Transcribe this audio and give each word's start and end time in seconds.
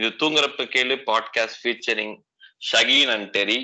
இது 0.00 0.12
தூங்குறப்ப 0.20 0.62
கேளு 0.74 0.94
podcast 1.06 1.58
featuring 1.62 2.12
Shaheen 2.68 3.10
and 3.14 3.36
Terry. 3.36 3.56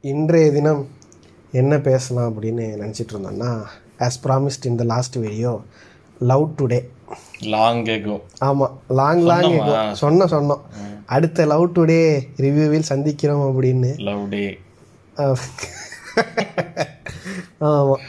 இன்றைய 0.00 0.50
தினம் 0.50 0.88
என்ன 1.52 1.78
பேசலாம் 1.78 2.28
அப்படின்னு 2.32 2.64
நினச்சிட்டு 2.82 3.12
இருந்தோம்னா 3.12 3.50
ஆஸ் 3.98 4.18
ப்ராமிஸ்ட் 4.24 4.68
இந்த 4.72 4.84
last 4.84 5.16
video 5.16 5.62
love 6.18 6.44
today 6.58 6.80
long 7.38 7.84
கேக்கும் 7.84 8.20
ஆமாம் 8.38 8.82
லாங் 8.88 9.22
லாங் 9.22 9.42
சொன்னோமா? 9.42 9.96
சொன்னோம் 10.00 10.32
சொன்னோம். 10.34 10.62
அடுத்த 11.06 11.46
லவ் 11.46 11.72
டுடே 11.74 12.02
ரிவ்யூவில் 12.36 12.90
சந்திக்கிறோம் 12.92 13.46
அப்படின்னு. 13.46 13.98
லவ் 13.98 14.28
டே 14.28 14.58
ஆமாம் 17.58 18.00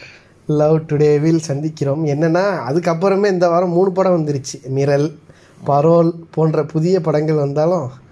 லவ் 0.48 0.82
டுடேவில் 0.90 1.46
சந்திக்கிறோம். 1.48 2.04
என்னன்னா 2.14 2.46
அதுக்கப்புறமே 2.70 3.28
இந்த 3.28 3.50
வாரம் 3.50 3.76
மூணு 3.78 3.92
படம் 3.92 4.18
வந்துருச்சு. 4.18 4.58
மிரல் 4.76 5.08
பரோல் 5.68 6.12
போன்ற 6.32 6.64
புதிய 6.64 7.00
படங்கள் 7.02 7.44
வந்தாலும் 7.46 8.04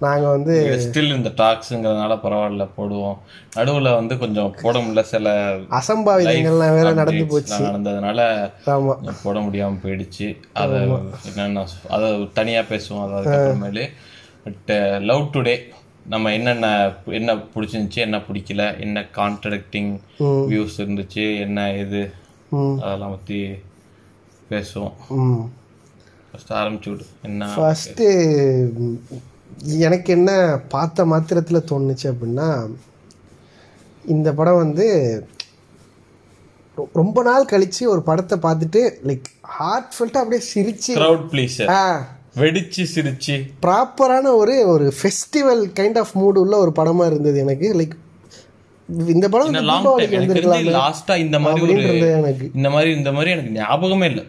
நாங்கள் 0.00 0.30
வந்து 0.30 0.54
ஸ்டில் 0.84 1.14
இந்த 1.16 1.30
டாக்ஸுங்கிறதுனால 1.36 2.14
பரவாயில்ல 2.24 2.64
போடுவோம். 2.76 3.16
நடுவுல 3.56 3.94
வந்து 3.94 4.18
கொஞ்சம் 4.18 4.54
போட 4.62 4.78
முடியல 4.78 5.02
சில 5.12 5.30
அசம்பாவிதங்கள்லாம் 5.78 6.74
வேற 6.78 6.92
நடந்து 6.92 7.24
போச்சு. 7.26 7.62
நடந்ததுனால 7.66 8.50
ஆமாம் 8.66 9.14
போட 9.22 9.38
முடியாம 9.38 9.78
போயிடுச்சு. 9.84 10.28
அதை 10.52 10.80
என்னென்ன 11.28 11.64
அதை 11.88 12.30
தனியா 12.34 12.60
பேசுவோம். 12.60 13.02
அது 13.04 13.16
அதுக்கப்புறமேலு. 13.20 13.86
பட் 14.44 14.76
லவ் 15.02 15.30
டுடே 15.32 15.56
நம்ம 16.06 16.32
என்னென்ன 16.32 16.66
என்ன 17.12 17.30
பிடிச்சிருந்துச்சு 17.52 18.00
என்ன 18.00 18.18
பிடிக்கல 18.26 18.64
என்ன 18.80 19.06
கான்ட்ரடிக்டிங் 19.14 19.92
வியூஸ் 20.50 20.76
இருந்துச்சு 20.78 21.24
என்ன 21.40 21.60
இது 21.76 22.02
அதெல்லாம் 22.80 23.10
பத்தி 23.10 23.38
பேசுவோம். 24.50 24.92
ம். 25.20 25.44
ஃபர்ஸ்ட் 26.28 26.52
ஆரம்பிச்சு 26.52 26.90
விடு. 26.90 27.06
என்ன 27.22 27.48
ஃபஸ்ட்டு 27.54 28.06
எனக்கு 29.80 30.12
என்ன 30.12 30.30
பார்த்த 30.68 31.04
மாத்திரத்தில் 31.04 31.66
தோணுச்சு 31.66 32.06
அப்படின்னா 32.10 32.48
இந்த 34.04 34.28
படம் 34.34 34.56
வந்து 34.56 34.86
ரொம்ப 36.94 37.22
நாள் 37.22 37.50
கழிச்சு 37.50 37.82
ஒரு 37.88 38.02
படத்தை 38.02 38.36
பார்த்துட்டு 38.40 38.80
லைக் 39.06 39.26
ஹார்ட் 39.54 39.92
ஃபுல்ட்டாக 39.94 40.22
அப்படியே 40.22 40.42
சிரிச்சு 40.50 40.92
ப்ளீஸ் 41.30 41.56
ஆ. 41.74 41.82
வெடிச்சு 42.40 42.82
சிரிச்சு. 42.94 43.34
ப்ராப்பரான 43.64 44.32
ஒரு 44.40 44.54
ஒரு 44.72 44.86
ஃபெஸ்டிவல் 44.98 45.62
கைண்ட் 45.78 45.98
ஆஃப் 46.02 46.12
மூடு 46.20 46.38
உள்ள 46.44 46.54
ஒரு 46.64 46.72
படமாக 46.78 47.10
இருந்தது 47.12 47.38
எனக்கு. 47.44 47.68
லைக் 47.78 47.94
இந்த 49.14 49.26
படம் 49.34 49.56
லாங் 49.70 49.86
டைம் 50.00 50.12
எனக்கு 50.18 50.42
லாஸ்டா 50.76 51.14
இந்த 51.24 51.38
மாதிரி 51.44 51.62
ஒரு 51.66 52.10
எனக்கு 52.18 52.50
இந்த 52.58 52.70
மாதிரி 52.74 52.90
இந்த 52.98 53.12
மாதிரி 53.16 53.30
எனக்கு 53.36 53.54
ஞாபகமே 53.60 54.08
இல்ல. 54.12 54.22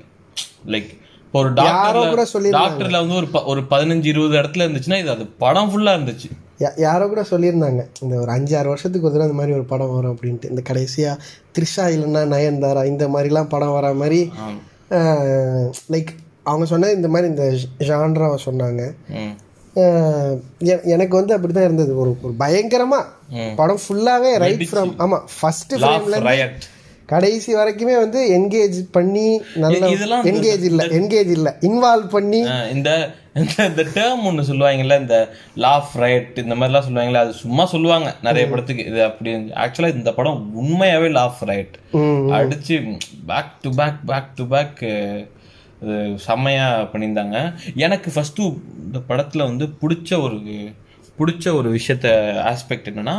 லைக் 0.74 0.92
ஒரு 1.38 1.50
கூட 1.54 2.24
டாக்டர்ல 2.58 3.00
வந்து 3.04 3.18
ஒரு 3.22 3.28
ஒரு 3.52 3.62
பதினஞ்சு 3.72 4.08
இருபது 4.12 4.36
இடத்துல 4.42 4.66
இருந்துச்சுன்னா 4.68 5.00
இது 5.02 5.12
அது 5.16 5.26
படம் 5.44 5.70
ஃபுல்லா 5.72 5.92
இருந்துச்சு. 5.98 6.30
யாரோ 6.86 7.06
கூட 7.12 7.24
சொல்லியிருந்தாங்க. 7.32 7.82
இந்த 8.04 8.14
ஒரு 8.22 8.32
அஞ்சு 8.36 8.54
ஆறு 8.60 8.70
வருஷத்துக்கு 8.74 9.08
ஒரு 9.10 9.26
இந்த 9.26 9.38
மாதிரி 9.40 9.56
ஒரு 9.58 9.66
படம் 9.74 9.94
வரும் 9.96 10.14
அப்படின்ட்டு. 10.14 10.50
இந்த 10.54 10.62
கடைசியாக 10.70 11.22
த்ரிஷா 11.56 11.84
இல்லைன்னா 11.96 12.24
நயன்தாரா 12.34 12.84
இந்த 12.94 13.06
மாதிரிலாம் 13.16 13.52
படம் 13.56 13.76
வர 13.78 13.92
மாதிரி 14.02 14.22
லைக் 15.94 16.12
அவங்க 16.48 16.66
சொன்னது 16.66 16.96
இந்த 16.96 17.08
மாதிரி 17.08 17.28
இந்த 17.28 17.46
ஜான்ராவை 17.82 18.38
சொன்னாங்க. 18.46 18.82
எனக்கு 20.88 21.16
வந்து 21.16 21.34
அப்படி 21.34 21.54
தான் 21.54 21.64
இருந்தது. 21.64 21.98
ஒரு 21.98 22.18
ஒரு 22.22 22.34
பயங்கரமாக 22.34 23.06
படம் 23.56 23.80
ஃபுல்லாகவே 23.84 24.32
ரைட் 24.38 24.64
ஃப்ரம் 24.72 24.94
ஆமாம் 24.98 25.26
ஃபர்ஸ்ட் 25.40 25.74
ஃப்ரேம்ல. 25.76 26.16
கடைசி 27.10 27.56
வரைக்குமே 27.56 27.96
வந்து 27.96 28.22
என்கேஜ் 28.32 28.88
பண்ணி 28.92 29.28
நல்ல 29.56 29.76
இதெல்லாம் 29.90 30.24
என்கேஜ் 30.26 30.64
இல்லை 30.64 30.86
என்கேஜ் 30.98 31.30
இல்லை 31.30 31.52
இன்வால்வ் 31.62 32.10
பண்ணி 32.10 32.40
இந்த 32.72 32.90
இந்த- 33.36 33.66
இந்த 33.66 33.84
டேர்ம் 33.96 34.24
ஒன்று 34.24 34.44
சொல்லுவாங்கல்ல 34.44 35.00
இந்த 35.00 35.18
லாஃப் 35.58 35.94
ரைட் 35.96 36.38
இந்த 36.38 36.56
மாதிரிலாம் 36.56 36.88
சொல்லுவாங்கல்ல 36.88 37.18
அது 37.18 37.34
சும்மா 37.36 37.66
சொல்லுவாங்க 37.66 38.16
நிறைய 38.22 38.48
படத்துக்கு. 38.50 38.86
இது 38.86 39.04
அப்படி 39.04 39.32
ஆக்சுவலா 39.64 39.94
இந்த 39.94 40.14
படம் 40.14 40.42
உண்மையாவே 40.62 41.10
லாஃப் 41.14 41.44
ரைட். 41.46 41.76
அடிச்சு 42.34 42.78
back 43.26 43.54
to 43.62 43.70
back 43.76 44.02
back 44.06 44.36
to 44.36 44.46
back 44.46 44.82
செம்மையா 46.16 46.82
பண்ணியிருந்தாங்க. 46.82 47.56
எனக்கு 47.76 48.12
ஃபர்ஸ்ட் 48.12 48.40
இந்த 48.40 49.00
படத்துல 49.08 49.38
வந்து 49.38 49.66
பிடிச்ச 49.66 50.22
ஒரு 50.22 50.38
பிடிச்ச 51.20 51.56
ஒரு 51.56 51.70
விஷயத்த 51.74 52.08
ஆஸ்பெக்ட் 52.52 52.90
என்னன்னா 52.90 53.18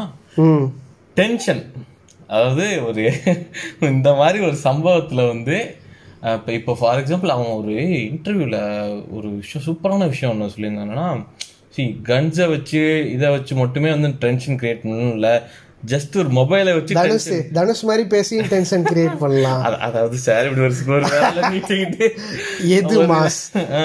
டென்ஷன் 1.15 1.63
அதாவது 2.27 2.85
ஒரு 2.85 3.13
இந்த 3.81 4.15
மாதிரி 4.15 4.45
ஒரு 4.45 4.57
சம்பவத்துல 4.65 5.29
வந்து 5.29 5.77
இப்ப 6.23 6.53
இப்போ 6.53 6.77
ஃபார் 6.81 7.05
எக்ஸாம்பிள் 7.05 7.27
அவன் 7.27 7.47
ஒரு 7.47 7.73
இன்டர்வியூல 8.13 8.59
ஒரு 9.11 9.29
விஷயம் 9.29 9.67
சூப்பரான 9.67 10.09
விஷயம் 10.09 10.33
ஒன்று 10.33 10.55
சொல்லியிருந்தாங்கன்னா 10.57 11.25
சி 11.69 12.01
கன்ஸை 12.03 12.49
வச்சு 12.49 13.11
இதை 13.13 13.31
வச்சு 13.31 13.55
மட்டுமே 13.55 13.91
வந்து 13.91 14.09
டென்ஷன் 14.09 14.57
கிரியேட் 14.57 14.83
பண்ணணும் 14.83 15.13
இல்லை 15.13 15.41
ஜஸ்ட் 15.83 16.15
ஒரு 16.17 16.31
மொபைலை 16.31 16.71
வச்சு 16.73 16.95
தனுஷ் 16.95 17.27
தனுஷ் 17.53 17.83
மாதிரி 17.83 18.05
பேசி 18.07 18.37
டென்ஷன் 18.45 18.85
கிரியேட் 18.85 19.19
பண்ணலாம். 19.19 19.61
அத- 19.63 19.79
அதாவது 19.79 20.17
சார் 20.19 20.47
இப்படி 20.47 20.61
வருஷத்துக்கு 20.61 20.95
ஒரு 20.95 21.07
வேலை 21.13 21.43
நீட்டிக்கிட்டு 21.51 22.07
எது 22.71 22.97
மாஸ்? 23.11 23.39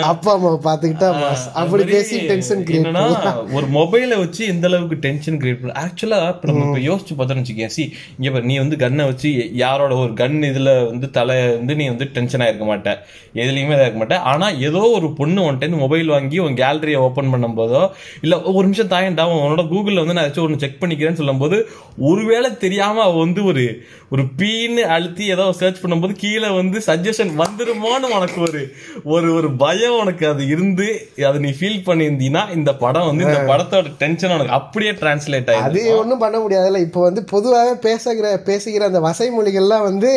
அப்பா 0.04 0.32
அம்மா 0.34 0.52
பாத்துக்கிட்டா 0.64 1.10
மாஸ். 1.20 1.44
அப்படி 1.54 1.84
பேசி 1.92 2.18
டென்ஷன் 2.26 2.64
கிரியேட் 2.64 2.88
என்னன்னா 2.88 3.34
ஒரு 3.54 3.68
மொபைலை 3.74 4.18
வச்சு 4.18 4.42
எந்த 4.48 4.68
அளவுக்கு 4.68 4.98
டென்ஷன் 5.00 5.38
கிரியேட் 5.40 5.62
பண்ண 5.62 5.76
ஆக்சுவலா 5.84 6.20
இப்ப 6.30 6.50
நம்ம 6.52 6.66
இப்ப 6.70 6.82
யோசிச்சு 6.88 7.14
பார்த்தோம்னு 7.14 7.44
வச்சுக்கேன் 7.44 7.74
சி 7.76 7.86
இங்க 8.18 8.32
பாரு, 8.32 8.46
நீ 8.46 8.58
வந்து 8.58 8.76
கன்னை 8.78 9.06
வச்சு 9.06 9.32
யாரோட 9.58 9.94
ஒரு 9.98 10.14
கன் 10.16 10.40
இதுல 10.50 10.70
வந்து 10.86 11.10
தலை 11.12 11.38
வந்து 11.54 11.76
நீ 11.76 11.88
வந்து 11.88 12.08
டென்ஷனா 12.14 12.48
இருக்க 12.48 12.68
மாட்ட. 12.68 12.90
எதுலயுமே 13.38 13.78
இருக்க 13.78 14.00
மாட்ட. 14.00 14.18
ஆனா 14.32 14.48
ஏதோ 14.64 14.84
ஒரு 14.94 15.10
பொண்ணு 15.14 15.42
உன்ட்டு 15.46 15.72
மொபைல் 15.78 16.08
வாங்கி 16.08 16.40
உன் 16.40 16.58
கேலரியை 16.58 17.00
ஓபன் 17.04 17.32
பண்ணும் 17.32 17.58
போதோ 17.58 17.84
இல்ல 18.22 18.36
ஒரு 18.50 18.64
நிமிஷம் 18.64 18.92
தாயண்டா 18.92 19.24
உன்னோட 19.38 19.66
கூகுள்ல 19.70 20.02
வந்து 20.02 20.14
நான் 20.14 20.26
ஏதாச்சும் 20.26 20.46
ஒன்று 20.46 20.60
செக் 20.60 20.80
பண்ணிக்கிறேன்னு 20.80 21.14
சொல்லும்போது 21.16 21.58
ஒருவேளை 22.02 22.58
தெரியாம 22.58 23.02
அவ 23.04 23.18
வந்து 23.18 23.42
ஒரு 23.44 23.64
ஒரு 24.10 24.24
பீன்னு 24.40 24.84
அழுத்தி 24.88 25.24
ஏதோ 25.26 25.46
சர்ச் 25.52 25.82
பண்ணும்போது 25.84 26.16
கீழே 26.16 26.50
வந்து 26.52 26.78
சஜஷன் 26.88 27.32
வந்துருமோன்னு 27.38 28.10
உனக்கு 28.16 28.40
ஒரு 28.42 28.62
ஒரு 29.06 29.28
ஒரு 29.34 29.50
பயம் 29.56 29.98
உனக்கு 29.98 30.26
அது 30.28 30.44
இருந்து 30.48 30.88
அதை 31.26 31.38
நீ 31.40 31.52
ஃபீல் 31.52 31.86
பண்ணியிருந்தீன்னா 31.86 32.44
இந்த 32.56 32.74
படம் 32.76 33.08
வந்து 33.08 33.26
இந்த 33.26 33.42
படத்தோட 33.52 33.92
டென்ஷன் 33.98 34.32
உனக்கு 34.32 34.58
அப்படியே 34.60 34.92
டிரான்ஸ்லேட் 34.94 35.50
அது 35.50 35.58
ஆயிடுது 35.58 35.98
ஒன்றும் 35.98 36.18
பண்ண 36.18 36.38
முடியாதுல்ல. 36.40 36.82
இப்போ 36.88 37.02
வந்து 37.02 37.24
பொதுவாகவே 37.26 37.76
பேசுகிற 37.80 38.28
பேசுகிற 38.46 38.86
அந்த 38.86 39.00
வசை 39.00 39.30
மொழிகள்லாம் 39.38 39.88
வந்து 39.90 40.12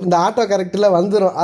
இந்த 0.00 0.16
ஆட்டோ 0.18 0.42
கரெக்டில் 0.44 0.94
வந்துடும் 0.94 1.36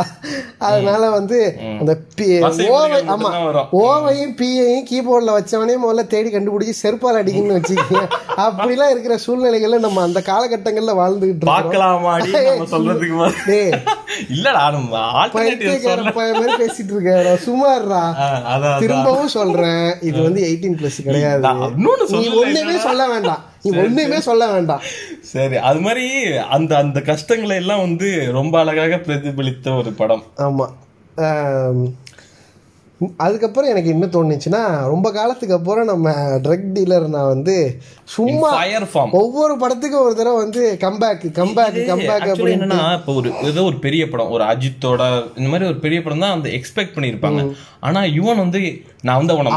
அதனால 0.61 1.11
வந்து 1.11 1.39
அந்த 1.79 1.93
பி- 2.17 2.29
ஓவை 2.67 2.81
மொழிகள் 2.85 3.03
ஆமா 3.05 3.19
மட்டும்தான் 3.19 3.45
வரும். 3.45 3.69
ஓவையும் 3.81 4.35
பியையும் 4.37 4.87
கீபோர்டில் 4.87 5.37
வச்சவனே 5.37 5.75
முதல்ல 5.83 6.07
தேடி 6.07 6.31
கண்டுபிடிச்சி 6.31 6.75
செருப்பால் 6.83 7.21
அடிக்கணும்னு 7.21 7.59
வச்சுக்கோங்க. 7.59 8.03
அப்படிலாம் 8.39 8.91
இருக்கிற 8.91 9.19
சூழ்நிலைகள்ல 9.27 9.79
நம்ம 9.79 10.03
அந்த 10.03 10.23
காலகட்டங்கள்ல 10.27 10.95
வாழ்ந்துகிட்டு 11.01 11.39
இருக்கோம் 11.39 11.61
இல்லடா 14.29 14.65
நம்ம 14.71 14.93
ஆல்டர்னேட்டிவ் 15.13 16.15
மாதிரி 16.15 16.53
பேசிட்டு 16.63 16.93
இருக்க 16.95 17.39
சுமார்ரா 17.47 18.03
அதான் 18.53 18.79
திரும்பவும் 18.79 19.29
சொல்றேன். 19.29 20.01
இது 20.01 20.23
வந்து 20.23 20.43
எயிட்டீன் 20.49 20.79
பிளஸ் 20.81 21.03
கிடையாது. 21.05 21.55
நீ 21.77 22.29
ஒண்ணுமே 22.29 22.79
சொல்ல 22.79 23.09
வேண்டாம். 23.09 23.45
நீ 23.63 23.77
ஒண்ணுமே 23.77 24.21
சொல்ல 24.21 24.53
வேண்டாம். 24.53 24.83
சரி 25.33 25.57
அது 25.57 25.81
மாதிரி 25.81 26.37
அந்த 26.37 26.77
அந்த 26.77 27.01
கஷ்டங்களை 27.01 27.57
எல்லாம் 27.57 27.81
வந்து 27.81 28.29
ரொம்ப 28.33 28.59
அழகாக 28.59 28.97
பிரதிபலித்த 28.97 29.77
ஒரு 29.77 29.93
படம். 29.93 30.25
ஆமா. 30.37 30.67
ஆம், 31.17 31.85
அதுக்கப்புறம் 33.21 33.69
எனக்கு 33.69 33.91
என்ன 33.91 34.07
தோணுச்சுன்னா 34.07 34.61
ரொம்ப 34.87 35.09
காலத்துக்கு 35.11 35.55
அப்புறம் 35.55 35.87
நம்ம 35.87 36.09
ட்ரக் 36.39 36.67
டீலர் 36.75 37.07
நான் 37.09 37.31
வந்து 37.31 37.55
சும்மா 38.09 38.49
ஒவ்வொரு 39.21 39.55
படத்துக்கும் 39.57 40.05
ஒரு 40.07 40.15
தடவை 40.15 40.39
வந்து 40.43 40.63
கம்பேக் 40.83 41.25
கம்பேக் 41.39 41.79
கம்பேக் 41.91 42.27
அப்படின்னு 42.27 42.57
என்னன்னா 42.57 42.81
இப்போ 42.99 43.13
ஒரு 43.15 43.31
ஏதோ 43.51 43.63
ஒரு 43.63 43.79
பெரிய 43.79 44.05
படம் 44.09 44.31
ஒரு 44.31 44.45
அஜித்தோட 44.49 45.03
இந்த 45.37 45.49
மாதிரி 45.49 45.69
ஒரு 45.69 45.79
பெரிய 45.79 46.01
படம் 46.03 46.25
தான் 46.25 46.37
அந்த 46.37 46.51
எக்ஸ்பெக்ட் 46.59 46.95
பண்ணிருப்பாங்க 46.97 47.43
ஆனா 47.81 48.01
இவன் 48.17 48.43
வந்து 48.43 48.61
நான் 49.03 49.21
வந்து 49.21 49.35
அவனை 49.37 49.53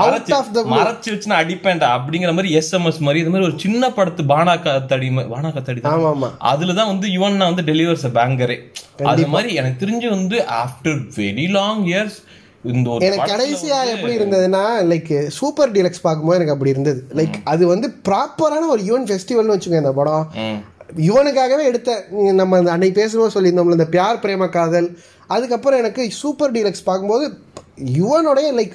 மறைச்சு 0.73 1.11
வச்சு 1.11 1.31
நான் 1.31 1.43
அடிப்பேன்டா 1.43 1.89
அப்படிங்கிற 1.97 2.33
மாதிரி 2.33 2.53
எஸ்எம்எஸ் 2.57 3.01
மாதிரி 3.01 3.21
இது 3.21 3.29
மாதிரி 3.29 3.47
ஒரு 3.49 3.57
சின்ன 3.59 3.89
படத்து 3.89 4.25
பானா 4.27 4.53
காத்தடி 4.61 5.09
பானா 5.31 5.51
காத்தடி 5.51 5.81
தான். 5.81 6.05
ஆமா 6.11 6.29
அதுலதான் 6.51 6.91
வந்து 6.93 7.09
யுவன் 7.15 7.43
வந்து 7.43 7.65
டெலிவர்ஸ் 7.71 8.07
பேங்கரே 8.17 8.57
அது 9.07 9.25
மாதிரி 9.27 9.51
எனக்கு 9.61 9.81
தெரிஞ்சு 9.83 10.09
வந்து 10.09 10.39
ஆஃப்டர் 10.61 11.01
வெரி 11.17 11.47
லாங் 11.51 11.83
இயர்ஸ் 11.85 12.19
இந்த 12.71 12.89
ஒரு 12.89 13.05
எனக்கு 13.05 13.31
கடைசியா 13.31 13.77
எப்படி 13.93 14.17
இருந்ததுன்னா 14.17 14.63
லைக் 14.91 15.27
சூப்பர் 15.27 15.71
டீலக்ஸ் 15.71 16.01
பார்க்கும்போது 16.01 16.37
எனக்கு 16.37 16.55
அப்படி 16.55 16.69
இருந்தது. 16.69 17.05
லைக் 17.15 17.37
அது 17.43 17.67
வந்து 17.67 17.87
ப்ராப்பரான 18.09 18.67
ஒரு 18.69 18.83
யுவன் 18.83 19.07
ஃபெஸ்டிவல்னு 19.09 19.55
வச்சுக்கோங்க 19.55 19.85
இந்த 19.85 19.93
படம். 19.93 20.27
யுவனுக்காகவே 21.07 21.63
எடுத்த 21.63 22.05
நம்ம 22.33 22.61
அன்னைக்கு 22.71 22.99
பேசும்போது 23.01 23.33
சொல்லியிருந்தோம்ல 23.35 23.77
இந்த 23.79 23.89
பியார் 23.95 24.21
பிரேம 24.23 24.49
காதல். 24.49 24.97
அதுக்கப்புறம் 25.27 25.79
எனக்கு 25.79 26.11
சூப்பர் 26.11 26.51
டீலக்ஸ் 26.51 26.83
பார்க்கும்போது 26.83 27.25
யுவனுடைய 27.99 28.47
லைக் 28.57 28.73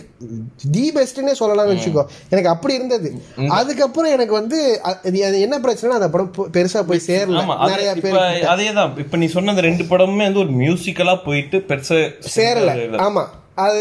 தி 0.70 0.92
பெஸ்ட்னே 0.94 1.34
சொல்லலாம்னு 1.40 1.74
வச்சுக்கோ. 1.74 2.04
எனக்கு 2.30 2.48
அப்படி 2.48 2.74
இருந்தது. 2.74 3.08
அதுக்கப்புறம் 3.48 4.12
எனக்கு 4.12 4.32
வந்து 4.32 4.80
அது 4.82 5.40
என்ன 5.40 5.60
பிரச்சனை 5.60 5.96
அந்த 5.96 6.10
படம் 6.10 6.32
பெருசா 6.56 6.82
போய் 6.82 7.06
சேரல. 7.06 7.42
அது 7.56 7.72
நிறைய 7.72 7.94
பேர் 7.94 8.18
அதேதான். 8.54 8.98
இப்ப 8.98 9.16
நீ 9.16 9.26
சொன்ன 9.26 9.50
அந்த 9.50 9.60
ரெண்டு 9.60 9.84
படமுமே 9.84 10.24
வந்து 10.28 10.38
ஒரு 10.38 10.52
மியூசிக்கலா 10.62 11.16
போயிட்டு 11.24 11.58
பெருசா 11.68 11.98
சேரல. 12.38 12.72
ஆமா. 13.08 13.24
அது 13.64 13.80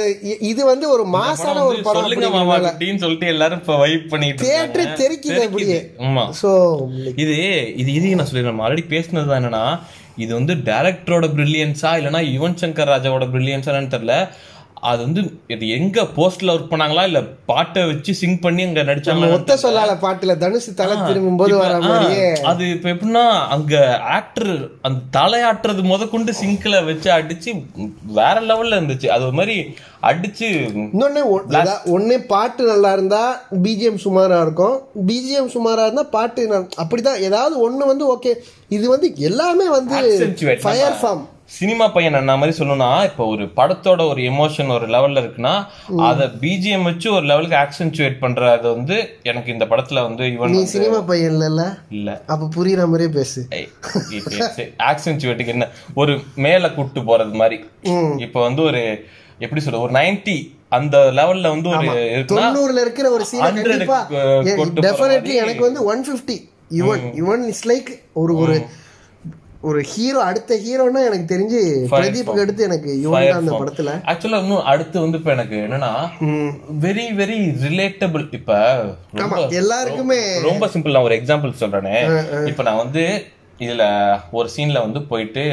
இது 0.49 0.61
வந்து 0.69 0.85
ஒரு 0.93 1.03
மாசான 1.15 1.63
ஒரு 1.69 1.79
படம் 1.87 2.03
சொல்லுங்க 2.03 2.29
மாமா 2.35 2.55
குட்டின்னு 2.63 3.01
சொல்லிட்டு 3.03 3.27
எல்லாரும் 3.33 3.59
இப்ப 3.61 3.75
வைப் 3.81 4.07
பண்ணிட்டு 4.13 4.43
தியேட்டர். 4.43 4.93
தெரிக்குது 5.01 5.41
அப்படியே. 5.45 5.79
ஆமா. 6.07 6.23
ஸோ 6.41 6.51
இது 7.23 7.35
இது 7.81 7.89
இது 7.99 8.15
நான் 8.19 8.29
சொல்லிடுறேன். 8.29 8.53
நம்ம 8.53 8.65
ஆல்ரெடி 8.67 8.85
பேசினது 8.93 9.29
தான் 9.31 9.39
என்னன்னா 9.41 9.65
இது 10.23 10.31
வந்து 10.39 10.53
டைரக்டரோட 10.69 11.25
பிரில்லியன்ஸா 11.35 11.91
இல்லனா 11.99 12.21
யுவன் 12.35 12.59
சங்கர் 12.61 12.91
ராஜாவோட 12.93 13.25
பிரில்லியன்ஸான்னு 13.33 13.93
தெரியல. 13.95 14.15
அது 14.87 15.01
வந்து 15.03 15.21
இது 15.47 15.69
எங்க 15.69 16.01
போஸ்ட்ல 16.15 16.51
ஒர்க் 16.51 16.69
பண்ணாங்களா? 16.69 17.03
இல்ல 17.03 17.19
பாட்டை 17.45 17.85
வச்சு 17.85 18.13
சிங் 18.13 18.39
பண்ணி 18.39 18.63
அங்க 18.63 18.83
நடிச்சாங்களா? 18.83 19.29
ஒத்த 19.33 19.57
சொல்லால 19.57 19.93
பாட்டுல 20.01 20.37
தனுஷ் 20.37 20.69
தலை 20.75 20.95
திரும்பும் 21.05 21.35
போது 21.35 21.55
வர 21.57 21.79
மாதிரியே. 21.81 22.27
அது 22.43 22.69
இப்ப 22.69 22.89
எப்படின்னா 22.89 23.23
அங்க 23.47 23.75
ஆக்டர் 24.11 24.51
அந்த 24.81 24.99
தலையாட்டுறது 25.13 25.83
முத 25.83 26.09
கொண்டு 26.09 26.33
சிங்க்ல 26.41 26.85
வச்சு 26.85 27.11
அடிச்சு 27.11 27.53
வேற 28.13 28.41
லெவல்ல 28.41 28.79
இருந்துச்சு. 28.79 29.07
அது 29.07 29.25
ஒரு 29.25 29.33
மாதிரி 29.33 29.57
அடிச்சு 30.03 30.47
இன்னொன்னு 30.75 31.21
ஒ- 31.27 31.43
ஏதா- 31.53 31.79
ஒண்ணு 31.91 32.17
பாட்டு 32.27 32.63
நல்லா 32.65 32.91
இருந்தா 32.93 33.23
பிஜிஎம் 33.61 34.03
சுமாரா 34.03 34.41
இருக்கும். 34.41 34.75
பிஜிஎம் 35.07 35.53
சுமாரா 35.53 35.83
இருந்தா 35.83 36.03
பாட்டு 36.11 36.43
அப்படிதான். 36.77 37.21
ஏதாவது 37.21 37.55
ஒண்ணு 37.65 37.85
வந்து 37.85 38.05
ஓகே 38.15 38.33
இது 38.69 38.89
வந்து 38.89 39.09
எல்லாமே 39.21 39.69
வந்து 39.69 39.97
ஃபயர் 40.61 40.99
ஃபார்ம் 41.01 41.25
சினிமா 41.49 41.85
பையன் 41.87 42.17
என்ன 42.19 42.33
மாதிரி 42.39 42.55
சொல்லணும்னா 42.57 42.89
இப்போ 43.09 43.23
ஒரு 43.33 43.43
படத்தோட 43.59 44.01
ஒரு 44.11 44.21
எமோஷன் 44.31 44.71
ஒரு 44.77 44.85
லெவல்ல 44.95 45.21
இருக்குன்னா 45.23 45.53
அத 46.07 46.25
பிஜிஎம் 46.41 46.87
வச்சு 46.89 47.07
ஒரு 47.17 47.25
லெவலுக்கு 47.31 47.57
ஆக்சென்சுவேட் 47.61 48.17
பண்றது 48.23 48.67
வந்து 48.77 48.95
எனக்கு 49.29 49.49
இந்த 49.55 49.65
படத்துல 49.71 50.01
வந்து 50.07 50.23
இவன் 50.33 50.53
நீ 50.55 50.63
சினிமா 50.73 50.99
பையன் 51.09 51.31
இல்ல 51.33 51.65
இல்ல. 51.97 52.09
அப்ப 52.33 52.49
புரியுற 52.57 52.87
மாதிரியே 52.91 53.11
பேசு. 53.17 53.41
ஆக்சென்சுவேட்டுக்கு 54.89 55.53
என்ன? 55.55 55.67
ஒரு 56.01 56.15
மேல 56.45 56.71
கூட்டு 56.77 57.01
போறது 57.09 57.33
மாதிரி. 57.41 57.59
இப்போ 58.25 58.41
வந்து 58.47 58.63
ஒரு 58.69 58.81
எப்படி 59.39 59.61
சொல்ற 59.63 59.79
ஒரு 59.85 59.93
90 59.99 60.37
அந்த 60.77 60.97
லெவல்ல 61.19 61.49
வந்து 61.55 61.69
ஒரு 61.75 61.87
தொண்ணூறுல 62.33 62.81
இருக்கிற 62.85 63.07
ஒரு 63.17 63.25
சீன் 63.31 63.45
100 63.45 63.63
கண்டிப்பா 63.69 63.99
க்கு 64.03 64.55
கொண்டு 64.59 64.79
போற 64.79 64.85
டெஃபினெட்லி 64.87 65.33
மாதிரி. 65.33 65.41
எனக்கு 65.45 65.63
வந்து 65.67 65.83
one 65.91 66.03
fifty 66.09 66.37
Yuvan 66.79 67.05
Yuvan 67.21 67.45
is 67.53 67.65
like 67.71 67.91
ஒரு 68.23 68.35
ஒரு 68.43 68.57
ஒரு 69.61 69.81
ஹீரோ 69.81 70.19
அடுத்த 70.19 70.55
ஹீரோன்னா 70.55 71.01
எனக்கு 71.05 71.25
தெரிஞ்சு 71.33 71.59
பிரதீப்புக்கு 71.91 72.41
அடுத்து 72.41 72.63
எனக்கு 72.63 72.91
தான் 73.03 73.31
அந்த 73.33 73.51
படத்துல. 73.51 73.91
ஆக்சுவலா 74.05 74.41
இன்னும் 74.43 74.63
அடுத்து 74.63 75.01
வந்து 75.01 75.17
இப்ப 75.17 75.31
எனக்கு 75.31 75.55
என்னன்னா 75.55 75.91
வெரி 76.79 77.05
வெரி 77.15 77.39
ரிலேட்டபிள் 77.65 78.27
இப்ப 78.31 78.51
எல்லாருக்குமே 79.51 80.19
ரொம்ப 80.41 80.67
சிம்பிள் 80.67 80.91
நான் 80.91 81.03
ஒரு 81.03 81.17
எக்ஸாம்பிள் 81.21 81.59
சொல்றேனே. 81.59 81.95
இப்ப 82.47 82.63
நான் 82.63 82.77
வந்து 82.77 83.03
இதுல 83.59 83.83
ஒரு 84.31 84.49
சீன்ல 84.55 84.81
வந்து 84.81 85.01
போயிட்டு 85.01 85.43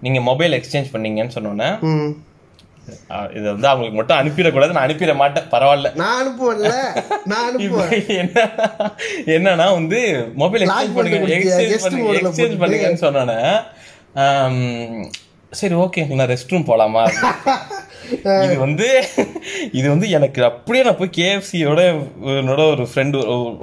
நீங்க 0.00 0.20
மொபைல் 0.20 0.52
எக்ஸ்சேஞ்ச் 0.52 0.92
பண்ணீங்கன்னு 0.92 1.36
சொன்னோன்னே 1.36 1.70
இதை 3.36 3.48
வந்து 3.52 3.68
அவங்களுக்கு 3.68 3.98
மட்டும் 3.98 4.18
அனுப்பிடக்கூடாது. 4.20 4.74
நான் 4.76 4.86
அனுப்பிட 4.86 5.14
மாட்டேன். 5.14 5.48
பரவாயில்ல. 5.50 5.90
நான் 5.94 6.16
அனுப்புவேன்ல. 6.20 6.70
நான் 7.24 7.44
அனுப்புவேன். 7.48 8.08
என்ன 8.22 8.38
என்னன்னா 9.34 9.66
வந்து 9.78 10.00
மொபைல் 10.34 10.64
எக்ஸ்சேஞ்ச் 10.64 10.96
பண்ணுங்க. 10.96 11.34
எக்ஸ்சேஞ்ச் 11.36 11.84
பண்ணுங்க 11.84 12.16
எக்ஸ்சேஞ்ச். 12.22 12.60
பண்ணுங்கன்னு 12.62 13.04
சொன்னோன்னே 13.06 13.38
ஆம், 14.24 15.10
சரி 15.50 15.74
ஓகே 15.74 16.02
நான் 16.14 16.28
ரெஸ்ட் 16.28 16.52
ரூம் 16.54 16.68
போலாமா? 16.70 17.02
இது 18.44 18.54
வந்து 18.62 18.88
இது 19.72 19.86
வந்து 19.88 20.06
எனக்கு 20.10 20.40
அப்படியே 20.48 20.82
நான் 20.84 20.98
போய் 20.98 21.16
கேஎஃப்சியோட 21.16 21.80
என்னோட 22.40 22.62
ஒரு 22.72 22.84
ஃப்ரெண்டு 22.90 23.18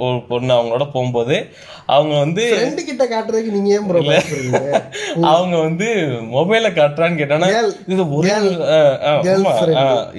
ஒரு 0.06 0.18
பொண்ணு 0.30 0.52
அவங்களோட 0.58 0.86
போகும்போது 0.94 1.38
அவங்க 1.88 2.14
வந்து 2.20 2.44
ஃப்ரெண்டு 2.50 2.82
கிட்ட 2.90 3.04
காட்டுறதுக்கு 3.06 3.56
நீங்க 3.56 3.70
ஏன் 3.76 3.88
ப்ரோ 3.88 4.02
அவங்க 5.32 5.56
வந்து 5.60 5.88
மொபைல 6.36 6.68
காட்டுறான்னு 6.78 7.20
கேட்டானா. 7.22 7.48
இது 7.88 8.02
ஒரு 8.12 8.28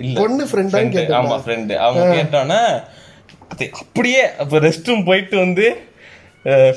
இல்ல. 0.03 0.17
பொண்ணு 0.21 0.45
Friend, 0.53 0.71
கேட்டானா? 0.89 1.19
ஆமா 1.21 1.37
ஃப்ரெண்டு 1.45 1.77
அவங்க 1.87 2.07
கேட்டானா 2.17 2.61
அது 3.53 3.67
அப்படியே 3.83 4.23
அப்ப 4.43 4.61
ரெஸ்ட் 4.67 4.91
ரூம் 4.91 5.07
போயிட்டு 5.09 5.37
வந்து 5.45 5.67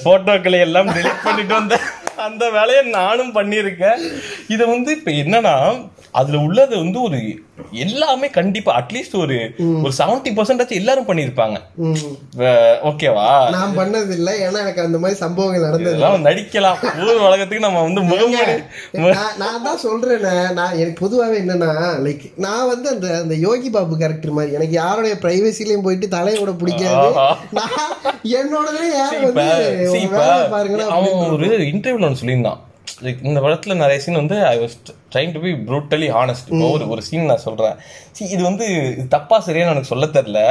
போட்டோக்களை 0.03 0.59
எல்லாம் 0.67 0.93
டெலிட் 0.95 1.25
பண்ணிட்டு 1.25 1.53
வந்த 1.53 1.75
அந்த 2.25 2.45
வேலையை 2.51 2.81
நானும் 2.95 3.35
பண்ணியிருக்கேன். 3.35 4.01
இது 4.53 4.63
வந்து 4.67 4.91
இப்ப 4.97 5.11
என்னன்னா 5.21 5.53
அதுல 6.13 6.37
உள்ளது 6.39 6.75
வந்து 6.77 7.01
ஒரு 7.01 7.19
எல்லாமே 7.81 8.27
கண்டிப்பா 8.29 8.71
அட்லீஸ்ட் 8.79 9.15
ஒரு 9.15 9.35
ஒரு 9.81 9.93
செவன்டி 9.97 10.31
பர்சன்டாச்சும் 10.35 10.79
எல்லாரும் 10.79 11.07
பண்ணியிருப்பாங்க 11.07 11.57
ம். 11.83 11.99
ஓகேவா? 12.89 13.25
நான் 13.49 13.77
பண்ணது 13.77 14.11
இல்ல 14.11 14.31
ஏன்னா 14.39 14.59
எனக்கு 14.61 14.81
அந்த 14.81 14.97
மாதிரி 14.97 15.17
சம்பவங்கள் 15.19 15.65
நடந்தது 15.65 16.25
நடிக்கலாம். 16.25 16.79
ஊர் 17.01 17.21
உலகத்துக்கு 17.23 17.65
நம்ம 17.65 17.81
வந்து 17.81 18.01
முகமூடி 18.01 18.55
நான் 19.37 19.63
தான் 19.63 19.81
சொல்றேனே. 19.83 20.33
நான் 20.51 20.77
எனக்கு 20.77 20.99
பொதுவாகவே 20.99 21.39
என்னன்னா 21.39 21.71
லைக் 22.03 22.25
நான் 22.37 22.67
வந்து 22.67 22.89
அந்த 22.89 23.07
அந்த 23.17 23.37
யோகி 23.43 23.69
பாபு 23.69 23.97
கேரக்டர் 23.97 24.31
மாதிரி 24.31 24.53
எனக்கு 24.53 24.75
யாருடைய 24.75 25.15
பிரைவசிலையும் 25.21 25.85
போயிட்டு 25.85 26.09
தலையோட 26.09 26.53
பிடிக்காது. 26.57 27.07
வேலையை 29.39 30.05
பாருங்களா 30.53 30.87
அவன் 30.89 31.33
ஒரு 31.33 31.49
இன்டர்வியூல 31.67 32.05
ஒன்று 32.05 32.21
சொல்லியிருந்தான். 32.21 32.61
Like, 33.03 33.17
இந்த 33.21 33.39
படத்துல 33.39 33.75
நிறைய 33.75 33.99
சீன் 33.99 34.15
வந்து 34.15 34.45
I 34.45 34.57
was 34.59 34.77
trying 35.15 35.31
to 35.31 35.39
be 35.39 35.51
brutally 35.51 36.09
honest 36.09 36.71
ஒரு 36.71 36.89
ஒரு 36.89 37.01
சீன் 37.01 37.25
நான் 37.25 37.37
சொல்றேன். 37.37 37.75
See, 38.19 38.23
இது 38.31 38.43
வந்து 38.43 38.67
தப்பா 39.09 39.43
சரியான்னு 39.45 39.73
எனக்கு 39.73 39.83
சொல்ல 39.83 40.05
தெரியல. 40.05 40.41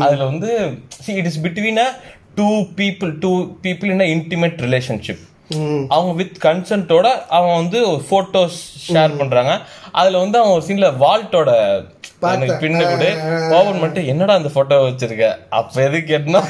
அதுல 0.00 0.24
வந்து 0.24 0.78
see 1.06 1.14
it 1.14 1.24
is 1.24 1.40
between 1.40 1.76
a 1.76 1.94
two 2.34 2.48
people 2.76 3.18
two 3.18 3.32
people 3.62 3.84
in 3.84 4.00
a 4.00 4.04
intimate 4.04 4.60
relationship. 4.66 5.24
அவங்க 5.88 6.12
வித் 6.12 6.38
கன்சென்ட்டோட 6.42 7.26
அவன் 7.28 7.54
வந்து 7.54 7.86
போட்டோஸ் 7.86 8.58
ஷேர் 8.88 9.18
பண்றாங்க. 9.18 9.60
அதுல 9.92 10.18
வந்து 10.18 10.38
அவன் 10.38 10.50
ஒரு 10.50 10.64
சீன்ல 10.66 10.88
வால்ட்டோட 11.04 11.50
எனக்கு 12.22 12.54
பின்னு 12.60 12.84
கூட. 12.84 13.04
ஓபன் 13.56 13.76
பண்ணிட்டு 13.76 14.02
என்னடா 14.08 14.34
அந்த 14.34 14.50
போட்டோ 14.54 14.76
வச்சிருக்க? 14.82 15.26
அப்ப 15.58 15.82
எது 15.82 15.98
கேட்டனா 16.08 16.40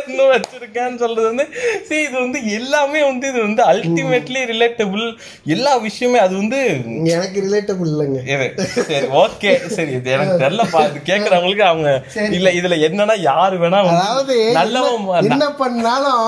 இன்னும் 0.00 0.32
வச்சிருக்கேன்னு 0.32 0.98
சொல்றது 0.98 1.26
வந்து 1.28 1.44
see 1.86 2.00
இது 2.02 2.16
வந்து 2.18 2.38
எல்லாமே 2.52 3.00
வந்து 3.04 3.26
இது 3.28 3.40
வந்து 3.42 3.62
அல்டிமேட்லி 3.70 4.40
ரிலேட்டபிள் 4.50 5.04
எல்லா 5.52 5.72
விஷயமே 5.86 6.18
அது 6.18 6.34
வந்து 6.36 6.58
எனக்கு 7.12 7.38
ரிலேட்டபிள் 7.42 7.90
இல்லைங்க. 7.92 8.20
சரி 8.88 9.08
ஓகே 9.22 9.52
சரி 9.76 9.92
இது 9.92 10.14
எனக்கு 10.16 10.36
தெரியலப்பா. 10.42 10.82
இது 10.90 11.00
கேக்குறவங்களுக்கு 11.08 11.66
அவங்க 11.66 11.88
இல்ல 12.36 12.50
இதுல 12.52 12.78
என்னன்னா 12.86 13.16
யாரு 13.24 13.56
வேணா 13.58 13.80
அதாவது 13.94 14.36
நல்லவன் 14.54 15.00
என்ன- 15.20 15.32
என்ன 15.32 15.48
பண்ணாலும் 15.58 16.22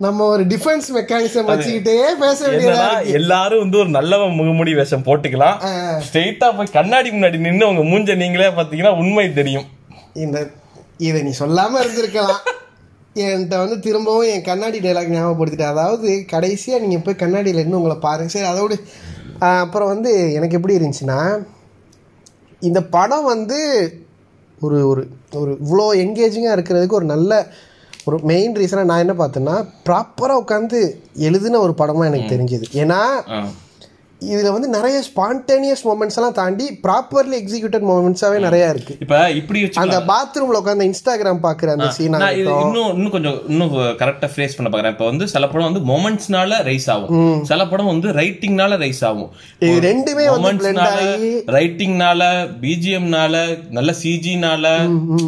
நம்ம 0.00 0.24
ஒரு 0.24 0.42
டிஃபென்ஸ் 0.42 0.86
மெக்கானிசம் 0.94 1.48
வச்சுக்கிட்டே 1.50 1.94
பேச 2.22 2.38
வேண்டியதா 2.48 2.86
எல்லாரும் 3.18 3.60
வந்து 3.60 3.78
ஒரு 3.78 3.88
நல்லவன் 3.88 4.34
முகமுடி 4.38 4.72
வேஷம் 4.74 5.04
போட்டுக்கலாம். 5.04 5.58
ஸ்ட்ரெயிட்டா 6.06 6.46
போய் 6.56 6.72
கண்ணாடி 6.72 7.10
முன்னாடி 7.10 7.38
நின்னு 7.38 7.68
உங்க 7.68 7.82
மூஞ்ச 7.82 8.16
நீங்களே 8.16 8.48
பாத்தீங்கன்னா 8.56 8.92
உண்மை 9.02 9.32
தெரியும். 9.32 9.66
இந்த 10.14 10.38
இதை 10.98 11.20
நீ 11.22 11.32
சொல்லாம 11.38 11.78
இருந்திருக்கலாம். 11.82 12.42
என்கிட்ட 13.24 13.56
வந்து 13.58 13.76
திரும்பவும் 13.80 14.30
என் 14.30 14.46
கண்ணாடி 14.48 14.78
டைலாக் 14.78 15.12
ஞாபகப்படுத்திட்டு 15.14 15.66
அதாவது 15.72 16.08
கடைசியா 16.32 16.80
நீங்க 16.80 16.98
போய் 16.98 17.22
கண்ணாடியில 17.22 17.60
இருந்து 17.60 17.78
உங்களை 17.80 17.96
பாருங்க. 17.96 18.32
சரி 18.32 18.46
அதோடு 18.46 18.76
அப்புறம் 19.38 19.88
வந்து 19.88 20.32
எனக்கு 20.32 20.56
எப்படி 20.56 20.78
இருந்துச்சுன்னா 20.78 21.20
இந்த 22.62 22.80
படம் 22.96 23.24
வந்து 23.24 23.58
ஒரு 24.60 24.78
ஒரு 24.88 25.02
ஒரு 25.34 25.52
இவ்வளோ 25.64 25.86
என்கேஜிங்காக 26.04 26.56
இருக்கிறதுக்கு 26.56 26.98
ஒரு 27.00 27.04
நல்ல 27.04 27.32
ஒரு 28.04 28.18
மெயின் 28.22 28.54
ரீசனாக 28.56 28.84
நான் 28.84 29.02
என்ன 29.04 29.14
பார்த்தேன்னா 29.14 29.54
ப்ராப்பராக 29.86 30.42
உட்காந்து 30.42 30.78
எழுதின 31.18 31.58
ஒரு 31.58 31.74
படமாக 31.74 32.08
எனக்கு 32.08 32.32
தெரிஞ்சது 32.34 32.66
ஏன்னா. 32.72 33.00
இதில் 34.22 34.52
வந்து 34.54 34.68
நிறைய 34.68 34.96
ஸ்பான்டேனியஸ் 35.08 35.82
மூமெண்ட்ஸ் 35.88 36.16
எல்லாம் 36.18 36.36
தாண்டி 36.38 36.66
ப்ராப்பர்லி 36.84 37.36
எக்ஸிக்யூட்டட் 37.40 37.84
மூமெண்ட்ஸாவே 37.90 38.38
நிறைய 38.44 38.68
இருக்கு. 38.74 38.94
இப்ப 39.04 39.16
இப்படி 39.40 39.60
அந்த 39.82 39.98
பாத்ரூம்ல 40.10 40.60
உட்காந்து 40.62 40.86
இன்ஸ்டாகிராம் 40.90 41.40
பாக்குற 41.46 41.74
அந்த 41.76 41.88
சீனா 41.96 42.28
இன்னும் 42.40 42.90
இன்னும் 42.96 43.14
கொஞ்சம் 43.16 43.38
இன்னும் 43.52 43.72
கரெக்டா 44.02 44.28
ஃப்ரேஸ் 44.34 44.56
பண்ண 44.56 44.70
பாக்குறேன். 44.70 44.94
இப்ப 44.96 45.08
வந்து 45.10 45.26
சில 45.34 45.48
படம் 45.48 45.68
வந்து 45.70 45.82
மொமெண்ட்ஸ்னால 45.90 46.60
ரைஸ் 46.70 46.88
ஆகும். 46.94 47.42
சில 47.50 47.66
படம் 47.72 47.90
வந்து 47.92 48.08
ரைட்டிங்னால 48.20 48.78
ரைஸ் 48.84 49.02
ஆகும். 49.10 49.30
இது 49.66 49.76
ரெண்டுமே 49.88 50.24
ரைட்டிங்னால 51.56 52.22
பிஜிஎம்னால 52.64 53.34
நல்ல 53.78 53.90
சிஜினால 54.02 54.64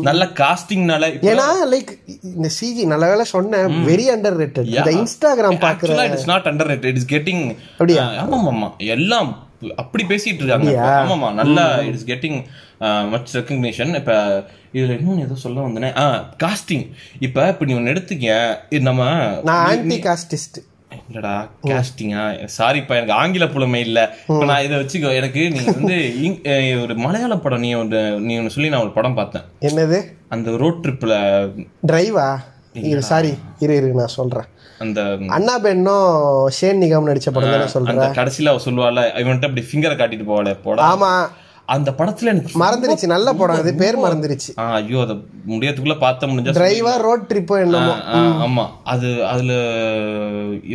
நல்ல 0.09 0.25
காஸ்டிங்னால 0.41 1.05
ஏன்னா 1.33 1.49
லைக் 1.75 1.93
இந்த 2.35 2.51
சிஜி 2.59 2.85
நல்ல 2.95 3.05
வேளை 3.13 3.25
சொன்னேன் 3.35 3.77
வெரி 3.91 4.07
அண்டர் 4.15 4.39
ரேட்டட் 4.43 4.71
இந்த 4.79 4.93
இன்ஸ்டாகிராம் 5.01 5.61
பாக்குற 5.67 5.91
ஆக்சுவலா 5.91 6.09
it 6.11 6.19
is 6.21 6.29
not 6.33 6.49
underrated 6.73 6.91
it 6.93 7.01
is 7.03 7.11
getting 7.15 7.45
ஆமா 8.25 8.39
ஆமா 8.55 8.69
எல்லாம் 8.95 9.31
அப்படி 9.83 10.03
பேசிட்டு 10.05 10.43
இருக்காங்க. 10.43 10.73
ஆமாமா 11.03 11.29
நல்லா 11.41 11.65
it 11.89 11.97
is 11.99 12.09
getting 12.13 12.39
much 13.13 13.35
recognition 13.37 13.93
இப்ப 14.01 14.15
இதுல 14.77 14.95
இன்னும் 14.99 15.25
ஏதோ 15.27 15.35
சொல்ல 15.45 15.67
வந்தேனே. 15.67 15.91
ஆ 16.03 16.07
காஸ்டிங் 16.43 16.87
இப்ப 17.27 17.47
இப்ப 17.53 17.69
நீ 17.69 17.75
ஒன்னு 17.75 17.93
எடுத்துக்க 17.95 18.81
நம்ம 18.89 19.03
நான் 19.51 19.63
ஆன்டி 19.69 19.99
காஸ்டிஸ்ட் 20.09 20.59
இல்லடா 21.09 21.35
கேஸ்டிங்கா 21.69 22.25
சாரிப்பா 22.57 22.95
எனக்கு 22.99 23.17
ஆங்கில 23.21 23.45
புலமை 23.55 23.81
இல்ல. 23.87 24.01
இப்ப 24.29 24.45
நான் 24.51 24.65
இதை 24.67 24.77
வச்சுக்கோ 24.83 25.11
எனக்கு 25.21 25.43
நீங்க 25.55 25.73
வந்து 25.79 25.97
ஒரு 26.83 26.95
மலையாள 27.05 27.37
படம் 27.39 27.65
நீ 27.65 27.71
ஒன்று 27.75 28.03
நீ 28.27 28.35
ஒன்று 28.39 28.55
சொல்லி 28.57 28.71
நான் 28.73 28.85
ஒரு 28.87 28.93
படம் 28.99 29.19
பார்த்தேன். 29.21 29.47
என்னது? 29.61 29.99
அந்த 30.29 30.57
ரோட் 30.63 30.83
ட்ரிப்ல 30.85 31.15
டிரைவா 31.91 32.29
இரு 32.85 33.03
சாரி 33.05 33.33
இரு 33.61 33.77
இரு 33.77 33.89
நான் 33.95 34.15
சொல்றேன். 34.15 34.49
அந்த 34.81 35.01
அண்ணா 35.31 35.55
பெண்ணும் 35.59 36.11
ஷேன் 36.57 36.83
நிகாம் 36.83 37.09
நடிச்ச 37.09 37.31
படம் 37.31 37.55
தானே 37.55 37.69
சொல்றேன் 37.69 37.95
அந்த 37.95 38.09
கடைசியில 38.19 38.53
அவ 38.53 38.63
சொல்லுவாள் 38.65 39.03
இவன்ட்ட 39.21 39.49
அப்படி 39.49 39.67
ஃபிங்கரை 39.69 39.97
காட்டிட்டு 39.97 40.29
போவாளே 40.29 40.55
போடா. 40.65 40.89
ஆமா. 40.91 41.11
அந்த 41.69 41.91
படத்துல 41.91 42.31
எனக்கு 42.33 42.59
மறந்துருச்சு 42.61 43.07
நல்ல 43.07 43.29
படம் 43.33 43.61
அது 43.61 43.71
பேர் 43.75 43.97
மறந்துருச்சு. 44.03 44.51
ஐயோ 44.67 44.99
அதை 45.01 45.15
முடியறதுக்குள்ள 45.47 45.97
பார்த்த 45.99 46.27
முடிஞ்சா 46.27 46.53
டிரைவர் 46.53 47.03
ரோட் 47.03 47.25
ட்ரிப்போ 47.31 47.57
என்னமோ. 47.61 47.95
ஆமா. 48.45 48.65
அது 48.87 49.09
அதுல 49.27 49.55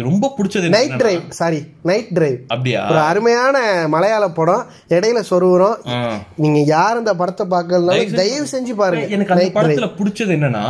ரொம்ப 0.04 0.32
பிடிச்சது 0.38 0.74
night 0.74 0.98
drive 0.98 1.22
sorry 1.32 1.60
night 1.84 2.12
drive 2.14 2.38
அப்படியா? 2.48 2.82
ஒரு 2.90 3.00
அருமையான 3.06 3.56
மலையாள 3.88 4.28
படம். 4.32 4.66
இடையில 4.90 5.22
சொருவுறோம் 5.30 5.78
ஆ. 5.90 6.00
நீங்க 6.38 6.60
யார் 6.70 6.98
இந்த 6.98 7.14
படத்தை 7.16 7.46
பார்க்கறதுனாலும் 7.48 8.20
தயவு 8.22 8.48
செஞ்சு 8.52 8.76
பாருங்க. 8.76 9.08
எனக்கு 9.10 9.36
அந்த 9.36 9.48
படத்துல 9.56 9.90
பிடிச்சது 10.00 10.34
என்னன்னா 10.38 10.66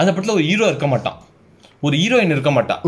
அந்த 0.00 0.10
படத்துல 0.12 0.36
ஒரு 0.38 0.46
ஹீரோ 0.50 0.68
இருக்க 0.72 0.88
மாட்டான். 0.94 1.18
ஒரு 1.86 1.94
ஹீரோயின் 2.00 2.34
இருக்க 2.36 2.50
மாட்டான். 2.56 2.82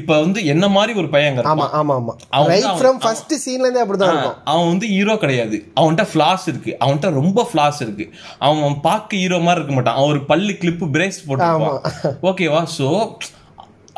இப்ப 0.00 0.18
வந்து 0.24 0.40
என்ன 0.52 0.64
மாதிரி 0.74 0.92
ஒரு 1.00 1.08
பையன் 1.14 1.34
இருப்பான். 1.36 1.58
ஆமா 1.62 1.66
ஆமா. 1.80 2.12
ஆமா 2.36 2.46
ரைட் 2.52 2.68
ஃப்ரம் 2.78 3.00
ஃபர்ஸ்ட் 3.02 3.34
சீன்ல 3.42 3.66
இருந்தே 3.66 3.82
அப்படிதான் 3.84 4.12
இருக்கும். 4.12 4.38
அவன் 4.52 4.70
வந்து 4.70 4.86
ஹீரோ 4.94 5.14
கிடையாது. 5.24 5.56
அவன்கிட்ட 5.80 6.04
ஃபிளாஸ் 6.12 6.44
இருக்கு. 6.52 6.72
அவன்கிட்ட 6.82 7.10
ரொம்ப 7.20 7.44
ஃபிளாஸ் 7.50 7.80
இருக்கு. 7.84 8.06
அவன் 8.46 8.78
பார்க்க 8.88 9.20
ஹீரோ 9.22 9.38
மாதிரி 9.46 9.60
இருக்க 9.60 9.76
மாட்டான். 9.78 9.98
அவன் 9.98 10.12
ஒரு 10.14 10.22
பல்லு 10.30 10.54
கிளிப்பு 10.62 10.88
பிரேஸ் 10.96 11.20
போட்டுருப்பான் 11.28 12.18
ஓகேவா 12.30 12.62
சோ 12.78 12.88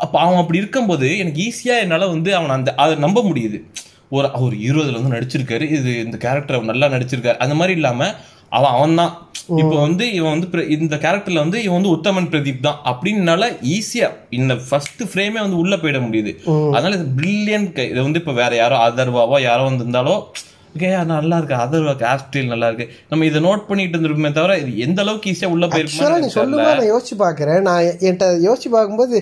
அப்ப 0.03 0.15
அவன் 0.23 0.41
அப்படி 0.41 0.61
இருக்கும்போது 0.61 1.09
எனக்கு 1.23 1.41
ஈஸியா 1.49 1.75
என்னால 1.83 2.07
வந்து 2.15 2.29
அவன் 2.39 2.55
அந்த 2.57 2.69
அதை 2.83 2.95
நம்ப 3.05 3.19
முடியுது. 3.29 3.59
ஒரு 4.15 4.27
அவர் 4.37 4.55
ஹீரோ 4.63 4.81
இதுல 4.85 4.99
வந்து 4.99 5.15
நடிச்சிருக்காரு. 5.17 5.65
இது 5.77 5.91
இந்த 6.05 6.17
கேரக்டர் 6.25 6.71
நல்லா 6.71 6.89
நடிச்சிருக்காரு. 6.95 7.39
அந்த 7.45 7.55
மாதிரி 7.59 7.75
இல்லாம 7.79 8.09
அவன் 8.57 8.73
அவன் 8.75 8.99
தான் 9.01 9.13
இப்போ 9.61 9.75
வந்து 9.85 10.05
இவன் 10.17 10.33
வந்து 10.35 10.65
இந்த 10.75 10.95
கேரக்டர்ல 11.03 11.43
வந்து 11.43 11.59
இவன் 11.65 11.77
வந்து 11.77 11.93
உத்தமன் 11.95 12.29
பிரதீப் 12.33 12.65
தான். 12.67 12.79
அப்படின்னால 12.91 13.49
ஈஸியா 13.75 14.09
இந்த 14.39 14.55
ஃபர்ஸ்ட் 14.67 15.03
ஃப்ரேமே 15.11 15.39
வந்து 15.45 15.61
உள்ள 15.63 15.75
போயிட 15.83 15.99
முடியுது. 16.07 16.33
அதனால 16.75 16.95
இது 16.99 17.07
பிரில்லியன்ட் 17.19 17.79
இது 17.91 17.99
வந்து 18.07 18.21
இப்ப 18.23 18.35
வேற 18.41 18.51
யாரோ 18.63 18.79
அதர்வாவோ 18.87 19.39
யாரோ 19.49 19.65
வந்திருந்தாலோ 19.69 20.17
ஓகே 20.77 20.87
நல்லா 21.11 21.35
இருக்கு? 21.39 21.55
அதர்வா 21.65 21.91
கேஸ்டில் 22.01 22.49
நல்லா 22.53 22.67
இருக்கு. 22.69 22.85
நம்ம 23.11 23.25
இதை 23.27 23.39
நோட் 23.45 23.61
பண்ணிட்டு 23.67 23.95
இருந்திருப்போமே 23.95 24.31
தவிர 24.37 24.57
இது 24.61 24.71
எந்த 24.85 24.99
அளவுக்கு 25.03 25.29
ஈஸியா 25.33 25.49
உள்ள 25.53 25.65
போயிருக்குமா 25.73 26.31
சொல்லும்போது 26.33 26.73
நான் 26.79 26.89
யோசிச்சு 26.93 27.15
பார்க்கறேன். 27.21 27.61
நான் 27.67 27.85
என்கிட்ட 28.07 28.25
யோசிச்சு 28.47 28.69
பார்க்கும்போது 28.73 29.15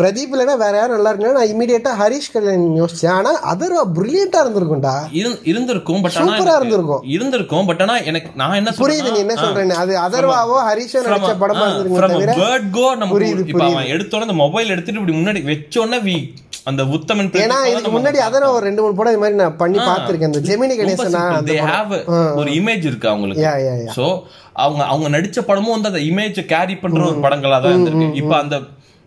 பிரதீப் 0.00 0.32
இல்லைன்னா 0.34 0.54
வேற 0.62 0.74
யாரும் 0.78 0.96
நல்லா 0.96 1.10
இருக்குன்னா 1.10 1.36
நான் 1.38 1.50
இமீடியட்டா 1.52 1.92
ஹரிஷ் 2.00 2.30
கல்யாண் 2.34 2.66
யோசிச்சேன். 2.80 3.14
ஆனா 3.18 3.30
அதர்வா 3.52 3.82
பிரில்லியண்டா 3.96 4.40
இருந்திருக்கும்டா. 4.44 4.94
இருந்திருக்கும் 5.50 6.02
பட் 6.04 6.16
சூப்பரா 6.18 6.54
இருந்திருக்கும். 6.58 7.02
இருந்திருக்கும் 7.14 7.66
பட் 7.70 7.82
ஆனா 7.84 7.96
எனக்கு 8.10 8.30
நான் 8.40 8.58
என்ன 8.60 8.74
புரியுது 8.82 9.12
நீ 9.14 9.20
என்ன 9.24 9.36
சொல்றேன்னு. 9.44 9.78
அது 9.82 9.94
அதர்வாவோ 10.06 10.58
ஹரிஷோ 10.68 11.02
நடிச்ச 11.06 11.32
படமா 11.42 11.64
இருந்திருக்கும் 11.68 12.40
பேர்ட் 12.42 12.70
கோ 12.76 12.86
நம்ம 13.00 13.16
புரியுது, 13.16 13.44
இப்ப 13.52 13.64
அவன் 13.70 13.90
எடுத்தோட 13.94 14.28
அந்த 14.28 14.38
மொபைல் 14.44 14.72
எடுத்துட்டு 14.76 15.02
இப்படி 15.02 15.16
முன்னாடி 15.20 15.42
வச்சோடனே 15.50 16.00
வி 16.06 16.16
அந்த 16.70 16.82
உத்தமன் 16.96 17.30
ஏன்னா 17.42 17.58
இதுக்கு 17.72 17.92
முன்னாடி 17.98 18.18
அதர்வா 18.28 18.54
ஒரு 18.56 18.64
ரெண்டு 18.68 18.82
மூணு 18.84 18.96
படம் 18.96 19.14
இது 19.14 19.22
மாதிரி 19.24 19.40
நான் 19.42 19.60
பண்ணி 19.62 19.78
பார்த்திருக்கேன். 19.90 20.32
இந்த 20.32 20.42
ஜெமினி 20.48 20.74
கணேசனா 20.80 21.22
அந்த 21.34 21.52
தே 21.52 21.60
ஹேவ் 21.70 21.94
ஒரு 22.40 22.48
இமேஜ் 22.60 22.88
இருக்கு 22.90 23.12
அவங்களுக்கு. 23.12 23.92
சோ 23.98 24.06
அவங்க 24.64 24.82
அவங்க 24.92 25.08
நடிச்ச 25.18 25.38
படமும் 25.50 25.76
வந்து 25.76 25.92
அந்த 25.92 26.02
இமேஜ் 26.10 26.40
கேரி 26.54 26.74
பண்ற 26.82 27.06
ஒரு 27.12 27.20
படங்களா 27.26 27.58
தான் 27.62 27.74
இருந்திருக்கு. 27.74 28.18
இப்ப 28.22 28.34
அந்த 28.42 28.56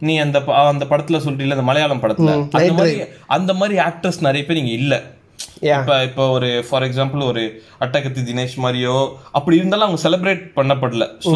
நீ 0.07 0.13
அந்த 0.25 0.37
அந்த 0.73 0.85
படத்துல 0.91 1.17
சொல்றீல 1.25 1.57
அந்த 1.57 1.65
மலையாளம் 1.69 2.03
படத்துல? 2.03 2.31
அந்த 2.59 2.73
மாதிரி 2.77 3.01
அந்த 3.37 3.51
மாதிரி 3.61 3.75
ஆக்டர்ஸ் 3.87 4.25
நிறைய 4.27 4.43
பேர் 4.45 4.61
இங்க 4.61 4.73
இல்ல. 4.81 4.95
இப்ப 5.69 5.95
இப்ப 6.07 6.21
ஒரு 6.35 6.49
ஃபார் 6.67 6.85
எக்ஸாம்பிள் 6.87 7.21
ஒரு 7.29 7.43
அட்டகத்தி 7.83 8.21
தினேஷ் 8.27 8.55
மாதிரியோ 8.63 8.95
அப்படி 9.37 9.59
இருந்தாலும் 9.59 9.85
அவங்க 9.87 10.01
செலிப்ரேட் 10.05 10.43
பண்ணப்படல. 10.57 11.05
சோ 11.25 11.33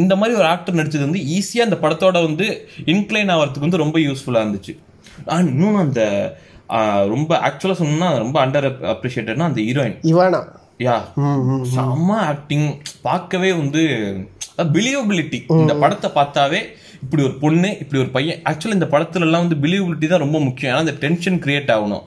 இந்த 0.00 0.12
மாதிரி 0.20 0.38
ஒரு 0.40 0.48
ஆக்டர் 0.52 0.78
நடிச்சது 0.80 1.08
வந்து 1.08 1.22
ஈஸியா 1.36 1.66
அந்த 1.68 1.78
படத்தோட 1.84 2.20
வந்து 2.28 2.46
இன்க்ளைன் 2.94 3.32
ஆகிறதுக்கு 3.34 3.66
வந்து 3.68 3.82
ரொம்ப 3.84 3.98
யூஸ்ஃபுல்லா 4.06 4.42
இருந்துச்சு. 4.44 4.74
இன்னும் 5.50 5.82
அந்த 5.84 6.00
ரொம்ப 7.14 7.30
ஆக்சுவலா 7.48 7.78
சொன்னா 7.82 8.08
ரொம்ப 8.24 8.36
அண்டர் 8.44 8.66
அப்ரிஷியேட்டட்னா 8.94 9.48
அந்த 9.50 9.60
ஹீரோயின் 9.68 9.96
இவானா. 10.12 10.40
யா 10.86 10.96
செம்ம 11.74 12.10
ஆக்டிங் 12.32 12.68
பார்க்கவே 13.08 13.50
வந்து 13.62 13.82
பிலீவபிலிட்டி 14.76 15.38
இந்த 15.62 15.74
படத்தை 15.82 16.08
பார்த்தாவே 16.14 16.60
இப்படி 17.02 17.22
ஒரு 17.22 17.34
பொண்ணு 17.34 17.68
இப்படி 17.82 18.02
ஒரு 18.02 18.10
பையன். 18.10 18.40
ஆக்சுவலி 18.50 18.78
இந்த 18.78 18.88
படத்துலலாம் 18.90 19.44
வந்து 19.44 19.56
பிலீவபிலிட்டி 19.64 20.06
தான் 20.06 20.24
ரொம்ப 20.26 20.40
முக்கியம். 20.40 20.72
ஏன்னா 20.72 20.84
அந்த 20.86 20.96
டென்ஷன் 21.04 21.38
கிரியேட் 21.44 21.72
ஆகணும். 21.76 22.04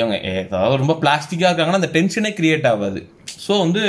இவங்க 0.00 0.16
ஏதாவது 0.20 0.80
ரொம்ப 0.82 0.94
பிளாஸ்டிக்காக 1.02 1.50
இருக்காங்கன்னா 1.50 1.80
அந்த 1.82 1.90
டென்ஷனே 1.92 2.32
கிரியேட் 2.40 2.66
ஆகாது. 2.66 3.00
ஸோ 3.46 3.58
வந்து 3.58 3.82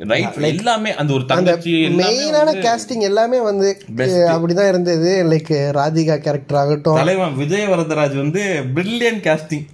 ரைட் 0.00 0.36
எல்லாமே 0.50 0.90
அந்த 1.00 1.10
ஒரு 1.16 1.24
தங்கச்சி 1.30 1.72
மெயினான 2.00 2.54
கேஸ்டிங் 2.66 3.04
எல்லாமே 3.08 3.38
வந்து 3.48 3.68
அப்படிதான் 4.34 4.70
இருந்தது. 4.72 5.10
லைக் 5.32 5.52
ராதிகா 5.78 6.16
கேரக்டர் 6.26 6.58
ஆகட்டும். 6.60 6.98
தலைவன் 7.00 7.36
விஜய் 7.40 7.66
வரதராஜ் 7.72 8.16
வந்து 8.22 8.42
பிரில்லியன்ட் 8.76 9.22
காஸ்டிங் 9.26 9.66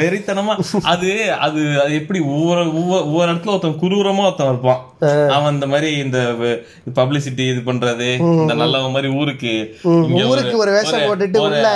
வெறித்தனமா 0.00 0.54
அது 0.92 1.10
அது 1.46 1.62
அது 1.82 1.92
எப்படி 2.00 2.22
ஒவ்வொரு 2.34 2.64
ஒவ்வொரு 2.80 3.28
இடத்துல 3.32 3.54
ஒருத்தன் 3.56 3.80
குரூரமா 3.84 4.24
ஒருத்தன் 4.28 4.52
இருப்பான். 4.52 4.82
அவன் 5.36 5.54
இந்த 5.56 5.66
மாதிரி 5.72 5.90
இந்த 6.04 6.18
பப்ளிசிட்டி 6.98 7.44
இது 7.52 7.60
பண்றது 7.70 8.08
இந்த 8.42 8.54
நல்லவன் 8.62 8.94
மாதிரி 8.96 9.10
ஊருக்கு 9.20 9.54
ஊருக்கு 10.28 10.56
ஒரு 10.64 10.72
வேஷம் 10.78 11.06
போட்டுட்டு 11.08 11.40
உள்ள 11.48 11.68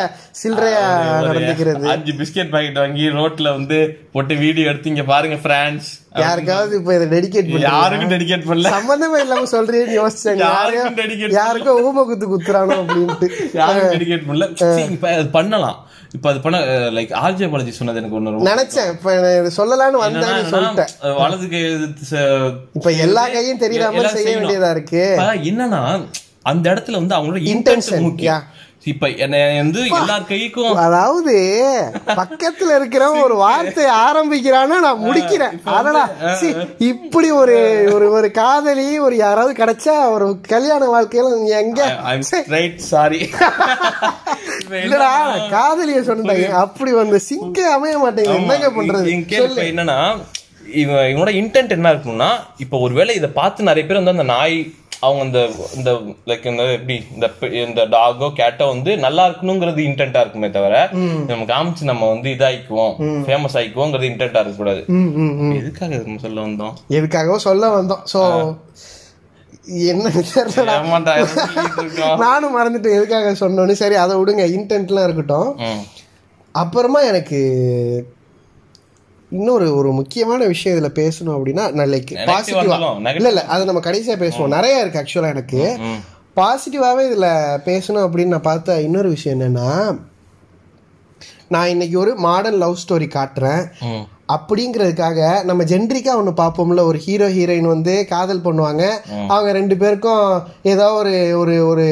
சில்லறையா 0.43 0.83
நடந்துக்கிறது. 1.29 1.87
அஞ்சு 1.95 2.13
பிஸ்கெட் 2.21 2.53
பாக்கெட் 2.53 2.83
வாங்கி 2.83 3.07
ரோட்ல 3.21 3.49
வந்து 3.59 3.79
போட்டு 4.17 4.35
வீடியோ 4.45 4.69
எடுத்து 4.71 4.93
இங்க 4.95 5.07
பாருங்க 5.15 5.39
பிரான்ஸ் 5.47 5.89
யாருக்காவது 6.23 6.73
இப்ப 6.79 6.95
இதை 6.97 7.07
டெடிகேட் 7.15 7.49
பண்ணி 7.51 7.67
யாருக்கும் 7.71 8.13
டெடிகேட் 8.13 8.47
பண்ணல. 8.49 8.71
சம்பந்தமே 8.77 9.19
இல்லாம 9.25 9.49
சொல்றேன்னு 9.53 9.97
யோசிச்சாங்க 9.99 10.43
யாருக்கும் 10.45 10.97
dedicate 11.01 11.35
யாருக்கோ 11.39 11.75
ஊம 11.87 12.05
குத்து 12.11 12.27
குத்துறானோ 12.33 12.77
அப்படின்ட்டு. 12.83 13.29
யாரும் 13.61 13.93
டெடிகேட் 13.95 14.27
பண்ணல. 14.29 14.49
இப்ப 14.97 15.09
அது 15.17 15.29
பண்ணலாம். 15.37 15.79
இப்ப 16.17 16.27
அது 16.31 16.41
பண்ண 16.45 16.59
லைக் 16.97 17.11
ஆர்ஜே 17.23 17.49
பாலாஜி 17.53 17.73
சொன்னது 17.79 18.01
எனக்கு 18.01 18.19
ஒண்ணு 18.19 18.49
நினைச்சேன். 18.51 18.89
இப்ப 18.95 19.15
சொல்லலாம்னு 19.59 20.05
வந்தேன் 20.05 20.53
சொல்லிட்டேன் 20.55 20.93
வலது 21.21 21.49
கை 21.55 21.61
இப்ப 22.79 22.93
எல்லா 23.07 23.25
கையும் 23.35 23.63
தெரியாம 23.65 24.07
செய்ய. 24.17 24.37
வேண்டியதா 24.39 24.71
இருக்கு? 24.77 25.05
என்னன்னா 25.51 25.83
அந்த 26.51 26.67
இடத்துல 26.73 27.01
வந்து 27.01 27.17
அவங்களோட 27.17 27.41
இன்டென்ஷன் 27.55 28.07
முக்கியம். 28.09 28.45
இப்ப 28.83 29.07
என்ன 29.19 29.37
வந்து 29.55 29.81
எல்லார் 29.93 30.27
கைக்கும் 30.29 30.77
அதாவது 30.83 31.33
பக்கத்துல 32.19 32.75
இருக்கிற 32.77 33.05
ஒரு 33.23 33.35
வார்த்தை 33.41 33.85
ஆரம்பிக்கிறான்னா 34.03 34.77
நான் 34.85 35.03
முடிக்கிறேன். 35.03 35.55
அதடா 35.73 36.03
சீ, 36.41 36.49
இப்படி 36.89 37.29
ஒரு 37.41 37.57
ஒரு 37.95 38.07
ஒரு 38.13 38.29
காதலி 38.33 38.87
ஒரு 38.99 39.17
யாராவது 39.19 39.53
கிடைச்சா 39.55 39.97
ஒரு 40.15 40.27
கல்யாண 40.49 40.83
வாழ்க்கையில 40.93 41.33
எங்க 41.59 41.81
சாரி 42.87 43.21
இல்லடா 44.79 45.11
காதலிய 45.51 46.01
சொன்னாங்க 46.07 46.49
அப்படி 46.63 46.91
வந்து 46.95 47.19
சிங்க 47.29 47.59
அமைய 47.75 47.95
மாட்டேங்குது. 47.99 48.39
என்னங்க 48.41 48.69
பண்றது? 48.73 49.07
என்னன்னா 49.67 49.99
இவன் 50.81 51.07
இவனோட 51.11 51.31
இன்டென்ட் 51.41 51.75
என்ன 51.75 51.93
இருக்கும்னா 51.93 52.31
இப்ப 52.65 52.79
ஒருவேளை 52.79 53.13
இதை 53.17 53.31
பார்த்து 53.37 53.69
நிறைய 53.69 53.85
பேர் 53.87 54.01
வந்து 54.01 54.17
அந்த 54.17 54.29
நாய் 54.33 54.57
அவங்க 55.03 55.25
இந்த 55.25 55.41
இந்த 55.77 55.91
லைக் 56.27 56.47
இந்த 56.47 56.63
எப்படி 56.71 56.95
இந்த 57.15 57.27
இந்த 57.63 57.83
டாகோ 57.87 58.29
கேட்டோ 58.37 58.65
வந்து 58.67 58.97
நல்லா 58.97 59.29
இருக்கணுங்கிறது 59.29 59.81
இன்டென்ட்டா 59.85 60.21
இருக்குமே 60.21 60.51
தவிர 60.51 60.77
நம்ம 61.27 61.45
காமிச்சு 61.45 61.85
நம்ம 61.85 62.09
வந்து 62.09 62.29
இதாயிக்குவோம் 62.31 62.95
ஃபேமஸ் 63.27 63.57
ஆயிக்குவோங்கிறது 63.59 64.11
இன்டென்ட்டா 64.11 64.41
இருக்க 64.41 64.57
கூடாது 64.57 64.83
ம், 64.89 65.13
ம், 65.17 65.35
ம். 65.41 65.53
எதுக்காக 65.53 65.93
நம்ம 65.97 66.19
சொல்ல 66.19 66.41
வந்தோம்? 66.41 66.75
எதுக்காகவோ 66.91 67.37
சொல்ல 67.41 67.69
வந்தோம். 67.77 68.03
சோ 68.13 68.23
என்ன. 69.89 70.11
நானும் 72.17 72.55
மறந்துட்டேன் 72.57 72.97
எதுக்காக 72.99 73.33
சொன்னோன்னு. 73.41 73.73
சரி 73.73 73.95
அதை 73.95 74.15
விடுங்க. 74.17 74.45
இன்டென்ட்லாம் 74.57 75.05
இருக்கட்டும். 75.05 75.49
அப்புறமா 76.55 77.01
எனக்கு 77.03 77.41
இன்னொரு 79.33 79.67
ஒரு 79.77 79.91
முக்கியமான 79.97 80.45
விஷயம் 80.47 80.75
இதுல 80.75 80.91
பேசணும் 80.99 81.37
அப்படின்னா 81.37 81.65
நான் 81.73 81.91
லைக் 81.91 82.11
Negative 82.11 82.29
பாசிட்டிவா 82.31 82.61
வந்தாலும், 82.65 83.01
negative. 83.01 83.21
இல்ல 83.21 83.33
இல்ல 83.33 83.43
அதை 83.49 83.63
நம்ம 83.67 83.83
கடைசியா 83.85 84.15
பேசுவோம் 84.21 84.55
நிறைய 84.55 84.83
இருக்கு 84.83 85.01
ஆக்சுவலா 85.01 85.33
எனக்கு 85.35 85.61
ம். 85.87 85.99
பாசிட்டிவாவே 86.37 87.03
இதுல 87.09 87.29
பேசணும் 87.67 88.05
அப்படின்னு 88.05 88.35
நான் 88.35 88.49
பார்த்த 88.49 88.81
இன்னொரு 88.83 89.09
விஷயம் 89.09 89.37
என்னன்னா 89.37 89.71
நான் 91.49 91.69
இன்னைக்கு 91.69 91.97
ஒரு 91.99 92.13
மாடர்ன் 92.23 92.59
லவ் 92.59 92.81
ஸ்டோரி 92.81 93.07
காட்டுறேன். 93.13 93.63
அப்படிங்கிறதுக்காக 94.29 95.21
நம்ம 95.45 95.63
ஜென்ரிக்கா 95.65 96.13
ஒன்று 96.15 96.33
பார்ப்போம்ல 96.37 96.81
ஒரு 96.85 96.99
ஹீரோ 96.99 97.29
ஹீரோயின் 97.29 97.71
வந்து 97.71 98.07
காதல் 98.07 98.43
பண்ணுவாங்க 98.43 98.83
அவங்க 99.29 99.53
ரெண்டு 99.53 99.77
பேருக்கும் 99.77 100.25
ஏதோ 100.65 100.87
ஒரு 100.95 101.13
ஒரு 101.37 101.55
ஒரு 101.67 101.87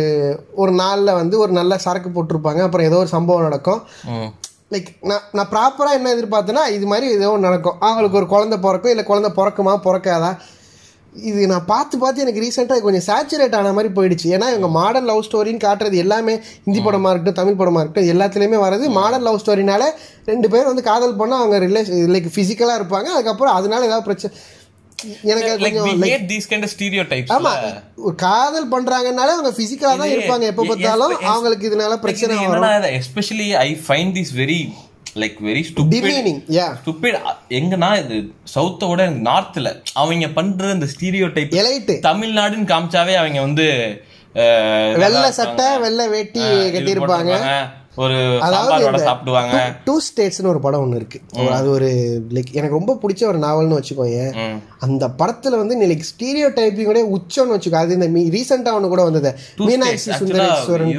ஒரு 0.55 0.73
நாளில் 0.81 1.13
வந்து 1.13 1.39
ஒரு 1.39 1.53
நல்ல 1.53 1.79
சரக்கு 1.79 2.11
போட்டிருப்பாங்க 2.11 2.63
அப்புறம் 2.63 2.87
ஏதோ 2.87 2.97
ஒரு 2.97 3.09
சம்பவம் 3.09 3.43
நடக்கும். 3.43 3.81
லைக் 4.75 4.89
நான் 5.09 5.25
நான் 5.37 5.49
ப்ராப்பராக 5.53 5.99
என்ன 5.99 6.13
எதிர்பார்த்தேன்னா 6.17 6.63
இது 6.77 6.87
மாதிரி 6.91 7.07
ஏதோ 7.17 7.29
நடக்கும். 7.47 7.77
அவங்களுக்கு 7.87 8.19
ஒரு 8.21 8.29
குழந்தை 8.35 8.57
பிறக்கும் 8.65 8.93
இல்லை 8.95 9.05
குழந்தை 9.11 9.31
பிறக்குமா 9.37 9.75
பிறக்காதா? 9.87 10.31
இது 11.29 11.41
நான் 11.51 11.67
பார்த்து 11.71 11.95
பார்த்து 12.01 12.25
எனக்கு 12.25 12.43
ரீசெண்டாக 12.45 12.83
கொஞ்சம் 12.87 13.05
சேச்சுரேட் 13.09 13.55
ஆன 13.59 13.73
மாதிரி 13.77 13.91
போயிடுச்சு. 13.99 14.27
ஏன்னா 14.37 14.47
இவங்க 14.53 14.69
மாடர்ன் 14.79 15.09
லவ் 15.11 15.23
ஸ்டோரின்னு 15.27 15.63
காட்டுறது 15.67 16.03
எல்லாமே 16.05 16.35
ஹிந்தி 16.65 16.81
படமாக 16.87 17.13
இருக்கட்டும் 17.13 17.41
தமிழ் 17.41 17.59
படமாக 17.61 17.83
இருக்கட்டும் 17.83 18.11
எல்லாத்துலேயுமே 18.15 18.59
வரது 18.67 18.89
மாடர்ன் 18.99 19.27
லவ் 19.29 19.41
ஸ்டோரினால 19.45 19.87
ரெண்டு 20.33 20.51
பேரும் 20.55 20.71
வந்து 20.73 20.89
காதல் 20.91 21.19
பண்ணால் 21.21 21.43
அவங்க 21.43 21.59
ரிலேஷன் 21.67 22.13
லைக் 22.17 22.29
ஃபிசிக்கலாக 22.37 22.81
இருப்பாங்க. 22.81 23.09
அதுக்கப்புறம் 23.17 23.57
அதனால 23.61 23.89
ஏதாவது 23.91 24.07
பிரச்சனை 24.09 24.35
எனக்கு 25.25 25.51
ஆமா 27.37 27.53
ஒரு 27.99 28.15
காதல் 28.23 28.71
பண்றாங்கனாலே 28.71 29.35
அவங்க 29.35 29.53
பிசிக்கலா 29.59 29.95
தான் 29.95 30.13
இருப்பாங்க 30.15 30.45
எப்ப 30.45 30.65
பார்த்தாலும் 30.65 31.15
அவங்களுக்கு 31.31 31.69
இதனால 31.71 31.97
பிரச்சனை 32.05 32.35
வரும். 32.75 32.97
Especially 33.01 33.49
I 33.61 33.71
find 33.87 34.15
this 34.19 34.35
very 34.37 34.61
like 35.17 35.37
very 35.41 35.63
stupid 35.69 35.95
yeah 36.51 36.67
stupid 36.81 37.19
எங்கன்னா 37.59 37.91
இது 38.03 38.17
சவுத்தோட 38.55 39.01
நார்த்ல 39.29 39.69
அவங்க 39.95 40.29
பண்ற 40.31 40.73
இந்த 40.73 40.89
ஸ்டீரியோ 40.95 41.29
டைப் 41.33 41.57
எலைட்டு 41.63 41.97
தமிழ்நாடுன்னு 42.09 42.71
காமிச்சாவே 42.73 43.15
அவங்க 43.15 43.41
வந்து 43.41 43.69
வெள்ளை 45.03 45.31
சட்டை 45.33 45.69
வெள்ளை 45.79 46.07
வேட்டி 46.09 46.43
கட்டியிருப்பாங்க. 46.75 47.33
ஒரு 48.05 48.17
அதாவது 48.47 48.69
சாம்பார் 48.69 48.83
வடை 48.83 48.93
இந்த 48.93 49.03
சாப்பிடுவாங்க. 49.09 49.57
டூ 49.85 49.95
ஸ்டேட்ஸ்னு 50.07 50.51
ஒரு 50.53 50.61
படம் 50.65 50.83
ஒன்று 50.85 51.01
இருக்கு. 51.01 51.19
அது 51.59 51.69
ஒரு 51.77 51.89
லைக் 52.35 52.51
எனக்கு 52.59 52.79
ரொம்ப 52.79 52.95
பிடிச்ச 53.03 53.23
ஒரு 53.27 53.39
நாவல்னு 53.45 53.79
வச்சுக்கோங்க. 53.79 54.23
அந்த 54.87 55.05
படத்துல 55.21 55.61
வந்து 55.61 55.77
நீ 55.77 55.85
லைக் 55.93 56.09
ஸ்டீரியோ 56.11 56.49
டைப்பிங்கோட 56.59 57.03
உச்சம்னு 57.17 57.55
வச்சுக்கோ. 57.55 57.81
அது 57.85 57.95
இந்த 57.99 58.09
ரீசெண்டா 58.37 58.75
ஒன்று 58.79 58.93
கூட 58.95 59.05
வந்தது. 59.09 59.33
மீனாட்சி. 59.69 60.11
சுந்தரேஸ்வரன் 60.21 60.91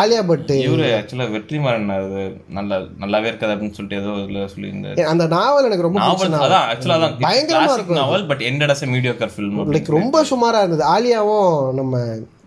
ஆலியா 0.00 0.22
பட் 0.32 0.50
இவரு 0.58 0.88
ஆக்சுவலா 0.98 1.28
வெற்றிமாறன். 1.36 1.88
அது 1.96 2.22
நல்ல 2.58 2.80
நல்லாவே 3.02 3.30
இருக்காது 3.30 3.54
அப்படின்னு 3.54 3.76
சொல்லிட்டு 3.78 4.02
ஏதோ 4.02 4.14
இதுல 4.22 4.48
சொல்லியிருந்தாரு. 4.54 5.08
அந்த 5.14 5.26
நாவல் 5.36 5.68
எனக்கு 5.70 5.88
ரொம்ப 5.88 6.00
அதான் 6.00 6.68
ஆக்சுவலா 6.72 7.10
பயங்கரமா 7.26 7.74
இருக்கும் 7.78 8.00
novel 8.02 8.28
but 8.30 8.44
ended 8.50 8.74
as 8.74 8.86
mediocre 8.94 9.34
film 9.36 9.58
like 9.76 9.96
ரொம்ப 9.98 10.24
சுமாரா 10.30 10.62
இருந்தது. 10.64 10.86
ஆலியாவும் 10.94 11.72
நம்ம 11.80 11.98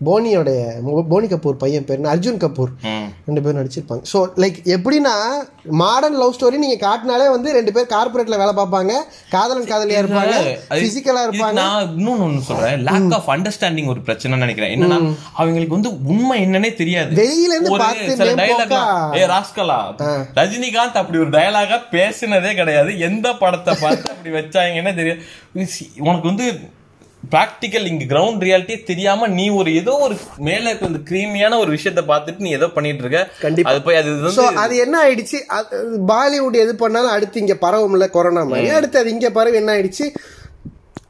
போனியோடைய 0.07 0.61
போனி 1.11 1.27
கபூர் 1.31 1.59
பையன் 1.61 1.85
பேர்? 1.89 2.01
அர்ஜுன் 2.13 2.39
கபூர். 2.43 2.71
ரெண்டு 3.27 3.41
பேரும் 3.43 3.59
நடிச்சிருப்பாங்க. 3.59 4.03
ஸோ 4.11 4.19
லைக் 4.43 4.57
எப்படின்னா 4.75 5.13
மாடர்ன் 5.81 6.17
லவ் 6.21 6.33
ஸ்டோரி 6.37 6.57
நீங்க 6.63 6.77
காட்டினாலே 6.85 7.27
வந்து 7.35 7.49
ரெண்டு 7.57 7.71
பேர் 7.75 7.87
கார்பரேட்ல 7.93 8.39
வேலை 8.41 8.53
பார்ப்பாங்க. 8.59 8.93
காதலன் 9.35 9.69
காதலியா 9.71 10.01
இருப்பாங்க. 10.03 10.35
பிசிக்கலா 10.83 11.23
இருப்பாங்க. 11.27 11.57
நான் 11.61 11.87
இன்னொன்னு 11.97 12.25
ஒண்ணு 12.27 12.43
சொல்றேன். 12.49 12.77
லேக் 12.89 13.15
ஆஃப் 13.19 13.31
அண்டர்ஸ்டாண்டிங் 13.35 13.89
ஒரு 13.93 14.03
பிரச்சனை 14.09 14.41
நினைக்கிறேன். 14.43 14.73
என்னன்னா 14.77 14.99
அவங்களுக்கு 15.39 15.77
வந்து 15.77 15.93
உண்மை 16.13 16.37
என்னன்னே 16.45 16.73
தெரியாது. 16.81 17.19
வெளியில 17.21 17.55
இருந்து 17.55 17.73
பார்த்து 17.85 18.29
dialogue-லாம், 18.43 19.15
ஏ 19.19 19.23
ராஸ்கலா 19.35 19.81
ரஜினிகாந்த் 20.41 21.01
அப்படி 21.03 21.23
ஒரு 21.25 21.33
டயலாகா 21.37 21.79
பேசினதே 21.95 22.53
கிடையாது. 22.61 22.91
எந்த 23.09 23.27
படத்தை 23.43 23.75
பார்த்து 23.83 24.13
அப்படி 24.15 24.33
வச்சாங்கன்னே 24.39 24.93
தெரியாது. 25.01 25.21
உனக்கு 26.07 26.27
வந்து 26.31 26.47
பிராக்டிக்கல் 27.31 27.85
இங்க 27.85 28.05
கிரவுண்ட் 28.13 28.43
ரியாலிட்டியே 28.47 28.83
தெரியாம 28.83 29.27
நீ 29.27 29.49
ஒரு 29.49 29.75
ஏதோ 29.75 29.93
ஒரு 30.05 30.15
மேல 30.47 30.63
இருக்க 30.69 30.85
அந்த 30.85 31.01
கிரீமியான 31.11 31.57
ஒரு 31.57 31.71
விஷயத்த 31.75 32.01
பார்த்துட்டு 32.11 32.45
நீ 32.45 32.49
ஏதோ 32.49 32.67
பண்ணிட்டு 32.67 33.03
இருக்க. 33.03 33.21
கண்டிப்பா. 33.41 33.71
அது 33.71 33.81
போய் 33.81 33.95
அது 33.95 34.55
அது 34.55 34.75
என்ன 34.77 34.95
ஆயிடுச்சு? 35.03 35.39
பாலிவுட் 36.13 36.57
எது 36.63 36.75
பண்ணாலும் 36.75 37.11
அடுத்து 37.11 37.39
இங்க 37.39 37.57
பரவும்ல 37.61 38.07
கொரோனா 38.09 38.43
மாதிரி. 38.43 38.69
அடுத்து 38.69 38.99
அது 38.99 39.09
இங்க 39.09 39.29
பரவி 39.29 39.55
என்ன 39.55 39.73
ஆயிடுச்சு? 39.75 40.07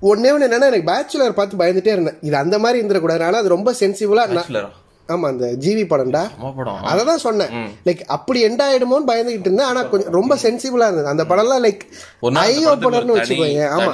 ஒன்னே 0.01 0.31
ஒன்று 0.34 0.48
என்னன்னா 0.48 0.72
எனக்கு 0.72 0.89
பேச்சுலர் 0.91 1.38
பார்த்து 1.41 1.62
பயந்துட்டே 1.62 1.93
இருந்தேன். 1.98 2.17
இது 2.22 2.36
அந்த 2.38 2.60
மாதிரி 2.60 2.79
இருந்துடக்கூடாது. 2.81 3.24
ஆனால் 3.27 3.41
அது 3.41 3.55
ரொம்ப 3.57 3.75
சென்சிபிளா 3.79 4.25
Bachelor-ஆ? 4.31 4.72
ஆமா 5.10 5.28
அந்த 5.32 5.48
ஜிவி 5.64 5.84
படம்டா. 5.90 6.22
படம். 6.58 6.78
அதை 6.92 7.02
தான் 7.10 7.22
சொன்னேன். 7.26 7.52
லைக் 7.88 8.02
அப்படி 8.16 8.40
எண்ட் 8.48 8.64
ஆயிடுமோன்னு 8.66 9.10
பயந்துகிட்டு 9.10 9.48
இருந்தேன். 9.50 9.70
ஆனா 9.72 9.82
கொஞ்சம் 9.92 10.14
ரொம்ப 10.18 10.34
சென்சிபிளா 10.44 10.86
இருந்தது. 10.90 11.12
அந்த 11.12 11.24
படம்லாம் 11.32 11.64
லைக் 11.66 11.84
ஐ 12.44 12.54
ஓப்பனர்னு 12.72 13.14
ஒரு 13.14 13.20
வச்சுக்கோங்க 13.20 13.66
ஆமா. 13.76 13.90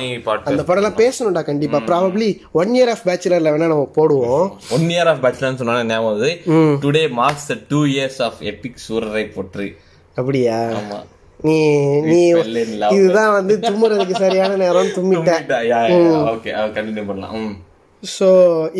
அந்த 0.52 0.64
படம்லாம் 0.70 1.00
பேசணும்டா 1.02 1.44
கண்டிப்பா. 1.50 1.80
ப்ராபப்ளி 1.90 2.30
ஒன் 2.62 2.74
இயர் 2.78 2.92
ஆஃப் 2.94 3.06
பேச்சுலர்ல 3.10 3.54
வேணா 3.56 3.72
நம்ம 3.74 3.88
போடுவோம். 3.98 4.46
ஒன் 4.78 4.88
இயர் 4.94 5.10
ஆஃப் 5.14 5.24
பேச்சுலர்னு 5.26 5.62
சொன்னா 5.62 5.76
ஞாபகம் 5.90 6.12
வருது. 6.12 6.30
Today 6.86 7.04
marks 7.20 7.50
the 7.52 7.58
two 7.72 7.82
years 7.96 8.22
of 8.28 8.40
epic 8.52 8.84
Soorarai 8.86 9.26
Pottru. 9.36 9.68
அப்படியா? 10.18 10.60
ஆமா. 10.80 11.00
நீ 11.40 11.58
நீ. 12.08 12.22
இதுதான் 12.96 13.34
வந்து 13.36 13.54
தும்முறதுக்கு 13.66 14.16
சரியான 14.24 14.56
நேரம் 14.64 14.94
தும்மிட்ட. 14.98 15.32
ஓகே 16.34 16.54
கண்டினியூ 16.78 17.06
பண்ணலாம். 17.10 17.36
ம். 17.42 17.54
ஸோ 18.04 18.28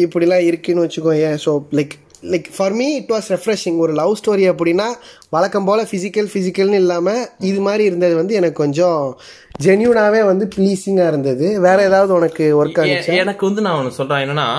இப்படிலாம் 0.04 0.46
இருக்குன்னு 0.46 0.86
வச்சுக்கோங்க 0.86 1.28
so 1.44 1.52
like 1.78 1.96
like 2.24 2.48
for 2.56 2.72
me 2.72 2.88
it 2.96 3.10
was 3.10 3.30
refreshing 3.30 3.78
ஒரு 3.78 3.94
லவ் 3.94 4.18
ஸ்டோரி 4.20 4.46
அப்படின்னா 4.52 4.88
வழக்கம் 5.30 5.66
போல் 5.66 5.88
ஃபிசிக்கல் 5.92 6.30
ஃபிசிக்கல்னு 6.34 6.80
இல்லாமல் 6.84 7.28
இது 7.40 7.60
மாதிரி 7.60 7.84
இருந்தது 7.84 8.16
வந்து 8.16 8.34
எனக்கு 8.34 8.58
கொஞ்சம் 8.64 9.20
ஜென்யூனாகவே 9.64 10.26
வந்து 10.26 10.48
ப்ளீஸிங்காக 10.56 11.08
இருந்தது. 11.08 11.60
வேற 11.60 11.78
ஏதாவது 11.84 12.14
உனக்கு 12.14 12.66
ஒர்க் 12.66 12.80
ஆனிச்சு 12.82 13.22
எனக்கு 13.24 13.46
வந்து 13.46 13.62
நான் 13.62 13.78
ஒன்று 13.78 13.92
சொல்றேன். 13.92 14.24
என்னன்னா 14.26 14.50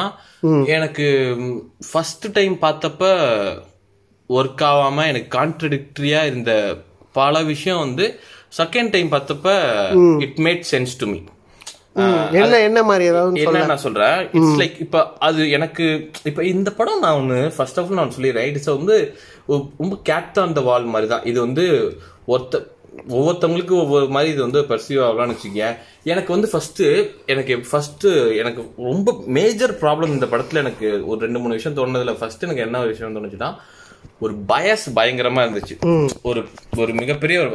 எனக்கு 0.66 1.06
ஃபர்ஸ்ட் 1.93 2.26
டைம் 2.32 2.54
பார்த்தப்ப 2.60 3.02
ஒர்க் 4.28 4.65
ஆகாம 4.71 5.06
எனக்கு 5.06 5.30
கான்ட்ரடிக்டரியா 5.39 6.26
இருந்த 6.26 6.52
பல 7.13 7.43
விஷயம் 7.43 7.78
வந்து 7.78 8.06
செகண்ட் 8.56 8.91
டைம் 8.91 9.10
பார்த்தப்ப 9.13 9.49
it 10.21 10.39
made 10.39 10.65
sense 10.71 10.95
to 10.99 11.06
me 11.06 11.21
என்ன 12.41 12.59
என்ன 12.67 12.81
மாதிரி 12.83 13.05
ஏதாவது 13.05 13.41
என்ன 13.41 13.65
நான் 13.71 13.85
சொல்றேன்? 13.87 14.19
இட்ஸ் 14.37 14.59
லைக் 14.61 14.76
இப்ப 14.81 15.02
அது 15.19 15.50
எனக்கு 15.50 15.87
இப்ப 16.25 16.45
இந்த 16.45 16.71
படம் 16.73 17.02
நான் 17.05 17.19
ஒண்ணு 17.21 17.39
ஃபர்ஸ்ட் 17.57 17.81
ஆஃப் 17.81 17.97
நான் 18.00 18.15
சொல்லிடுறேன். 18.17 18.49
இட்ஸ் 18.50 18.76
வந்து 18.76 18.97
ரொம்ப 19.83 19.95
கேட் 20.11 20.39
ஆன் 20.39 20.57
த 20.59 20.61
வால் 20.61 20.93
மாதிரி 20.95 21.11
தான் 21.15 21.26
இது 21.33 21.39
வந்து 21.41 21.65
ஒருத்த 22.28 22.61
ஒவ்வொருத்தவங்களுக்கு 23.17 23.75
ஒவ்வொரு 23.83 24.07
மாதிரி 24.09 24.33
இது 24.33 24.43
வந்து 24.43 24.61
பர்சீவ் 24.71 25.02
ஆகலாம்னு 25.05 25.35
வச்சுக்கோங்க. 25.35 25.69
எனக்கு 26.13 26.31
வந்து 26.33 26.49
ஃபர்ஸ்ட் 26.52 26.83
எனக்கு 27.26 27.55
ஃபர்ஸ்ட் 27.71 28.07
எனக்கு 28.41 28.63
ரொம்ப 28.91 29.15
மேஜர் 29.39 29.75
ப்ராப்ளம் 29.83 30.15
இந்த 30.17 30.26
படத்துல 30.33 30.63
எனக்கு 30.65 30.89
ஒரு 31.07 31.21
ரெண்டு 31.26 31.39
மூணு 31.39 31.59
விஷயம் 31.59 31.78
தோணுனதுல 31.78 32.15
ஃபர்ஸ்ட் 32.19 32.45
எனக்கு 32.49 32.67
என்ன 32.67 32.85
விஷயம் 32.93 33.17
தோணுச்சுன்னா 33.17 33.50
ஒரு 34.23 34.35
பயஸ் 34.49 34.97
பயங்கரமா 34.97 35.43
இருந்துச்சு. 35.43 36.08
ஒரு 36.23 36.45
ஒரு 36.76 36.95
மிகப்பெரிய 36.95 37.41
ஒரு 37.41 37.50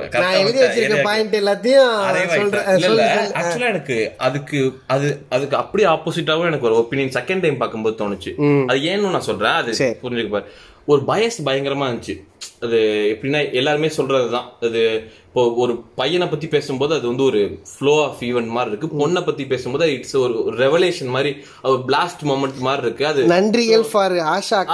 பாயிண்ட் 1.03 1.35
எல்லாத்தையும் 1.35 3.59
எனக்கு 3.59 4.11
அதுக்கு 4.17 4.73
அது 4.87 5.25
அதுக்கு 5.29 5.57
அப்படியே 5.57 5.89
ஆப்போசிட்டாவும் 5.89 6.45
எனக்கு 6.45 6.65
ஒரு 6.65 6.75
ஒப்பீனியன் 6.75 6.93
செகண்ட் 6.93 7.39
டைம் 7.39 7.57
பார்க்கும்போது 7.57 8.03
தோணுச்சு. 8.03 8.65
அது 8.67 8.79
ஏன்னு 8.79 9.09
நான் 9.09 9.21
சொல்றேன். 9.21 9.51
அது. 9.51 9.97
புரிஞ்சுக்க 10.03 10.29
பாரு. 10.29 10.45
ஒரு 10.85 11.03
பயஸ் 11.07 11.45
பயங்கரமா 11.45 11.87
இருந்துச்சு. 11.87 12.23
அது 12.61 12.77
எப்படின்னா 13.19 13.53
எல்லாருமே 13.53 13.87
சொல்றதுதான். 13.87 14.45
அது 14.61 15.11
இப்போ 15.27 15.51
ஒரு 15.51 15.81
பையனை 15.95 16.27
பத்தி 16.27 16.47
பேசும்போது 16.47 16.95
அது 16.95 17.07
வந்து 17.07 17.23
ஒரு 17.23 17.59
ஃப்ளோ 17.79 18.03
ஆஃப் 18.03 18.21
ஈவென்ட் 18.21 18.47
மாதிரி 18.47 18.75
இருக்கு. 18.75 19.07
பொண்ணை 19.07 19.25
பத்தி 19.25 19.45
பேசும்போது 19.45 19.93
இட்ஸ் 19.93 20.15
ஒரு 20.15 20.33
ரெவலேஷன் 20.57 21.05
மாதிரி 21.05 21.35
ஒரு 21.63 21.83
பிளாஸ்ட் 21.87 22.23
மொமெண்ட் 22.23 22.57
மாதிரி 22.57 22.85
இருக்கு. 22.85 23.07
அது 23.07 23.23
நன்றிகள் 23.23 23.87
ஃபார் 23.91 24.11
ஆஷா 24.11 24.65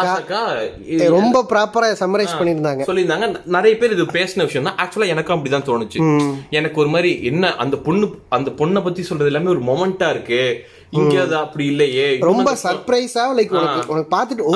இது- 0.89 1.09
ரொம்ப 1.09 1.45
ப்ராப்பரா 1.49 1.93
சம்மரைஸ் 1.99 2.29
பண்ணியிருந்தாங்க. 2.39 2.81
சொல்லியிருந்தாங்க. 2.87 3.45
நிறைய 3.45 3.77
பேர் 3.77 3.91
இது 3.91 4.03
பேசின 4.03 4.39
விஷயம் 4.39 4.75
தான். 4.75 4.87
ஆக்சுவலா 4.87 5.07
எனக்கும் 5.07 5.45
அப்படிதான் 5.45 5.87
தோணுச்சு. 5.87 6.33
எனக்கு 6.49 6.79
ஒரு 6.79 6.89
மாதிரி 6.89 7.23
என்ன 7.23 7.55
அந்த 7.55 7.77
பொண்ணு 7.77 8.09
அந்த 8.29 8.51
பொண்ணை 8.51 8.83
பத்தி 8.83 9.03
சொல்றது 9.03 9.33
எல்லாமே 9.33 9.49
ஒரு 9.49 9.59
மொமெண்டா 9.59 10.09
இருக்கு. 10.09 10.65
இங்க 10.91 11.21
அது 11.21 11.35
அப்படி 11.35 11.65
இல்லையே. 11.65 12.17
ரொம்ப 12.19 12.57
சர்ப்ரைஸா 12.63 13.19
லைக் 13.37 13.83
உனக்கு 13.87 14.17
பார்த்துட்டு 14.17 14.39
ஓ 14.39 14.53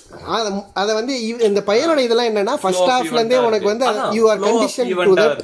அத- 0.74 0.94
வந்து 0.94 1.26
இந்த 1.26 1.62
பையனோட 1.66 1.98
இதெல்லாம் 2.18 2.30
என்னன்னா 2.30 2.54
ஃபர்ஸ்ட் 2.62 2.90
ஹாஃப்ல 2.92 3.18
இருந்தே 3.18 3.38
உனக்கு 3.48 3.68
வந்து. 3.70 3.86
You 4.18 4.22
are 4.30 4.40
condition 4.46 4.92
to 5.08 5.14
that. 5.20 5.42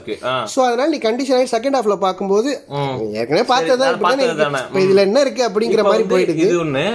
So 0.53 0.59
அதனால 0.69 0.87
நீ 0.95 0.99
கண்டிஷன் 1.09 1.37
ஆகி 1.39 1.49
செகண்ட் 1.57 1.77
ஹாஃப்ல 1.79 1.97
பாக்கும்போது 2.07 2.51
ஏற்கனவே 3.21 3.45
பார்த்ததா 3.55 3.91
தானே. 4.07 4.25
இப்ப 4.69 4.81
இதுல 4.87 5.05
என்ன 5.09 5.21
இருக்கு 5.27 5.45
அப்படிங்கிற 5.49 5.85
மாதிரி 5.91 6.07
போயிடுது. 6.15 6.45
இது 6.47 6.57
ஒண்ணு 6.65 6.87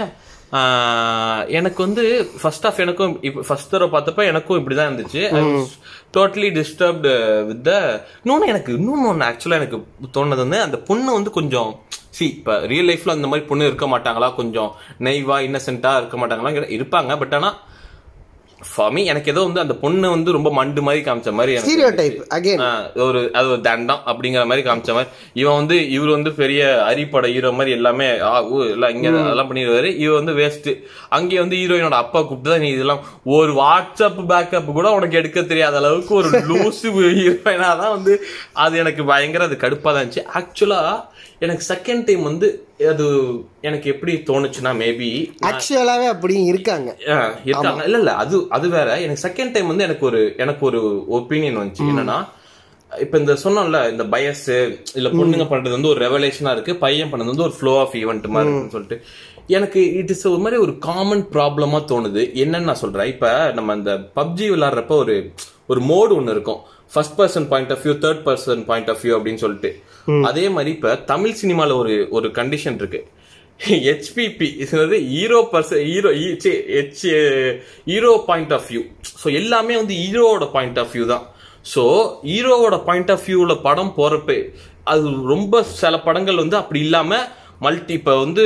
எனக்கு 1.57 1.79
வந்து 1.85 2.03
ஃபர்ஸ்ட் 2.41 2.65
ஆஃப் 2.67 2.79
எனக்கும் 2.83 3.11
இப்ப 3.27 3.43
ஃபர்ஸ்ட் 3.47 3.71
தடவை 3.73 3.89
பார்த்தப்ப 3.95 4.23
எனக்கும் 4.31 4.59
இப்படிதான் 4.59 4.89
இருந்துச்சு. 4.89 5.21
டோட்டலி 6.15 6.49
டிஸ்டர்ப்டு 6.57 7.11
வித் 7.49 7.61
த 7.67 7.73
இன்னொன்னு 8.23 8.49
எனக்கு 8.53 8.71
இன்னொன்னு 8.79 9.09
ஒன்று 9.11 9.27
ஆக்சுவலா 9.29 9.59
எனக்கு 9.61 9.79
தோணுது 10.15 10.43
வந்து 10.45 10.59
அந்த 10.67 10.77
பொண்ணு 10.89 11.09
வந்து 11.17 11.33
கொஞ்சம் 11.37 11.71
சி 12.17 12.25
இப்ப 12.37 12.55
ரியல் 12.71 12.89
லைஃப்ல 12.91 13.15
அந்த 13.17 13.27
மாதிரி 13.31 13.45
பொண்ணு 13.49 13.69
இருக்க 13.69 13.87
மாட்டாங்களா? 13.93 14.29
கொஞ்சம் 14.39 14.71
நெய்வா 15.07 15.37
இன்னசென்ட்டா 15.47 15.91
இருக்க 16.01 16.17
மாட்டாங்களா? 16.21 16.51
இருப்பாங்க 16.77 17.17
பட் 17.23 17.35
ஆனா 17.39 17.51
ஃபார் 18.61 18.91
மீ 18.91 19.01
எனக்கு 19.11 19.31
ஏதோ 19.31 19.41
வந்து 19.45 19.61
அந்த 19.61 19.75
பொண்ணு 19.81 20.07
வந்து 20.13 20.35
ரொம்ப 20.35 20.49
மண்டு 20.55 20.81
மாதிரி 20.85 21.01
காமிச்ச 21.03 21.31
மாதிரி 21.35 21.53
ஸ்டீரியோ 21.61 21.89
டைப் 21.97 22.17
அகைன் 22.35 22.63
ஒரு 23.05 23.19
அது 23.37 23.47
ஒரு 23.53 23.61
தண்டம் 23.67 24.01
அப்படிங்கிற 24.09 24.43
மாதிரி 24.49 24.63
காமிச்ச 24.65 24.91
மாதிரி. 24.91 25.09
இவன் 25.41 25.57
வந்து 25.59 25.75
இவர் 25.95 26.11
வந்து 26.15 26.31
பெரிய 26.39 26.61
அரிப்பட 26.87 27.27
ஹீரோ 27.33 27.51
மாதிரி 27.57 27.75
எல்லாமே 27.77 28.07
எல்லாம் 28.67 28.93
இங்க 28.95 29.07
அதெல்லாம் 29.13 29.49
பண்ணிடுவாரு 29.49 29.91
இவன் 30.03 30.19
வந்து 30.19 30.35
வேஸ்ட் 30.39 30.69
அங்கே 31.17 31.39
வந்து 31.41 31.59
ஹீரோயினோட 31.61 31.97
அப்பா 32.03 32.21
கூப்பிட்டு 32.21 32.53
தான் 32.53 32.63
நீ 32.63 32.71
இதெல்லாம் 32.75 33.03
ஒரு 33.35 33.53
வாட்ஸ்அப் 33.59 34.21
பேக்கப் 34.29 34.69
கூட 34.73 34.89
உனக்கு 34.97 35.19
எடுக்க 35.19 35.45
தெரியாத 35.49 35.79
அளவுக்கு 35.81 36.13
ஒரு 36.19 36.31
லூசு 36.49 36.87
ஹீரோயினா 36.97 37.71
தான் 37.81 37.95
வந்து 37.95 38.15
அது 38.59 38.83
எனக்கு 38.83 39.03
பயங்கர 39.09 39.43
அது 39.43 39.57
கடுப்பா 39.63 39.89
தான் 39.89 40.01
இருந்துச்சு. 40.01 40.25
ஆக்சுவலா 40.37 40.81
எனக்கு 41.39 41.63
செகண்ட் 41.73 42.03
டைம் 42.03 42.23
வந்து 42.23 42.47
அது 42.89 43.05
எனக்கு 43.61 43.89
எப்படி 43.89 44.13
தோணுச்சுன்னா 44.15 44.71
மேபி 44.81 45.09
ஆக்சுவலாவே 45.45 46.07
அப்படியும் 46.07 46.45
இருக்காங்க. 46.45 46.89
இருக்காங்க. 47.45 47.83
இல்ல 47.83 47.97
இல்ல 47.97 48.15
அது 48.15 48.45
அது 48.49 48.69
வேற. 48.69 48.99
எனக்கு 48.99 49.25
செகண்ட் 49.27 49.51
டைம் 49.51 49.67
வந்து 49.67 49.83
எனக்கு 49.83 50.05
ஒரு 50.05 50.33
எனக்கு 50.37 50.65
ஒரு 50.65 50.81
ஒப்பீனியன் 51.11 51.59
வந்துச்சு. 51.61 51.85
என்னன்னா 51.91 52.17
இப்ப 52.99 53.17
இந்த 53.17 53.33
சொன்னோம்ல 53.43 53.91
இந்த 53.91 54.03
பயஸ் 54.03 54.45
இல்ல 54.93 55.09
பொண்ணுங்க 55.09 55.45
பண்றது 55.49 55.69
வந்து 55.69 55.87
ஒரு 55.87 55.99
ரெவலேஷனா 56.05 56.51
இருக்கு 56.51 56.75
பையன் 56.75 57.11
பண்ணது 57.13 57.31
வந்து 57.33 57.43
ஒரு 57.43 57.53
ஃப்ளோ 57.59 57.79
ஆஃப் 57.79 57.93
ஈவெண்ட் 57.93 58.27
மாதிரி 58.27 58.51
இருக்குன்னு 58.51 58.69
சொல்லிட்டு. 58.69 58.97
எனக்கு 59.47 59.93
இட் 59.93 60.09
இஸ் 60.09 60.27
ஒரு 60.27 60.41
மாதிரி 60.41 60.61
ஒரு 60.61 60.77
காமன் 60.77 61.27
ப்ராப்ளமா 61.33 61.79
தோணுது. 61.91 62.23
என்னன்னு 62.41 62.67
நான் 62.69 62.83
சொல்றேன். 62.83 63.07
இப்ப 63.07 63.51
நம்ம 63.51 63.73
இந்த 63.73 63.93
பப்ஜி 64.15 64.47
விளையாடுறப்ப 64.53 64.87
ஒரு 64.87 65.31
ஒரு 65.67 65.81
மோடு 65.81 66.15
ஒன்னு 66.15 66.31
இருக்கும். 66.31 66.61
First 66.93 67.15
person 67.19 67.47
point 67.51 67.71
of 67.75 67.81
view 67.85 67.95
third 68.05 68.21
person 68.27 68.61
point 68.69 68.89
of 68.93 69.01
view 69.03 69.13
அப்படின்னு 69.17 69.41
சொல்லிட்டு. 69.45 69.71
அதே 70.29 70.45
மாதிரி 70.55 70.71
இப்ப 70.77 70.93
தமிழ் 71.13 71.39
சினிமால 71.41 71.75
ஒரு 71.81 71.95
ஒரு 72.17 72.27
கண்டிஷன் 72.39 72.77
இருக்கு. 72.81 73.01
ஹெச்பிபி 73.87 74.47
இது 74.63 74.99
hero 75.13 75.39
person 75.53 75.81
hero 75.91 76.11
H 76.75 77.03
hero 77.91 78.11
point 78.29 78.53
of 78.57 78.67
view 78.71 78.81
so 79.21 79.27
எல்லாமே 79.41 79.75
வந்து 79.81 79.95
ஹீரோவோட 80.03 80.47
பாயிண்ட் 80.55 80.79
ஆஃப் 80.83 80.93
வியூ 80.95 81.05
தான். 81.13 81.25
ஸோ 81.73 81.83
ஹீரோவோட 82.31 82.77
பாயிண்ட் 82.89 83.11
ஆஃப் 83.15 83.25
வியூல 83.29 83.55
படம் 83.67 83.93
போறப்ப 83.99 84.37
அது 84.91 85.09
ரொம்ப 85.33 85.63
சில 85.81 85.95
படங்கள் 86.05 86.41
வந்து 86.43 86.57
அப்படி 86.61 86.79
இல்லாம 86.87 87.17
மல்டி 87.65 87.93
இப்ப 87.99 88.11
வந்து 88.23 88.43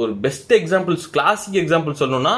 ஒரு 0.00 0.12
பெஸ்ட் 0.24 0.52
எக்ஸாம்பிள்ஸ் 0.60 1.04
கிளாசிக் 1.16 1.58
எக்ஸாம்பிள் 1.62 2.00
சொல்லணும்னா 2.00 2.34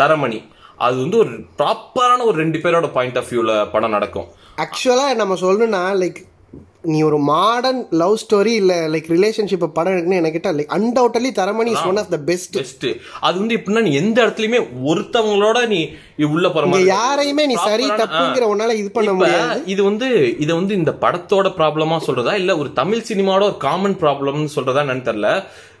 தரமணி. 0.00 0.38
அது 0.86 0.96
வந்து 1.02 1.16
ஒரு 1.22 1.32
ப்ராப்பரான 1.60 2.24
ஒரு 2.30 2.36
ரெண்டு 2.42 2.58
பேரோட 2.64 2.88
பாயிண்ட் 2.96 3.18
ஆஃப் 3.20 3.30
வியூல 3.32 3.52
படம் 3.74 3.94
நடக்கும். 3.96 4.28
ஆக்சுவலா 4.58 5.06
நம்ம 5.20 5.34
சொல்லணும்னா 5.42 5.82
லைக் 6.02 6.22
நீ 6.92 6.98
ஒரு 7.02 7.18
மாடர்ன் 7.30 7.80
லவ் 8.00 8.14
ஸ்டோரி 8.22 8.52
இல்ல 8.60 8.74
லைக் 8.92 9.08
ரிலேஷன்ஷிப் 9.14 9.64
படம் 9.76 9.94
இருக்குன்னு 9.94 10.20
எனக்கு 10.22 10.52
like 10.58 10.74
undoubtedly 10.76 11.30
Taramani 11.38 11.70
is 11.76 11.86
one 11.90 12.00
of 12.02 12.12
the 12.14 12.18
best 12.28 12.56
best 12.58 12.86
அது 13.20 13.36
வந்து 13.40 13.56
எப்படின்னா 13.58 13.82
நீ 13.82 13.92
எந்த 13.94 14.16
இடத்துலயுமே 14.24 14.60
ஒருத்தவங்களோட 14.90 15.60
நீ 15.66 15.80
உள்ள 16.28 16.48
போற 16.48 16.64
மாதிரி 16.66 16.88
யாரையுமே 16.94 17.46
நீ 17.52 17.56
சரி 17.68 17.86
தப்புங்கிற 18.02 18.46
உன்னால 18.52 18.76
இது 18.82 18.90
பண்ண 18.90 19.12
முடியாது. 19.12 19.62
இது 19.66 19.82
வந்து 19.84 20.08
இத 20.44 20.50
வந்து 20.54 20.74
இந்த 20.74 20.94
படத்தோட 21.04 21.48
ப்ராப்ளமா 21.60 21.98
சொல்றதா 22.08 22.34
இல்ல 22.42 22.58
ஒரு 22.58 22.72
தமிழ் 22.72 23.06
சினிமாவோட 23.10 23.46
ஒரு 23.52 23.58
காமன் 23.68 23.98
ப்ராப்ளம்னு 24.04 24.54
சொல்றதா 24.56 24.84
என்னன்னு 24.84 25.08
தெரியல. 25.10 25.30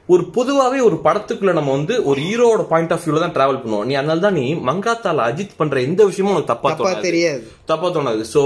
ஒரு 0.08 0.22
பொதுவாவே 0.34 0.78
ஒரு 0.88 0.96
படத்துக்குள்ள 1.04 1.52
நம்ம 1.58 1.70
வந்து 1.76 1.94
ஒரு 2.08 2.18
ஹீரோவோட 2.26 2.62
பாயிண்ட் 2.72 2.92
ஆஃப் 2.94 3.04
வியூல 3.04 3.20
தான் 3.22 3.32
டிராவல் 3.36 3.58
பண்ணுவோம். 3.62 3.86
நீ 3.88 3.94
அதனால 4.00 4.22
தான் 4.24 4.36
நீ 4.40 4.44
மங்காத்தால 4.68 5.24
அஜித் 5.30 5.56
பண்ற 5.60 5.80
எந்த 5.86 6.00
விஷயமும் 6.10 6.32
உனக்கு 6.34 6.50
தப்பா 6.52 6.70
தோணாது. 6.80 7.04
தெரியாது. 7.06 7.40
தப்பா 7.70 7.88
தோணாது. 7.96 8.22
சோ 8.34 8.42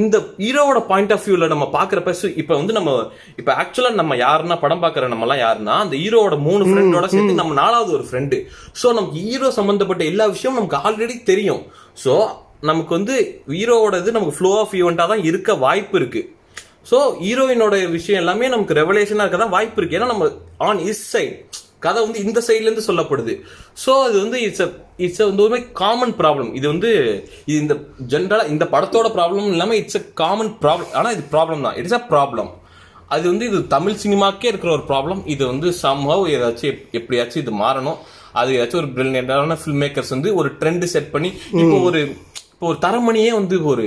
இந்த 0.00 0.16
ஹீரோவோட 0.42 0.80
பாயிண்ட் 0.90 1.14
ஆஃப் 1.16 1.24
வியூல 1.28 1.48
நம்ம 1.52 1.66
பாக்குறப்ப 1.76 2.12
இப்ப 2.42 2.52
வந்து 2.60 2.76
நம்ம 2.78 2.92
இப்ப 3.40 3.50
ஆக்சுவலா 3.62 3.90
நம்ம 4.02 4.16
யாருன்னா 4.24 4.58
படம் 4.64 4.82
பாக்குற 4.84 5.08
நம்ம 5.14 5.26
எல்லாம் 5.28 5.42
யாருன்னா 5.46 5.76
அந்த 5.86 5.96
ஹீரோவோட 6.02 6.38
மூணு 6.48 6.62
ஃப்ரெண்டோட 6.68 7.08
சேர்த்து 7.14 7.40
நம்ம 7.42 7.56
நாலாவது 7.62 7.92
ஒரு 7.98 8.06
ஃப்ரெண்டு 8.10 8.38
சோ 8.82 8.92
நமக்கு 8.98 9.24
ஹீரோ 9.26 9.50
சம்பந்தப்பட்ட 9.58 10.04
எல்லா 10.12 10.26
விஷயமும் 10.34 10.60
நமக்கு 10.60 10.82
ஆல்ரெடி 10.88 11.16
தெரியும். 11.32 11.64
சோ 12.04 12.14
நமக்கு 12.70 12.92
வந்து 12.98 13.16
ஹீரோவோட 13.56 13.94
இது 14.02 14.16
நமக்கு 14.18 14.36
ஃப்ளோ 14.38 14.52
ஆஃப் 14.62 14.76
ஈவெண்டா 14.80 15.06
தான் 15.12 15.26
இருக்க 15.30 15.54
வாய்ப்பு 15.66 15.96
இருக்கு. 16.00 16.22
ஸோ 16.90 16.98
ஹீரோயினோட 17.24 17.74
விஷயம் 17.96 18.20
எல்லாமே 18.22 18.46
நமக்கு 18.54 18.78
ரெவலேஷனாக 18.82 19.24
இருக்க 19.26 19.38
தான் 19.42 19.54
வாய்ப்பு 19.56 19.78
இருக்கு. 19.80 19.98
ஏன்னா 19.98 20.08
நம்ம 20.12 20.28
ஆன் 20.68 20.80
இஸ் 20.92 21.04
சைட் 21.12 21.36
கதை 21.84 22.00
வந்து 22.04 22.18
இந்த 22.26 22.40
சைட்லேருந்து 22.46 22.88
சொல்லப்படுது. 22.88 23.32
ஸோ 23.82 23.92
அது 24.06 24.16
வந்து 24.24 24.38
இட்ஸ் 24.46 24.64
அ 24.66 24.68
இட்ஸ் 25.04 25.22
வந்து 25.28 25.44
ஒரு 25.46 25.58
காமன் 25.82 26.14
ப்ராப்ளம் 26.20 26.50
இது 26.58 26.66
வந்து 26.72 26.90
இது 27.50 27.58
இந்த 27.64 27.74
ஜென்ரலாக 28.12 28.50
இந்த 28.54 28.64
படத்தோட 28.74 29.08
ப்ராப்ளம் 29.16 29.48
இல்லாமல் 29.54 29.78
இட்ஸ் 29.82 29.98
அ 30.00 30.02
காமன் 30.22 30.52
ப்ராப்ளம் 30.64 30.92
ஆனால் 30.98 31.14
இது 31.16 31.24
ப்ராப்ளம் 31.34 31.64
தான். 31.66 31.78
இட்ஸ் 31.82 31.96
அ 31.98 32.02
ப்ராப்ளம் 32.12 32.50
அது 33.14 33.24
வந்து 33.30 33.46
இது 33.50 33.58
தமிழ் 33.76 34.00
சினிமாக்கே 34.02 34.50
இருக்கிற 34.50 34.70
ஒரு 34.76 34.84
ப்ராப்ளம் 34.90 35.22
இது 35.34 35.42
வந்து 35.52 35.70
சம்ஹவ் 35.84 36.22
ஏதாச்சும் 36.34 36.78
எப்படியாச்சும் 36.98 37.42
இது 37.44 37.54
மாறணும். 37.64 37.98
அது 38.40 38.50
ஏதாச்சும் 38.56 38.82
ஒரு 38.82 38.90
பிரில்லியண்டான 38.96 39.56
ஃபில்ம் 39.62 39.82
மேக்கர்ஸ் 39.84 40.14
வந்து 40.16 40.30
ஒரு 40.40 40.50
ட்ரெண்ட் 40.60 40.86
செட் 40.94 41.10
பண்ணி 41.14 41.30
இப்போ 41.62 41.76
ஒரு 41.88 42.00
இப்போ 42.62 42.72
ஒரு 42.74 42.82
தரமணியே 42.84 43.30
வந்து 43.38 43.56
ஒரு 43.70 43.84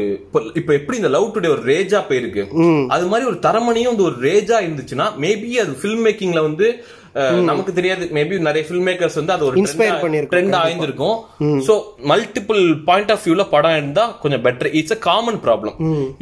இப்போ 0.59 0.71
எப்படி 0.77 0.95
இந்த 1.01 1.09
லவ் 1.13 1.27
டுடே 1.35 1.49
ஒரு 1.53 1.61
ரேஜா 1.69 1.99
போயிருக்கு? 2.07 2.41
அது 2.93 3.05
மாதிரி 3.11 3.25
ஒரு 3.29 3.37
தரமணியும் 3.45 3.91
வந்து 3.91 4.05
ஒரு 4.07 4.17
ரேஜா 4.25 4.57
இருந்துச்சுன்னா 4.65 5.05
மேபி 5.23 5.49
அது 5.61 5.77
ஃபில்ம் 5.81 6.03
மேக்கிங்ல 6.07 6.41
வந்து 6.47 6.67
நமக்கு 7.49 7.75
தெரியாது. 7.77 8.03
மேபி 8.17 8.39
நிறைய 8.49 8.63
ஃபில்ம் 8.69 8.87
மேக்கர்ஸ் 8.89 9.17
வந்து 9.19 9.33
அது 9.35 9.47
ஒரு 9.49 9.61
Inspire 9.61 9.95
பண்ணிருக்கும், 10.03 10.33
ட்ரெண்ட் 10.33 10.57
ஆயிருந்திருக்கும். 10.61 11.17
சோ 11.67 11.75
மல்டிபிள் 12.11 12.61
பாயிண்ட் 12.89 13.13
ஆஃப் 13.15 13.23
வியூல 13.27 13.45
படம் 13.55 13.77
இருந்தா 13.79 14.05
கொஞ்சம் 14.23 14.43
better 14.47 14.73
it's 14.79 14.95
a 14.97 14.99
common 15.09 15.39
problem 15.47 15.77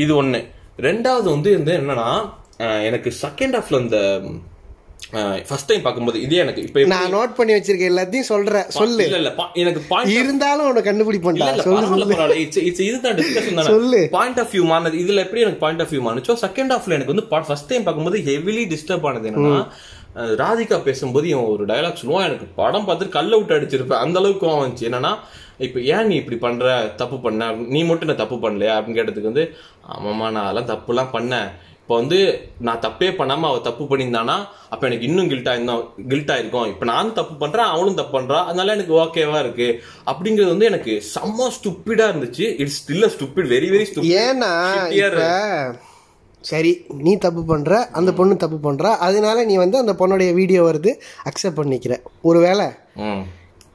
இது 0.05 0.13
ஒண்ணு. 0.21 0.41
ரெண்டாவது 0.89 1.27
வந்து 1.35 1.51
என்னன்னா 1.79 2.09
எனக்கு 2.89 3.11
செகண்ட் 3.23 3.57
ஹாஃப்ல 3.59 3.79
இந்த 3.85 3.99
ஃபர்ஸ்ட் 5.47 5.65
டைம் 5.65 5.81
பார்க்கும்போது 5.81 6.21
இதே 6.21 6.35
எனக்கு 6.35 6.61
இப்ப 6.61 6.83
நான் 6.83 7.13
நோட் 7.13 7.35
பண்ணி 7.35 7.53
வச்சிருக்கேன் 7.53 7.91
எல்லாத்தையும் 7.91 8.19
சொல்றேன். 8.19 8.69
சொல்லு. 8.69 9.11
இல்ல 9.11 9.33
எனக்கு 9.53 9.81
பாயிண்ட் 9.87 10.11
இருந்தாலும் 10.11 10.67
உன்னை 10.67 10.81
கண்டுபிடிப்பேன்டா 10.81 11.47
இல்ல, 11.47 11.61
சொல்லு. 11.61 12.05
It's- 12.35 12.63
it's 12.63 12.79
இதுதான் 12.79 13.15
discussion 13.15 13.53
தானே. 13.53 13.67
சொல்லு. 13.67 14.07
Point 14.11 14.37
of 14.37 14.47
view 14.47 14.67
மாறுனது. 14.69 14.97
இதுல 14.97 15.15
எப்படி 15.15 15.41
எனக்கு 15.41 15.59
point 15.59 15.79
of 15.79 15.87
view 15.87 16.01
மாறுனுச்சோ, 16.01 16.37
second 16.45 16.71
halfல 16.71 16.91
எனக்கு 16.91 17.15
வந்து 17.15 17.53
first 17.53 17.65
time 17.67 17.83
பார்க்கும்போது 17.83 18.17
heavily 18.17 18.77
disturb 18.77 19.05
ஆனது 19.05 19.29
என்னன்னா, 19.29 19.67
ராதிகா 20.15 20.81
பேசும்போது 20.81 21.27
இவன் 21.27 21.43
ஒரு 21.43 21.65
டயலாக் 21.65 21.95
சொல்லுவான். 22.05 22.25
எனக்கு 22.25 22.45
படம் 22.55 22.87
பார்த்துட்டு 22.87 23.09
கல்ல 23.09 23.37
விட்டு 23.37 23.59
அடிச்சிருப்பேன். 23.59 23.93
அந்த 23.93 24.19
அளவுக்கு 24.19 24.47
கோவம் 24.47 24.67
வந்துச்சு. 24.67 24.83
என்னன்னா 24.83 25.17
இப்ப 25.57 25.81
ஏன் 25.81 26.05
நீ 26.05 26.15
இப்படி 26.15 26.37
பண்ற? 26.37 26.93
தப்பு 26.95 27.19
பண்ண. 27.19 27.51
நீ 27.51 27.83
மட்டும் 27.83 28.07
நான் 28.07 28.17
தப்பு 28.17 28.35
பண்ணலையா? 28.35 28.83
அப்படின்னு 28.83 28.95
கேட்டதுக்கு 28.95 29.21
வந்து 29.21 29.55
ஆமாமா 29.97 30.31
நான் 30.31 30.55
அதெல்லாம் 30.55 30.83
தப்புலாம் 30.83 31.15
பண்ணேன். 31.15 31.51
இப்போ 31.83 31.95
வந்து 31.95 32.49
நான் 32.59 32.79
தப்பே 32.79 33.07
பண்ணாம 33.19 33.47
அவ 33.47 33.59
தப்பு 33.63 33.83
பண்ணியிருந்தானா 33.83 34.35
அப்ப 34.69 34.87
எனக்கு 34.87 35.05
இன்னும் 35.05 35.29
கில்ட்டா 35.29 35.51
இருந்தா 35.51 35.73
கில்ட்டா 36.09 36.35
இருக்கும் 36.37 36.67
இப்ப 36.67 36.85
நானும் 36.85 37.13
தப்பு 37.13 37.33
பண்றேன் 37.35 37.65
அவளும் 37.65 37.95
தப்பு 37.95 38.21
பண்றா. 38.21 38.37
அதனால 38.45 38.71
எனக்கு 38.71 38.93
ஓகேவா 38.93 39.39
இருக்கு. 39.39 39.81
அப்படிங்கிறது 40.05 40.47
வந்து 40.47 40.65
எனக்கு 40.65 41.03
செம்ம 41.15 41.49
ஸ்டூப்பிடா 41.57 42.05
இருந்துச்சு. 42.11 42.59
It's 42.59 42.79
still 42.81 43.09
stupid 43.15 43.51
very 43.55 43.69
very 43.73 43.85
ஏன்னா 44.21 44.51
ஸ்டூப்பிட் 44.69 45.11
இப்ப 45.11 45.75
சரி 46.41 46.85
நீ 46.97 47.17
தப்பு 47.17 47.45
பண்ற 47.45 47.89
அந்த 47.91 48.13
பொண்ணு 48.13 48.37
தப்பு 48.37 48.57
பண்றா. 48.63 48.91
அதனால 49.09 49.43
நீ 49.43 49.55
வந்து 49.55 49.77
அந்த 49.77 49.93
பொண்ணுடைய 49.93 50.33
வீடியோ 50.33 50.63
வருது 50.63 50.93
அக்செப்ட் 51.23 51.59
பண்ணிக்கிற. 51.61 52.01
ஒருவேளை 52.21 52.65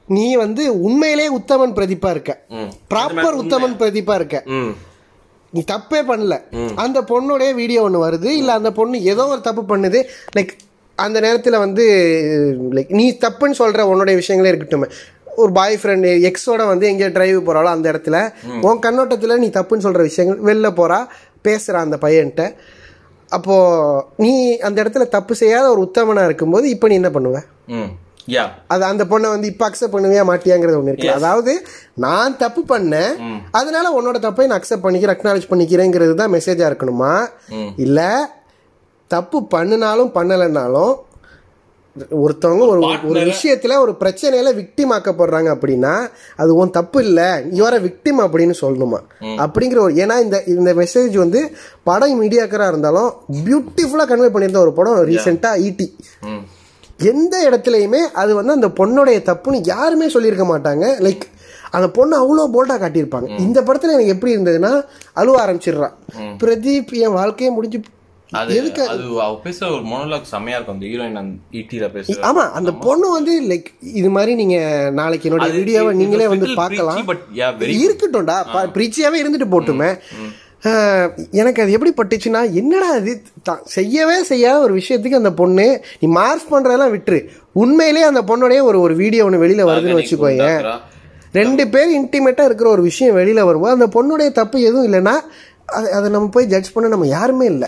நீ 0.05 0.35
வந்து 0.35 0.81
உண்மையிலே 0.81 1.37
உத்தமன் 1.37 1.75
பிரதீப்பா 1.79 2.09
இருக்க. 2.09 2.45
ம். 2.49 2.71
ப்ராப்பர் 2.89 3.39
உத்தமன் 3.43 3.79
பிரதீப்பா 3.81 4.15
இருக்க. 4.15 4.43
ம். 4.45 4.75
நீ 5.55 5.61
தப்பே 5.71 5.99
பண்ணல. 6.09 6.35
அந்த 6.83 7.01
பொண்ணுடைய 7.11 7.51
வீடியோ 7.59 7.81
ஒன்று 7.87 8.05
வருது. 8.07 8.31
இல்லை 8.41 8.55
அந்த 8.59 8.71
பொண்ணு 8.79 9.03
ஏதோ 9.13 9.25
ஒரு 9.35 9.41
தப்பு 9.47 9.63
பண்ணுது. 9.71 10.01
லைக் 10.37 10.51
அந்த 10.97 11.17
நேரத்தில் 11.25 11.63
வந்து 11.65 11.83
லைக் 12.77 12.91
நீ 12.99 13.05
தப்புன்னு 13.25 13.59
சொல்கிற 13.61 13.85
உன்னுடைய 13.91 14.15
விஷயங்களே 14.21 14.51
இருக்கட்டும். 14.51 14.85
ஒரு 15.41 15.51
பாய் 15.57 15.79
ஃப்ரெண்டு 15.81 16.09
எக்ஸோட 16.29 16.61
வந்து 16.71 16.85
எங்கேயோ 16.87 17.09
டிரைவ் 17.17 17.37
போகிறாளோ 17.47 17.69
அந்த 17.75 17.87
இடத்துல 17.91 18.17
உன் 18.67 18.83
கண்ணோட்டத்தில் 18.85 19.41
நீ 19.43 19.47
தப்புன்னு 19.57 19.85
சொல்கிற 19.85 20.03
விஷயங்கள் 20.09 20.41
வெளில 20.49 20.69
போகிறா 20.79 20.99
பேசுகிறா 21.47 21.79
அந்த 21.85 21.97
பையன்கிட்ட. 22.01 22.45
அப்போது 23.31 24.03
நீ 24.23 24.33
அந்த 24.67 24.77
இடத்துல 24.83 25.05
தப்பு 25.15 25.33
செய்யாத 25.41 25.65
ஒரு 25.73 25.81
உத்தமனாக 25.87 26.29
இருக்கும்போது 26.29 26.65
இப்போ 26.75 26.87
நீ 26.87 26.95
என்ன 27.01 27.11
பண்ணுவ? 27.17 27.39
அது 28.69 28.83
அந்த 28.85 29.03
பொண்ணை 29.07 29.29
வந்து 29.29 29.47
இப்ப 29.47 29.63
அக்செப்ட் 29.67 29.95
பண்ணுவியா 29.95 30.23
மாட்டியாங்கிறது 30.27 30.79
ஒண்ணு 30.79 30.91
இருக்கு 30.91 31.09
அதாவது 31.19 31.53
நான் 31.99 32.37
தப்பு 32.37 32.63
பண்ணேன். 32.69 33.13
அதனால 33.53 33.85
உன்னோட 33.97 34.19
தப்பை 34.23 34.47
நான் 34.47 34.59
அக்செப்ட் 34.59 34.85
பண்ணிக்கிறேன் 34.85 35.15
அக்னாலேஜ் 35.15 35.51
பண்ணிக்கிறேங்கிறது 35.51 36.15
தான் 36.15 36.33
மெசேஜா 36.35 36.65
இருக்கணுமா? 36.69 37.13
இல்ல 37.79 37.99
தப்பு 39.11 39.37
பண்ணினாலும் 39.51 40.11
பண்ணலைன்னாலும் 40.15 40.95
ஒருத்தவங்க 42.19 42.63
ஒரு 42.65 42.81
ஒரு 43.07 43.19
விஷயத்துல 43.29 43.77
ஒரு 43.79 43.93
பிரச்சனையில 44.01 44.49
விக்டிம் 44.57 44.91
ஆக்கப்படுறாங்க 44.95 45.49
அப்படின்னா 45.53 45.93
அது 46.39 46.51
உன் 46.57 46.73
தப்பு 46.75 46.99
இல்ல. 47.05 47.21
இவர 47.57 47.73
விக்டிம் 47.85 48.19
அப்படின்னு 48.25 48.55
சொல்லணுமா? 48.61 48.99
அப்படிங்கிற 49.43 49.79
ஒரு 49.81 49.95
ஏன்னா 50.03 50.15
இந்த 50.21 50.37
இந்த 50.53 50.73
மெசேஜ் 50.79 51.15
வந்து 51.17 51.41
படம் 51.83 52.21
மீடியாக்கரா 52.21 52.67
இருந்தாலும் 52.71 53.09
பியூட்டிஃபுல்லா 53.41 54.05
கன்வே 54.07 54.29
பண்ணியிருந்த 54.29 54.61
ஒரு 54.65 54.73
படம் 54.77 54.99
ரீசெண்டா 55.09 55.51
ஈட்டி 55.65 55.87
ம். 56.27 56.41
எந்த 56.99 57.35
இடத்துலையுமே 57.49 58.01
அது 58.13 58.35
வந்து 58.35 58.53
அந்த 58.53 58.67
பொண்ணுடைய 58.67 59.17
தப்புன்னு 59.29 59.59
யாருமே 59.63 60.09
சொல்லியிருக்க 60.09 60.45
மாட்டாங்க. 60.45 60.85
லைக் 60.99 61.25
அந்த 61.71 61.89
பொண்ணு 61.89 62.13
அவ்வளோ 62.21 62.49
போல்டா 62.53 62.75
காட்டியிருப்பாங்க. 62.79 63.39
இந்த 63.39 63.61
படத்துல 63.61 63.95
எனக்கு 63.95 64.07
எப்படி 64.07 64.35
இருந்ததுன்னா 64.35 64.83
அழுவ 65.13 65.45
ஆரம்பிச்சிடுறான் 65.45 65.95
பிரதீப் 66.43 66.91
என் 66.91 67.11
வாழ்க்கையே 67.11 67.53
முடிஞ்சு 67.53 67.79
அது 68.31 68.55
அது? 68.89 69.03
அவ 69.19 69.39
பேசுற 69.43 69.71
ஒரு 69.75 69.83
மோனோலாக் 69.83 70.27
செமையா 70.31 70.55
இருக்கும். 70.57 70.75
அந்த 70.75 70.85
ஹீரோயின் 70.85 71.15
அந்த 71.15 71.35
ஈட்டில 71.51 71.85
பேசுற. 71.95 72.17
ஆமா 72.21 72.51
அந்த 72.51 72.71
பொண்ணு 72.71 73.09
வந்து 73.09 73.41
லைக் 73.41 73.69
இது 73.81 74.09
மாதிரி 74.09 74.35
நீங்க 74.35 74.57
நாளைக்கு 74.91 75.29
என்னோட 75.29 75.51
வீடியோவை 75.51 75.95
நீங்களே 75.95 76.27
வந்து 76.27 76.47
பார்க்கலாம். 76.55 76.99
இருக்கட்டும்டா. 77.83 78.37
பிரீச்சியாவே 78.77 79.21
இருந்துட்டு 79.23 79.47
போட்டுமே. 79.51 79.89
எனக்கு 81.41 81.61
அது 81.63 81.75
எப்படி 81.75 81.91
பட்டுச்சுன்னா 81.97 82.41
என்னடா 82.61 82.87
அது 82.99 83.11
தான் 83.43 83.61
செய்யவே 83.75 84.17
செய்யாத 84.23 84.57
ஒரு 84.59 84.73
விஷயத்துக்கு 84.79 85.19
அந்த 85.21 85.31
பொண்ணு 85.41 85.67
நீ 86.01 86.07
மார்க் 86.17 86.51
பண்றதெல்லாம் 86.53 86.93
விட்டுரு. 86.95 87.19
உண்மையிலேயே 87.63 88.05
அந்த 88.09 88.21
பொண்ணுடைய 88.29 88.61
ஒரு 88.69 88.79
ஒரு 88.85 88.95
வீடியோ 88.95 89.25
ஒன்று 89.27 89.43
வெளியில 89.43 89.67
வருதுன்னு 89.69 89.99
வச்சுக்கோங்க 89.99 90.47
ரெண்டு 91.33 91.63
பேர் 91.73 91.89
இன்டிமேட்டா 91.99 92.43
இருக்கிற 92.49 92.69
ஒரு 92.69 92.83
விஷயம் 92.89 93.17
வெளியில 93.17 93.45
வரும்போது 93.49 93.77
அந்த 93.77 93.87
பொண்ணுடைய 93.95 94.29
தப்பு 94.39 94.57
எதுவும் 94.69 94.87
இல்லைன்னா 94.89 95.15
அதை 95.77 95.87
அதை 95.97 96.07
நம்ம 96.11 96.29
போய் 96.35 96.51
ஜட்ஜ் 96.53 96.73
பண்ண 96.73 96.87
நம்ம 96.93 97.07
யாருமே 97.07 97.45
இல்லை. 97.53 97.67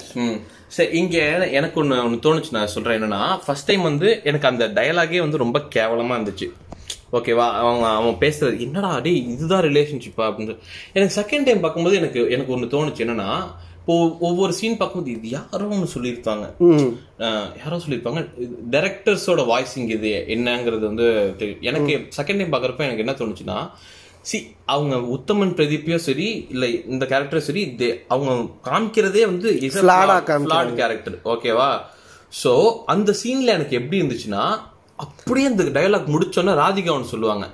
சரி 0.75 0.91
இங்க 0.99 1.17
எனக்கு 1.59 1.77
ஒண்ணு 1.81 1.95
ஒண்ணு 2.05 2.17
தோணுச்சு 2.25 2.55
நான் 2.57 2.71
சொல்றேன் 2.73 2.97
என்னன்னா 2.97 3.21
ஃபர்ஸ்ட் 3.45 3.67
டைம் 3.69 3.83
வந்து 3.89 4.09
எனக்கு 4.29 4.47
அந்த 4.47 4.65
டயலாகே 4.77 5.19
வந்து 5.25 5.43
ரொம்ப 5.43 5.59
கேவலமா 5.75 6.15
இருந்துச்சு. 6.17 6.47
ஓகேவா 7.17 7.45
அவங்க 7.61 7.85
அவன் 7.99 8.21
பேசுறது 8.23 8.57
என்னடா 8.65 8.91
டேய் 9.05 9.19
இதுதான் 9.33 9.65
ரிலேஷன்ஷிப்பா 9.69 10.23
அப்படின்னு 10.29 10.55
எனக்கு 10.93 11.15
செகண்ட் 11.21 11.47
டைம் 11.47 11.63
பார்க்கும்போது 11.65 11.99
எனக்கு 12.01 12.21
எனக்கு 12.35 12.55
ஒண்ணு 12.55 12.73
தோணுச்சு. 12.75 13.03
என்னன்னா 13.05 13.29
இப்போ 13.79 13.93
ஒவ்வொரு 14.27 14.53
சீன் 14.57 14.77
பார்க்கும்போது 14.77 15.13
இது 15.17 15.29
யாரோ 15.29 15.65
ஒன்று 15.75 15.87
சொல்லியிருப்பாங்க. 15.93 16.45
யாரோ 17.61 17.77
சொல்லியிருப்பாங்க. 17.85 18.21
டைரக்டர்ஸோட 18.73 19.43
வாய்ஸிங் 19.51 19.89
இது 19.95 20.11
என்னங்கிறது 20.35 20.85
வந்து 20.89 21.07
எனக்கு 21.69 21.93
செகண்ட் 22.17 22.41
டைம் 22.41 22.53
பார்க்குறப்ப 22.53 22.87
எனக்கு 22.89 23.05
என்ன 23.05 23.15
தோணுச்சுன்னா 23.21 23.57
சி 24.29 24.39
அவங்க 24.73 24.95
உத்தமன் 25.15 25.55
பிரதீப்பையும் 25.57 26.05
சரி 26.07 26.27
இல்ல 26.53 26.65
இந்த 26.93 27.03
கேரக்டரும் 27.11 27.47
சரி 27.47 27.63
அவங்க 28.15 28.31
காமிக்கிறதே 28.69 29.23
வந்து 29.31 29.49
கேரக்டர் 30.81 31.17
ஓகேவா 31.33 31.69
சோ 32.43 32.51
அந்த 32.85 33.15
சீன்ல 33.21 33.55
எனக்கு 33.57 33.77
எப்படி 33.79 33.99
இருந்துச்சுன்னா 34.01 34.43
அப்படியே 35.01 35.47
அந்த 35.47 35.63
டயலாக் 35.63 36.09
முடிச்சோன்னே 36.13 36.53
ராதிகா 36.61 36.91
ஒன்று 36.91 37.07
சொல்லுவாங்க. 37.07 37.49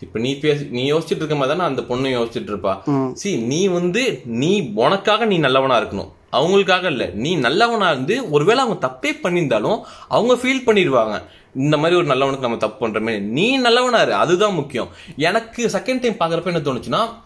இப்ப 0.00 0.18
நீ 0.18 0.38
பேசி 0.38 0.64
நீ 0.70 0.92
யோசிச்சுட்டு 0.92 1.22
இருக்க 1.22 1.34
மாதிரி 1.34 1.56
தானே 1.56 1.68
அந்த 1.70 1.82
பொண்ணு 1.82 2.08
யோசிச்சுட்டு 2.08 2.52
இருப்பா. 2.52 2.74
சி 3.12 3.36
நீ 3.36 3.66
வந்து 3.66 4.22
நீ 4.24 4.70
உனக்காக 4.74 5.24
நீ 5.24 5.38
நல்லவனா 5.38 5.80
இருக்கணும். 5.80 6.12
அவங்களுக்காக 6.32 6.84
இல்ல. 6.84 7.04
நீ 7.14 7.36
நல்லவனா 7.36 7.90
இருந்து 7.90 8.30
ஒருவேளை 8.30 8.64
அவங்க 8.64 8.78
தப்பே 8.86 9.10
பண்ணியிருந்தாலும் 9.22 9.80
அவங்க 10.08 10.34
ஃபீல் 10.34 10.66
பண்ணிடுவாங்க. 10.66 11.22
இந்த 11.54 11.76
மாதிரி 11.76 11.96
ஒரு 12.00 12.06
நல்லவனுக்கு 12.06 12.38
நம்ம 12.38 12.56
தப்பு 12.56 12.88
பண்றோமே 12.88 13.20
நீ 13.20 13.56
நல்லவனா 13.56 14.00
இரு. 14.00 14.14
அதுதான் 14.14 14.54
முக்கியம். 14.54 14.88
எனக்கு 15.16 15.66
செகண்ட் 15.66 16.00
டைம் 16.00 16.20
பாக்குறப்ப 16.20 16.44
என்ன 16.44 16.58
தோணுச்சுன்னா 16.58 17.24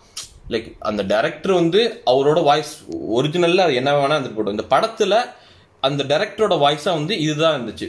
லைக் 0.49 0.73
அந்த 0.79 1.03
டைரக்டர் 1.03 1.53
வந்து 1.53 2.03
அவரோட 2.07 2.43
வாய்ஸ் 2.43 2.85
ஒரிஜினல்ல 3.17 3.75
என்ன 3.75 3.91
வேணா 3.93 4.11
இருந்துட்டு 4.11 4.39
போட்டோம் 4.39 4.57
இந்த 4.57 4.65
படத்துல 4.71 5.15
அந்த 5.89 6.03
டைரக்டரோட 6.11 6.55
வாய்ஸா 6.65 6.91
வந்து 6.99 7.15
இதுதான் 7.25 7.55
இருந்துச்சு. 7.57 7.87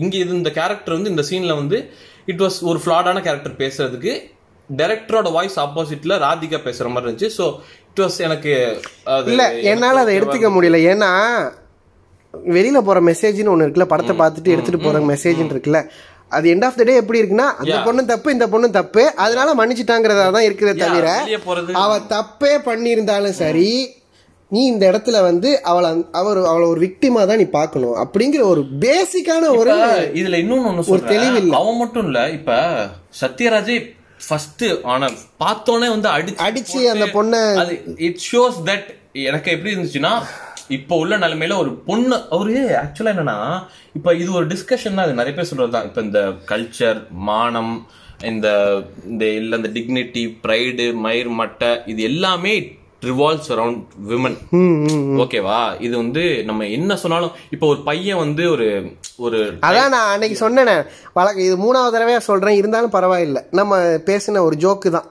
இங்க 0.00 0.14
இது 0.22 0.32
இந்த 0.40 0.50
கேரக்டர் 0.58 0.96
வந்து 0.96 1.12
இந்த 1.14 1.24
சீன்ல 1.30 1.54
வந்து 1.62 1.78
இட் 2.32 2.42
வாஸ் 2.44 2.58
ஒரு 2.70 2.78
ஃபிளாடான 2.82 3.22
கேரக்டர் 3.26 3.60
பேசுறதுக்கு 3.62 4.14
டைரக்டரோட 4.70 5.28
வாய்ஸ் 5.36 5.58
ஆப்போசிட்ல 5.64 6.16
ராதிகா 6.26 6.58
பேசுற 6.68 6.88
மாதிரி 6.92 7.06
இருந்துச்சு. 7.06 7.30
ஸோ 7.38 7.46
இட் 7.90 8.02
வாஸ் 8.04 8.18
எனக்கு 8.28 8.52
இல்ல 9.32 9.44
என்னால 9.72 10.02
அதை 10.04 10.14
எடுத்துக்க 10.18 10.48
முடியல. 10.56 10.80
ஏன்னா 10.92 11.10
வெளியில 12.56 12.78
போற 12.86 13.00
மெசேஜ்னு 13.08 13.52
ஒண்ணு 13.52 13.66
இருக்குல்ல 13.66 13.88
படத்தை 13.92 14.14
பார்த்துட்டு 14.22 14.54
எடுத்துட்டு 14.54 14.84
போற 14.86 15.00
மெசேஜ்னு 15.12 15.52
இருக்குல்ல. 15.54 15.80
அது 16.36 16.46
எண்ட் 16.52 16.66
ஆஃப் 16.66 16.78
த 16.78 16.84
டே 16.88 16.94
எப்படி 17.00 17.20
இருக்குன்னா 17.20 17.48
அந்த 17.62 17.76
பொண்ணும் 17.86 18.08
தப்பு 18.12 18.28
இந்த 18.36 18.46
பொண்ணும் 18.52 18.74
தப்பு 18.78 19.02
அதனால 19.24 19.48
மன்னிச்சிட்டாங்கிறதா 19.58 20.24
தான் 20.36 20.46
இருக்கிறத 20.46 20.80
தவிர 20.84 21.08
அவ 21.82 21.98
தப்பே 22.14 22.52
பண்ணியிருந்தாலும் 22.68 23.36
சரி 23.42 23.68
நீ 24.54 24.62
இந்த 24.70 24.84
இடத்துல 24.90 25.18
வந்து 25.26 25.50
அவளை 25.70 25.90
அவர் 26.18 26.38
அவளை 26.46 26.66
ஒரு 26.72 26.80
விக்டிமா 26.84 27.20
தான் 27.26 27.40
நீ 27.40 27.48
பார்க்கணும் 27.54 27.96
அப்படிங்கிற 28.02 28.42
ஒரு 28.50 28.62
பேசிக்கான 28.82 29.50
ஒரு 29.58 29.70
இதுல 30.20 30.38
இன்னொன்னு 30.42 30.84
ஒரு 30.92 31.02
தெளிவு 31.12 31.36
இல்ல. 31.40 31.52
அவன் 31.60 31.80
மட்டும் 31.80 32.06
இல்ல 32.08 32.20
இப்ப 32.36 32.56
சத்யராஜே 33.20 33.76
ஃபர்ஸ்ட் 34.20 34.64
ஆன 34.90 35.08
பார்த்தோன்னே 35.40 35.88
வந்து 35.92 36.08
அடிச்சு 36.12 36.42
அடிச்சு 36.44 36.80
அந்த 36.92 37.06
பொண்ணை 37.14 37.40
அது 37.62 37.74
இட் 38.06 38.22
ஷோஸ் 38.26 38.58
தட் 38.68 38.88
எனக்கு 39.24 39.48
எப்படி 39.54 39.72
இருந்துச்சுன்னா 39.72 40.12
இப்போ 40.70 40.94
உள்ள 40.96 41.14
நிலைமையில 41.22 41.56
ஒரு 41.62 41.72
பொண்ணு 41.88 42.16
அவரு 42.30 42.52
ஆக்சுவலா 42.78 43.12
என்னன்னா 43.14 43.38
இப்ப 43.94 44.14
இது 44.16 44.30
ஒரு 44.34 44.46
டிஸ்கஷன் 44.52 45.02
அது 45.02 45.18
நிறைய 45.18 45.34
பேர் 45.34 45.50
சொல்றதுதான் 45.50 45.88
இப்ப 45.88 46.02
இந்த 46.02 46.20
கல்ச்சர் 46.48 47.00
மானம் 47.28 47.74
இந்த 48.28 48.48
இந்த 49.08 49.24
இல்ல 49.38 49.58
இந்த 49.60 49.70
டிக்னிட்டி 49.74 50.22
ப்ரைடு 50.44 50.86
மயிர் 51.02 51.30
மட்டை 51.38 51.70
இது 51.86 52.02
எல்லாமே 52.04 52.54
ரிவால்வ்ஸ் 53.10 53.50
அரவுண்ட் 53.54 53.82
விமன் 54.08 54.36
ஓகேவா 55.22 55.58
இது 55.80 55.96
வந்து 55.96 56.22
நம்ம 56.44 56.66
என்ன 56.66 56.96
சொன்னாலும் 56.96 57.32
இப்போ 57.50 57.66
ஒரு 57.66 57.80
பையன் 57.82 58.16
வந்து 58.16 58.50
ஒரு 58.50 58.66
ஒரு 59.16 59.38
அதான் 59.60 59.92
நான் 59.94 60.10
அன்னைக்கு 60.12 60.36
சொன்னேனே. 60.48 60.76
வழக்கு 61.12 61.44
இது 61.44 61.56
மூணாவது 61.64 61.94
தடவையா 61.94 62.16
சொல்றேன். 62.16 62.56
இருந்தாலும் 62.56 62.90
பரவாயில்லை. 62.90 63.42
நம்ம 63.50 63.76
பேசின 64.08 64.40
ஒரு 64.40 64.56
ஜோக்கு 64.56 64.90
தான். 64.90 65.08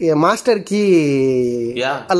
மாஸ்டர் 0.00 0.62
கீ. 0.62 0.80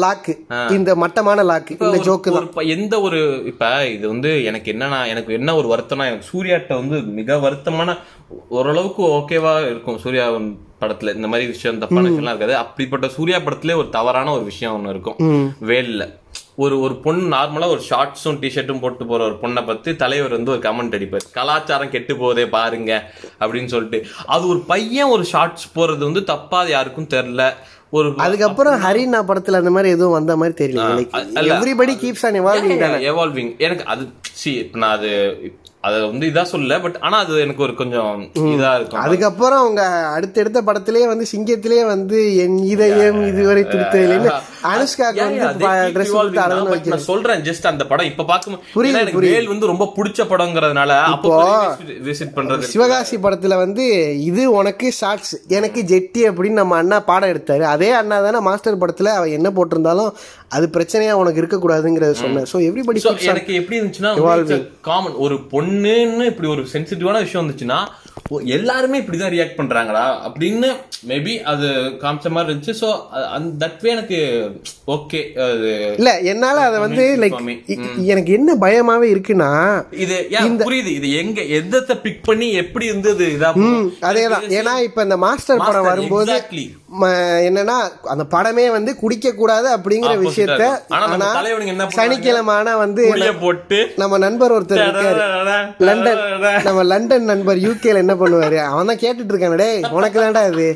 லாக்கு 0.03 0.33
இந்த 0.71 0.95
மட்டமான 0.95 1.43
லாக்கு 1.43 1.75
இந்த 1.87 1.99
ஜோக்கு 2.07 2.31
தான். 2.33 2.49
எந்த 2.77 3.01
ஒரு 3.01 3.43
இப்ப 3.47 3.89
இது 3.89 4.09
வந்து 4.09 4.45
எனக்கு 4.45 4.73
என்னன்னா 4.73 5.07
எனக்கு 5.07 5.33
என்ன 5.33 5.57
ஒரு 5.57 5.69
வருத்தம்னா 5.75 6.07
எனக்கு 6.11 6.31
சூர்யாட்ட 6.33 6.69
வந்து 6.69 7.01
மிக 7.03 7.37
வருத்தமான 7.37 7.97
ஓரளவுக்கு 8.49 9.03
ஓகேவா 9.03 9.55
இருக்கும். 9.71 9.99
சூர்யா 9.99 10.31
படத்துல 10.81 11.15
இந்த 11.15 11.29
மாதிரி 11.29 11.51
விஷயம் 11.51 11.79
தப்பான 11.79 12.09
விஷயம்லாம் 12.09 12.35
இருக்காது. 12.35 12.57
அப்படிப்பட்ட 12.57 13.09
சூர்யா 13.09 13.39
படத்திலே 13.39 13.75
ஒரு 13.75 13.89
தவறான 13.89 14.33
ஒரு 14.33 14.45
விஷயம் 14.45 14.75
ஒண்ணு 14.77 14.95
இருக்கும். 14.95 15.19
வேல்ல. 15.63 16.03
ஒரு 16.57 16.81
ஒரு 16.81 16.95
பொண்ணு 16.97 17.37
நார்மலா 17.37 17.67
ஒரு 17.67 17.83
ஷார்ட்ஸும் 17.91 18.39
டிஷர்ட்டும் 18.43 18.81
போட்டு 18.81 19.07
போற 19.07 19.25
ஒரு 19.25 19.37
பொண்ணை 19.43 19.67
பத்தி 19.67 19.97
தலைவர் 19.97 20.31
வந்து 20.31 20.51
ஒரு 20.51 20.61
கமெண்ட் 20.61 20.97
அடிப்பார். 20.99 21.27
கலாச்சாரம் 21.33 21.91
கெட்டு 21.91 22.17
போதே 22.17 22.47
பாருங்க 22.47 23.13
அப்படின்னு 23.41 23.67
சொல்லிட்டு. 23.67 24.07
அது 24.27 24.49
ஒரு 24.49 24.61
பையன் 24.61 25.09
ஒரு 25.09 25.25
ஷார்ட்ஸ் 25.25 25.67
போறது 25.75 25.99
வந்து 25.99 26.25
தப்பா 26.25 26.61
அது 26.61 26.71
யாருக்கும் 26.71 27.13
தெரியல. 27.17 27.53
ஒரு 27.91 28.15
அதுக்கப்புறம் 28.17 28.83
ஹரினா 28.83 29.19
படத்துல 29.29 29.61
அந்த 29.63 29.71
மாதிரி 29.71 29.93
எதுவும் 29.93 30.17
வந்த 30.19 30.37
மாதிரி 30.37 30.55
தெரியல. 30.63 30.87
Everybody 31.53 31.95
keeps 32.05 32.27
on 32.27 32.41
evolving 32.41 32.83
evolving 33.11 33.53
எனக்கு 33.59 33.85
அது 33.85 34.09
சி 34.33 34.71
நான் 34.73 34.97
அது 34.97 35.11
அத 35.85 35.97
வந்து 36.05 36.27
இதா 36.29 36.43
சொல்லல 36.51 36.77
பட் 36.83 36.97
ஆனா 37.01 37.17
அது 37.25 37.35
எனக்கு 37.43 37.63
ஒரு 37.65 37.75
கொஞ்சம் 37.75 38.13
இதா 38.53 38.71
இருக்கும். 38.77 39.01
அதுக்கப்புறம் 39.03 39.61
அவங்க 39.61 39.83
அடுத்தடுத்த 40.15 40.61
படத்திலேயே 40.67 41.07
வந்து 41.11 41.27
சிங்கத்திலேயே 41.33 41.85
வந்து 41.91 42.19
என் 42.45 42.57
இதயம் 42.73 43.21
இதுவரை 43.29 43.63
துடித்ததில்லைன்னு 43.65 44.31
அனுஷ்காக்கு 44.71 45.21
வந்து 45.27 45.67
நான் 46.87 47.05
சொல்றேன் 47.07 47.45
ஜஸ்ட் 47.49 47.69
அந்த 47.71 47.85
படம் 47.87 48.09
இப்ப 48.11 48.27
பாக்கும் 48.31 48.57
புரியுது, 48.75 49.01
எனக்கு. 49.03 49.23
வேல் 49.27 49.51
வந்து 49.53 49.71
ரொம்ப 49.73 49.87
பிடிச்ச 49.97 50.21
படங்கிறதுனால 50.33 50.97
அப்போ 51.11 51.35
விசிட் 52.09 52.35
பண்றது 52.37 52.73
சிவகாசி 52.73 53.19
படத்துல 53.19 53.59
வந்து 53.63 53.87
இது 54.27 54.45
உனக்கு 54.57 54.89
ஷார்ட்ஸ் 54.99 55.35
எனக்கு 55.57 55.83
ஜெட்டி 55.93 56.23
அப்படின்னு 56.31 56.61
நம்ம 56.63 56.77
அண்ணா 56.79 57.01
பாடம் 57.05 57.33
எடுத்தாரு. 57.35 57.67
அதே 57.75 57.93
அண்ணா 58.01 58.19
தானே 58.21 58.41
மாஸ்டர் 58.49 58.83
படத்துல 58.83 59.15
அவ 59.19 59.31
என்ன 59.39 59.51
போட்டிருந்தாலும் 59.53 60.11
அது 60.53 60.67
பிரச்சனையா 60.75 61.15
உனக்கு 61.21 61.41
இருக்கக்கூடாதுங்கிறத 61.43 62.17
சொன்னேன் 62.19 62.49
ஸோ 62.51 62.57
எவ்ரிபடி 62.67 63.01
எனக்கு 63.31 63.55
எப்படி 63.61 63.79
இருந்துச்சுன்னா 63.79 64.59
காமன் 64.87 65.17
ஒரு 65.25 65.37
பொண்ணுன்னு 65.67 66.25
இப்படி 66.25 66.49
ஒரு 66.49 66.63
சென்சிட்டிவான 66.73 67.21
விஷயம் 67.21 67.45
வந்துச்சுன்னா 67.45 67.79
ஓ, 68.17 68.37
எல்லாருமே 68.49 69.01
இப்படிதான் 69.01 69.33
ரியாக்ட் 69.33 69.59
பண்றாங்களா? 69.59 70.05
அப்படின்னு 70.27 70.69
மேபி 71.09 71.33
அது 71.45 71.67
காமிச்ச 72.01 72.29
மாதிரி 72.31 72.51
இருந்துச்சு. 72.51 72.75
ஸோ 72.81 72.89
தட் 73.61 73.83
வே 73.83 73.91
எனக்கு 73.91 74.19
ஓகே 74.89 75.21
அது 75.45 75.71
இல்ல 75.99 76.11
என்னால 76.31 76.65
அதை 76.67 76.79
வந்து 76.81 77.05
லைக். 77.23 77.37
எனக்கு 78.07 78.33
என்ன 78.33 78.57
பயமாவே 78.61 79.07
இருக்குன்னா 79.13 79.51
இது 79.99 80.17
புரியுது. 80.63 80.93
இது 80.95 81.11
எங்க 81.15 81.41
எதத்தை 81.59 81.97
பிக் 81.99 82.25
பண்ணி 82.25 82.49
எப்படி 82.63 82.87
இருந்தது 82.87 83.27
இதா 83.37 83.51
ம், 83.61 83.87
அதேதான். 84.03 84.47
ஏன்னா 84.59 84.75
இப்ப 84.87 85.03
இந்த 85.03 85.19
மாஸ்டர் 85.25 85.65
படம் 85.67 85.89
வரும்போது 85.91 86.33
என்னன்னா 87.47 87.77
அந்த 88.09 88.25
படமே 88.33 88.67
வந்து 88.71 88.91
குடிக்க 88.97 89.35
கூடாது 89.35 89.69
அப்படிங்கிற 89.77 90.13
விஷயத்த. 90.25 90.63
ஆனா? 90.99 91.29
சனிக்கிழமை 91.99 92.55
ஆனா 92.55 92.73
வந்து 92.79 93.03
போட்டு 93.43 93.79
நம்ம 93.97 94.19
நண்பர் 94.19 94.55
ஒருத்தர் 94.57 94.83
லண்டன் 95.87 96.23
நம்ம 96.65 96.85
லண்டன் 96.91 97.27
நண்பர் 97.27 97.61
யூகேல 97.65 98.05
என்ன 98.07 98.17
பண்ணுவாரு? 98.23 98.61
அவன் 98.71 98.91
தான் 98.93 99.03
கேட்டுட்டு 99.05 99.33
இருக்கானடே 99.35 99.71
உனக்கு 99.99 100.19
தான்டா 100.23 100.45
இது. 100.53 100.69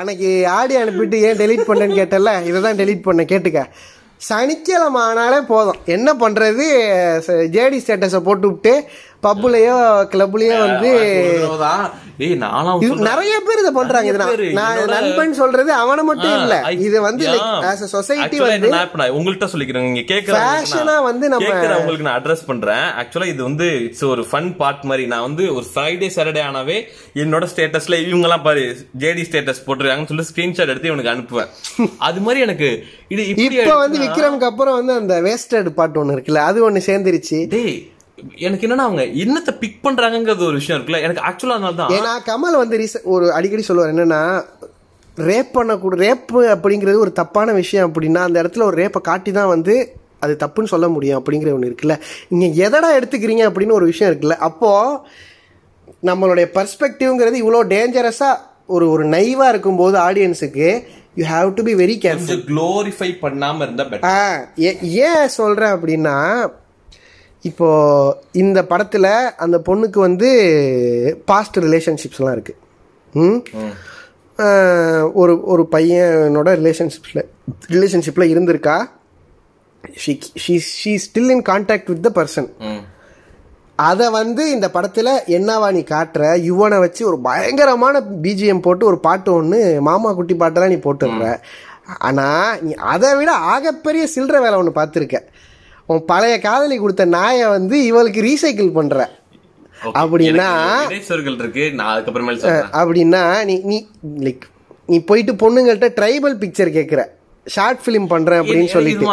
அன்னைக்கு 0.00 0.30
ஆடி 0.56 0.74
அனுப்பிட்டு 0.80 1.16
ஏன் 1.28 1.40
டெலீட் 1.44 1.68
பண்ணேன்னு 1.68 2.00
கேட்டல 2.00 2.32
இதை 2.48 2.58
தான் 2.66 2.80
டெலீட் 2.80 3.06
பண்ண 3.06 3.22
கேட்டுக்க. 3.32 3.62
சனிக்கிழமை 4.28 5.00
ஆனாலே 5.08 5.38
போதும். 5.50 5.76
என்ன 5.96 6.08
பண்ணுறது 6.22 6.64
ஜேடி 7.56 7.78
ஸ்டேட்டஸை 7.82 8.20
போட்டு 8.28 8.46
விட்டு 8.50 8.72
பப்புலயோ 9.22 9.76
கிளப்லயோ 10.12 10.58
வந்து 10.60 10.90
நிறைய 13.00 13.40
பேர் 13.46 13.58
இதை 13.58 13.70
பண்றாங்க 13.74 14.08
இது 14.08 14.18
நான் 14.52 14.76
நண்பன் 14.84 15.32
சொல்றது 15.32 15.72
அவன 15.74 16.02
மட்டும் 16.02 16.40
இல்ல. 16.40 16.62
இது 16.70 17.00
வந்து. 17.00 17.24
ஆஸ் 17.60 17.84
சொசைட்டி 17.84 18.38
வந்து 18.40 18.68
உங்கள்ட்ட 19.12 19.48
சொல்லிக்கிறேன். 19.52 19.80
நீங்க 19.80 20.00
ஆ 20.88 21.00
வந்து 21.00 21.28
நம்ம- 21.28 21.46
கேக்குறவங்களுக்கு 21.48 22.00
நான் 22.00 22.22
அட்ரஸ் 22.22 22.44
பண்றேன். 22.46 22.76
ஆக்சுவலா 22.76 23.26
இது 23.26 23.42
வந்து 23.42 23.84
இட்ஸ் 23.84 24.04
ஒரு 24.04 24.26
ஃபன் 24.32 24.56
பார்ட் 24.56 24.82
மாதிரி. 24.82 25.06
நான் 25.06 25.20
வந்து 25.20 25.54
ஒரு 25.54 25.64
ஃப்ரைடே 25.74 26.10
சாட்டர்டே 26.14 26.42
ஆனாவே 26.50 26.82
என்னோட 27.14 27.46
ஸ்டேட்டஸ்ல 27.54 28.06
இவங்க 28.06 28.26
எல்லாம் 28.28 28.42
பாரு 28.42 28.76
ஜேடி 28.98 29.24
ஸ்டேட்டஸ் 29.30 29.62
போட்டுருக்காங்கன்னு 29.66 30.22
சொல்லி 30.22 30.24
ஸ்கிரீன்ஷாட் 30.34 30.68
எடுத்து 30.68 30.88
இவனுக்கு 30.88 31.12
அனுப்புவேன். 31.14 31.48
அது 31.98 32.20
மாதிரி 32.20 32.40
எனக்கு 32.40 32.84
இது 33.08 33.28
இப்ப 33.28 33.76
வந்து 33.76 33.98
விக்ரம்க்கு 33.98 34.44
அப்புறம் 34.44 34.84
வந்து 34.84 34.92
அந்த 34.92 35.20
வேஸ்டட் 35.20 35.68
பாட்டு 35.68 36.04
ஒண்ணு 36.04 36.14
இருக்குல்ல 36.14 36.34
அது 36.34 36.70
ஒண்ணு 36.70 36.80
சேர்ந்துருச்சு. 36.86 37.48
டேய் 37.48 37.90
எனக்கு 38.40 38.66
என்னன்னா 38.66 38.86
அவங்க 38.86 39.02
என்னத்தை 39.22 39.52
பிக் 39.58 39.80
பண்றாங்கங்கிறது 39.84 40.44
ஒரு 40.44 40.56
விஷயம் 40.56 40.78
இருக்குல்ல. 40.78 41.00
எனக்கு 41.02 41.22
ஆக்சுவலா 41.24 41.56
அதனால 41.56 41.76
தான் 41.76 41.92
ஏன்னா 41.96 42.12
கமல் 42.26 42.58
வந்து 42.58 42.78
ரீச- 42.80 43.04
ஒரு 43.12 43.26
அடிக்கடி 43.34 43.64
சொல்லுவார் 43.64 43.94
என்னன்னா 43.94 44.22
ரேப் 45.16 45.50
பண்ணக்கூட 45.54 45.94
ரேப் 46.02 46.26
அப்படிங்கிறது 46.54 46.98
ஒரு 47.00 47.12
தப்பான 47.14 47.52
விஷயம் 47.56 47.86
அப்படின்னா 47.88 48.20
அந்த 48.26 48.38
இடத்துல 48.42 48.66
ஒரு 48.66 48.76
ரேப்பை 48.80 49.00
காட்டி 49.04 49.30
தான் 49.32 49.52
வந்து 49.52 49.74
அது 50.22 50.34
தப்புன்னு 50.40 50.72
சொல்ல 50.72 50.86
முடியும் 50.88 51.18
அப்படிங்கிற 51.18 51.50
ஒன்று 51.52 51.68
இருக்குல்ல. 51.68 51.94
நீங்க 52.32 52.46
எதடா 52.62 52.88
எடுத்துக்கிறீங்க 52.96 53.44
அப்படின்னு 53.48 53.76
ஒரு 53.76 53.86
விஷயம் 53.86 54.10
இருக்குல்ல. 54.10 54.36
அப்போ 54.46 54.70
நம்மளுடைய 56.04 56.46
பர்ஸ்பெக்டிவ்ங்கிறது 56.54 57.42
இவ்வளோ 57.42 57.60
டேஞ்சரஸா 57.70 58.30
ஒரு 58.68 58.86
ஒரு 58.90 59.04
நைவா 59.08 59.46
இருக்கும்போது 59.48 59.96
ஆடியன்ஸுக்கு 60.00 60.68
you 61.16 61.26
have 61.26 61.50
to 61.54 61.62
be 61.62 61.74
very 61.76 61.96
careful 62.02 62.42
glorify 62.48 63.10
பண்ணாம 63.22 63.62
இருந்தா 63.62 63.84
பெட்டர் 63.86 64.10
ஆ 64.10 64.18
ஏ- 64.62 64.78
ஏன் 65.04 65.28
சொல்றேன் 65.36 65.74
அப்படின்னா 65.76 66.16
இப்போ 67.40 67.68
இந்த 68.32 68.62
படத்துல 68.62 69.30
அந்த 69.36 69.58
பொண்ணுக்கு 69.58 69.98
வந்து 69.98 70.28
பாஸ்ட் 71.24 71.58
ரிலேஷன்ஷிப்ஸ்லாம் 71.58 72.32
இருக்கு. 72.32 72.56
ம்? 73.12 73.42
ஒரு 75.12 75.44
ஒரு 75.44 75.68
பையனோட 75.72 76.48
ரிலேஷன்ஷிப்ஸில் 76.60 77.24
ரிலேஷன்ஷிப்பில் 77.68 78.32
இருந்திருக்கா? 78.34 78.84
She 79.96 80.20
she 80.46 80.60
she 80.84 80.98
still 81.06 81.30
in 81.30 81.42
contact 81.42 81.86
with 81.86 82.02
the 82.02 82.10
person 82.14 82.48
அதை 83.76 84.10
வந்து 84.10 84.50
இந்த 84.50 84.70
படத்தில் 84.70 85.06
என்னவா 85.06 85.72
நீ 85.72 85.80
காட்டுற? 85.80 86.22
யுவனை 86.48 86.78
வச்சு 86.78 87.06
ஒரு 87.06 87.18
பயங்கரமான 87.18 88.00
பிஜிஎம் 88.22 88.62
போட்டு 88.62 88.86
ஒரு 88.86 88.98
பாட்டு 88.98 89.32
ஒன்று 89.32 89.80
மாமா 89.80 90.12
குட்டி 90.12 90.34
பாட்டெல்லாம் 90.34 90.68
நீ 90.68 90.74
போட்டுடுற. 90.74 91.40
ஆனால் 91.98 92.62
நீ 92.62 92.72
அதை 92.72 93.16
விட 93.16 93.32
ஆகப்பெரிய 93.32 94.06
சில்லற 94.14 94.40
வேலை 94.40 94.54
ஒன்று 94.54 94.82
பார்த்துருக்க. 94.82 95.16
உன் 95.92 96.04
பழைய 96.04 96.34
காதலி 96.38 96.76
கொடுத்த 96.76 97.04
நாயை 97.16 97.46
வந்து 97.56 97.76
இவளுக்கு 97.84 98.22
ரீசைக்கிள் 98.22 98.72
Okay. 99.86 99.90
அப்படின்னா 100.00 100.46
இருக்கு. 101.40 101.64
நான் 101.72 101.90
அதுக்கப்புறமேல 101.94 102.36
சொல்றேன். 102.36 102.70
அப்படின்னா 102.80 103.20
நீ 103.44 103.54
நீ 103.64 103.76
லைக் 104.18 104.46
நீ 104.86 104.96
போயிட்டு 105.10 105.32
பொண்ணுங்கள்ட்ட 105.42 105.88
ட்ரைபல் 106.00 106.36
பிக்சர் 106.42 106.72
கேட்குற 106.76 107.02
ஷார்ட் 107.46 107.82
ஃபிலிம் 107.84 108.06
பண்றேன் 108.06 108.40
அப்படின்னு 108.40 108.70
சொல்லிட்டு. 108.74 109.06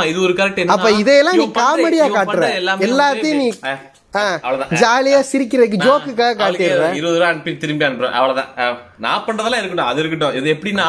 அப்ப 0.76 0.92
இதையெல்லாம் 1.02 1.38
நீ 1.38 1.46
காமெடியா 1.62 2.08
காட்டுற. 2.18 2.48
எல்லாத்தையும் 2.88 3.42
நீ 3.44 3.50
ஜாலியா 4.82 5.20
சிரிக்கிறதுக்கு 5.32 5.78
ஜோக்குக்காக 5.86 6.34
காட்டிடுற 6.40 6.74
அவளுக்கு 6.76 7.00
இருபது 7.00 7.18
ரூபா 7.20 7.30
அனுப்பி 7.30 7.58
திரும்பி 7.58 7.86
அனுப்புறேன். 7.86 8.16
அவ்வளவுதான். 8.20 8.50
நான் 8.98 9.24
பண்றதெல்லாம் 9.28 9.62
இருக்கட்டும் 9.62 9.90
அது 9.92 10.00
இருக்கட்டும். 10.02 10.36
இது 10.40 10.54
எப்படின்னா 10.56 10.88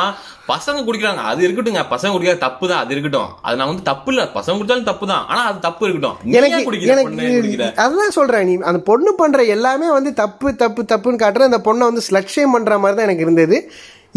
பசங்க 0.48 0.82
குடிக்கிறாங்க. 0.86 1.22
அது 1.30 1.40
இருக்கட்டும்ங்க. 1.46 1.84
பசங்க 1.94 2.10
குடிக்கிறது 2.14 2.44
தப்பு 2.46 2.68
தான் 2.68 2.82
அது 2.82 2.92
இருக்கட்டும். 2.94 3.30
அது 3.42 3.56
நான் 3.56 3.66
வந்து 3.66 3.82
தப்பு 3.82 4.10
இல்ல. 4.12 4.24
பசங்க 4.36 4.56
குடிச்சாலும் 4.58 4.90
தப்பு 4.90 5.06
தான் 5.06 5.24
ஆனா 5.28 5.42
அது 5.44 5.58
தப்பு 5.58 5.84
இருக்கட்டும். 5.86 6.18
எனக்கு 6.32 6.90
எனக்கு 6.94 7.70
அதான் 7.84 8.16
சொல்றேன் 8.18 8.46
நீ. 8.46 8.56
அந்த 8.70 8.82
பொண்ணு 8.90 9.12
பண்ற 9.14 9.42
எல்லாமே 9.56 9.90
வந்து 9.90 10.12
தப்பு 10.14 10.56
தப்பு 10.56 10.84
தப்புன்னு 10.92 11.22
காட்டுற 11.24 11.50
அந்த 11.50 11.60
பொண்ணை 11.68 11.90
வந்து 11.90 12.06
ஸ்லட்சியம் 12.10 12.54
பண்ற 12.56 12.78
மாதிரி 12.78 12.98
தான் 12.98 13.08
எனக்கு 13.08 13.26
இருந்தது. 13.26 13.58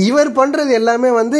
இவர் 0.09 0.31
பண்றது 0.31 0.71
எல்லாமே 0.71 1.09
வந்து 1.11 1.39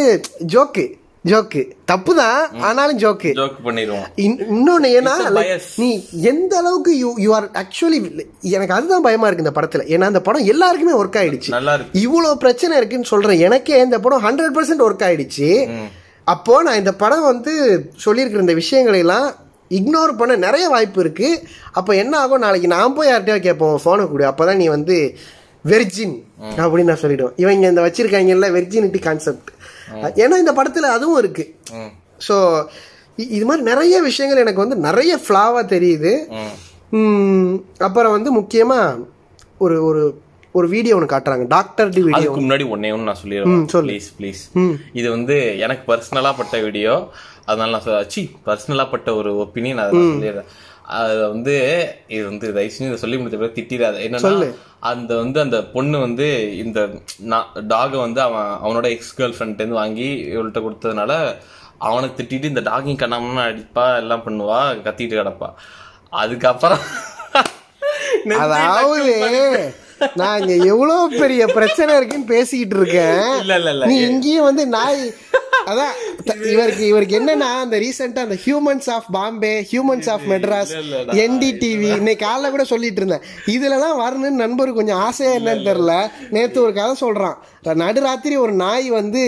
ஜோக்கு 0.55 0.85
ஜோக்கு. 1.25 1.71
தப்பு 1.85 2.15
தான் 2.15 2.49
ஆனாலும் 2.61 2.99
ஜோக்கு. 2.99 3.31
ஜோக் 3.35 3.51
பண்ணிடுவோம். 3.63 4.05
இன்- 4.15 4.45
இன்னொன்னு 4.51 4.87
ஏன்னா. 4.87 5.31
நீ 5.77 6.07
எந்த 6.11 6.57
அளவுக்கு 6.57 6.97
யூ 6.97 7.13
யூ 7.17 7.33
ஆர் 7.33 7.51
ஆக்சுவலி 7.51 8.25
எனக்கு 8.41 8.73
அதுதான் 8.73 9.01
பயமா 9.01 9.27
இருக்கு 9.27 9.45
இந்த 9.45 9.61
படத்துல. 9.61 9.87
ஏன்னா 9.87 10.03
அந்த 10.03 10.21
படம் 10.21 10.45
எல்லாருக்குமே 10.45 11.03
ஒர்க் 11.03 11.23
ஆயிடுச்சு. 11.23 11.51
இவ்வளோ 11.93 12.33
பிரச்சனை 12.33 12.77
இருக்குன்னு 12.77 13.05
சொல்றேன். 13.05 13.39
எனக்கே 13.39 13.79
இந்த 13.81 13.99
படம் 13.99 14.25
ஹண்ட்ரட் 14.25 14.57
பர்சன்ட் 14.57 14.83
ஒர்க் 14.83 15.05
ஆயிடுச்சு. 15.05 15.65
அப்போ 16.23 16.63
நான் 16.63 16.77
இந்த 16.77 16.93
படம் 16.93 17.23
வந்து 17.23 17.85
சொல்லியிருக்கிற 18.05 18.39
இந்த 18.39 18.53
விஷயங்களை 18.53 18.99
எல்லாம் 18.99 19.33
இக்னோர் 19.69 20.17
பண்ண 20.17 20.35
நிறைய 20.35 20.67
வாய்ப்பு 20.67 21.01
இருக்கு. 21.01 21.43
அப்போ 21.71 21.95
என்ன 21.95 22.17
ஆகும்? 22.17 22.39
நாளைக்கு 22.39 22.67
நான் 22.67 22.93
போய் 22.93 23.11
யார்கிட்டயோ 23.11 23.39
கேட்போம். 23.39 23.79
ஃபோனை 23.85 24.11
கொடு. 24.11 24.25
அப்பதான் 24.25 24.55
நீ 24.55 24.67
வந்து 24.67 25.17
வெர்ஜின் 25.65 26.23
அப்படின்னு 26.57 26.83
நான் 26.83 26.99
சொல்லிடுவேன். 27.01 27.31
இவங்க 27.35 27.67
இந்த 27.67 27.81
வச்சிருக்காங்கல்ல 27.81 28.51
வெர்ஜினிட்டி 28.51 28.99
கான்செப்ட் 28.99 29.49
ஏன்னா 30.23 30.37
இந்த 30.43 30.53
படத்துல 30.59 30.89
அதுவும் 30.95 31.19
இருக்கு. 31.23 31.45
ஸோ 32.27 32.35
இது 33.35 33.45
மாதிரி 33.47 33.63
நிறைய 33.71 33.95
விஷயங்கள் 34.09 34.43
எனக்கு 34.45 34.63
வந்து 34.63 34.77
நிறைய 34.87 35.13
ஃப்ளாவாக 35.23 35.63
தெரியுது. 35.75 36.13
அப்புறம் 37.87 38.15
வந்து 38.17 38.31
முக்கியமாக 38.39 38.99
ஒரு 39.65 39.77
ஒரு 39.87 40.03
ஒரு 40.57 40.67
வீடியோ 40.73 40.93
ஒன்று 40.97 41.13
காட்டுறாங்க. 41.13 41.45
டாக்டர் 41.55 41.89
டி 41.95 42.01
வீடியோ 42.09 42.29
முன்னாடி 42.37 42.65
ஒன்னே 42.75 42.91
ஒன்று 42.95 43.09
நான் 43.09 43.21
சொல்லிடுறேன். 43.23 43.65
ப்ளீஸ் 43.87 44.07
ப்ளீஸ் 44.19 44.41
இது 44.99 45.07
வந்து 45.15 45.35
எனக்கு 45.65 45.83
பர்சனலா 45.91 46.31
பட்ட 46.39 46.57
வீடியோ 46.67 46.93
அதனால 47.49 47.71
நான் 47.73 47.85
சொல்ல 47.85 47.99
சி 48.13 48.21
பர்சனலா 48.47 48.85
பட்ட 48.93 49.09
ஒரு 49.19 49.31
ஒப்பீனியன் 49.43 49.83
அதை 49.83 50.01
சொல்லிடுறேன். 50.13 50.49
அது 50.97 51.15
வந்து 51.33 51.55
இது 52.13 52.23
வந்து 52.29 52.45
தயவு 52.55 52.73
செஞ்சு 52.73 52.89
இதை 52.89 52.99
சொல்லி 53.01 53.17
முடிச்ச 53.17 53.39
பிறகு 53.39 53.57
திட்டிடாத. 53.57 53.97
என்னன்னா 54.05 54.31
அந்த 54.91 55.11
வந்து 55.21 55.39
அந்த 55.45 55.57
பொண்ணு 55.73 55.97
வந்து 56.05 56.27
இந்த 56.63 56.79
டாகை 57.73 57.97
வந்து 58.05 58.21
அவன் 58.27 58.49
அவனோட 58.63 58.87
எக்ஸ் 58.95 59.15
கேர்ள் 59.17 59.35
ஃப்ரெண்ட்லேருந்து 59.35 59.81
வாங்கி 59.81 60.07
இவள்கிட்ட 60.33 60.61
கொடுத்ததுனால 60.65 61.11
அவனை 61.89 62.07
திட்டிட்டு 62.17 62.51
இந்த 62.51 62.63
டாகிங் 62.69 63.01
கண்ணாமன்னு 63.01 63.45
அடிப்பா 63.47 63.85
எல்லாம் 64.01 64.25
பண்ணுவா 64.25 64.61
கத்திட்டு 64.87 65.19
கிடப்பா. 65.19 65.49
அதுக்கப்புறம் 66.13 66.85
அதாவது 68.45 69.13
நான் 70.19 70.37
இங்க 70.41 70.55
எவ்வளவு 70.71 71.17
பெரிய 71.21 71.41
பிரச்சனை 71.55 71.91
இருக்குன்னு 71.97 72.31
பேசிக்கிட்டு 72.33 72.75
இருக்கேன். 72.79 73.23
இல்ல 73.41 73.55
இல்ல 73.59 73.71
இல்ல. 73.75 73.85
நீ 73.91 73.95
இங்கேயும் 74.09 74.47
வந்து 74.49 74.63
நாய் 74.75 75.01
அதான் 75.65 76.47
இவருக்கு 76.51 76.87
இவருக்கு 76.87 77.19
என்னன்னா 77.19 77.49
அந்த 77.63 77.79
ரீசெண்டா 77.79 78.23
அந்த 78.25 78.37
humans 78.45 78.89
of 78.89 79.05
Bombay 79.11 79.67
humans 79.71 80.09
of 80.09 80.21
Madras 80.29 80.73
NDTV 81.11 81.95
இன்னைக்கு 81.95 82.25
காலைல 82.25 82.49
கூட 82.49 82.63
சொல்லிட்டு 82.63 83.01
இருந்தேன். 83.01 83.25
இதுலலாம் 83.45 83.99
வரணும்னு 83.99 84.39
நண்பர் 84.43 84.73
கொஞ்சம் 84.73 84.97
ஆசையா 84.97 85.33
என்னன்னு 85.33 85.67
தெரியல. 85.69 86.09
நேத்து 86.29 86.61
ஒரு 86.61 86.73
கதை 86.73 87.09
சொல்றான். 87.09 87.37
நடுராத்திரி 87.65 88.37
ஒரு 88.37 88.51
நாய் 88.51 88.89
வந்து 88.89 89.21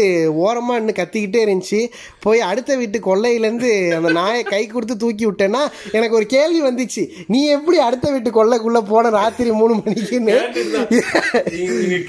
ஓரமா 0.46 0.80
நின்று 0.80 0.94
கத்திக்கிட்டே 1.02 1.40
இருந்துச்சு. 1.46 1.88
போய் 2.20 2.40
அடுத்த 2.40 2.76
வீட்டு 2.76 3.00
கொல்லையிலேருந்து 3.00 3.96
அந்த 3.96 4.12
நாயை 4.12 4.44
கை 4.44 4.68
கொடுத்து 4.68 4.98
தூக்கி 4.98 5.28
விட்டேன்னா 5.28 5.64
எனக்கு 5.92 6.16
ஒரு 6.16 6.26
கேள்வி 6.26 6.62
வந்துச்சு. 6.62 7.08
நீ 7.28 7.48
எப்படி 7.48 7.78
அடுத்த 7.78 8.12
வீட்டு 8.12 8.32
கொல்லைக்குள்ள 8.38 8.82
போன 8.82 9.10
ராத்திரி 9.10 9.52
மூணு 9.52 9.76
மணிக்குன்னு? 9.76 10.38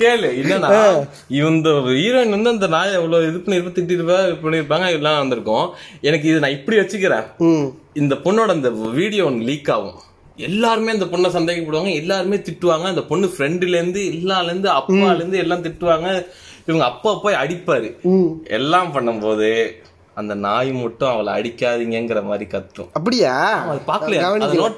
கேளு 0.03 0.29
என்னன்னா 0.43 1.07
இந்த 1.29 1.71
ஹீரோயின் 1.71 2.31
வந்து 2.31 2.51
அந்த 2.51 2.67
நாயை 2.67 2.95
எவ்வளவு 2.95 3.29
இது 3.29 3.41
பண்ணி 3.41 3.61
இருபத்தி 3.61 3.83
இது 4.29 4.39
பண்ணிருப்பாங்க 4.43 4.87
எல்லாம் 4.99 5.19
வந்திருக்கும். 5.19 5.67
எனக்கு 6.01 6.29
இது 6.31 6.39
நான் 6.45 6.57
இப்படி 6.59 6.79
வச்சுக்கிறேன். 6.79 7.27
இந்த 8.03 8.15
பொண்ணோட 8.25 8.55
அந்த 8.57 8.71
வீடியோ 8.71 9.25
ஒன்று 9.25 9.49
லீக் 9.51 9.71
ஆகும். 9.77 9.99
எல்லாருமே 10.49 10.93
அந்த 10.97 11.05
பொண்ணை 11.13 11.31
சந்தேகப்படுவாங்க 11.39 11.93
எல்லாருமே 11.95 12.37
திட்டுவாங்க. 12.37 12.89
அந்த 12.93 13.05
பொண்ணு 13.13 13.27
ஃப்ரெண்டுல 13.37 13.79
இருந்து 13.81 14.03
எல்லால 14.19 14.51
இருந்து 14.51 14.71
அப்பால 14.79 15.15
இருந்து 15.15 15.39
எல்லாம் 15.45 15.65
திட்டுவாங்க. 15.69 16.09
இவங்க 16.67 16.85
அப்பா 16.93 17.13
போய் 17.23 17.41
அடிப்பாரு. 17.45 17.89
எல்லாம் 18.59 18.91
பண்ணும்போது 18.95 19.51
அந்த 20.21 20.35
நாய் 20.45 20.71
மட்டும் 20.73 21.11
அவளை 21.13 21.31
அடிக்காதீங்கங்கிற 21.39 22.21
மாதிரி 22.31 22.47
கத்தும். 22.55 22.89
அப்படியா? 22.93 23.35
அது 23.67 24.19
அதை 24.47 24.59
நோட் 24.59 24.77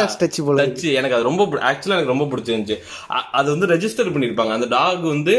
டச் 0.00 0.42
போல 0.46 0.64
டச் 0.64 0.84
எனக்கு 0.98 1.16
அது 1.16 1.28
ரொம்ப 1.30 1.44
ஆக்சுவலா 1.70 1.96
எனக்கு 1.96 2.14
ரொம்ப 2.14 2.26
பிடிச்சிருந்துச்சு. 2.32 2.76
அது 3.38 3.48
வந்து 3.54 3.70
ரெஜிஸ்டர் 3.74 4.12
பண்ணிருப்பாங்க. 4.14 4.52
அந்த 4.58 4.66
டாக் 4.76 5.08
வந்து 5.14 5.34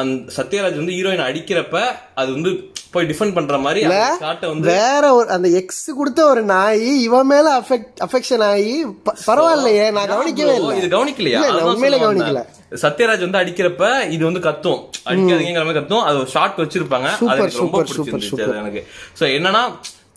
அந்த 0.00 0.32
சத்யராஜ் 0.36 0.80
வந்து 0.80 0.96
ஹீரோயின் 0.96 1.26
அடிக்கிறப்ப 1.26 1.76
அது 2.20 2.30
வந்து 2.36 2.50
போய் 2.92 3.06
டிஃபெண்ட் 3.10 3.34
பண்ற 3.36 3.56
மாதிரி 3.64 3.80
ஷாட்டை 4.22 4.48
வந்து 4.50 4.68
வேற 4.72 5.04
ஒரு 5.18 5.28
அந்த 5.36 5.48
எக்ஸ் 5.60 5.86
கொடுத்த 5.98 6.20
ஒரு 6.32 6.42
நாய் 6.50 6.84
இவன் 7.06 7.28
மேல 7.32 7.46
அஃபெக்ட் 7.60 8.02
அஃபெக்ஷன் 8.06 8.44
ஆகி 8.48 8.74
பரவாயில்லையே 9.28 9.86
நான் 9.96 10.10
கவனிக்கவே 10.12 10.54
இல்லை. 10.60 10.76
இது 10.80 10.88
கவனிக்கலையா? 10.96 11.40
உண்மையிலே 11.72 11.98
கவனிக்கல. 12.04 12.42
சத்யராஜ் 12.84 13.26
வந்து 13.26 13.40
அடிக்கிறப்ப 13.42 13.84
இது 14.16 14.22
வந்து 14.28 14.44
கத்தும். 14.48 14.80
அடிக்காதீங்கிற 15.10 15.64
மாதிரி 15.66 15.78
கத்தும். 15.80 16.04
அது 16.08 16.32
ஷார்ட் 16.36 16.62
வச்சிருப்பாங்க. 16.62 17.10
அது 17.32 17.50
ரொம்ப 17.62 17.82
பிடிச்சிருந்துச்சு 17.82 18.60
எனக்கு. 18.62 18.82
சோ 19.20 19.26
என்னன்னா 19.36 19.64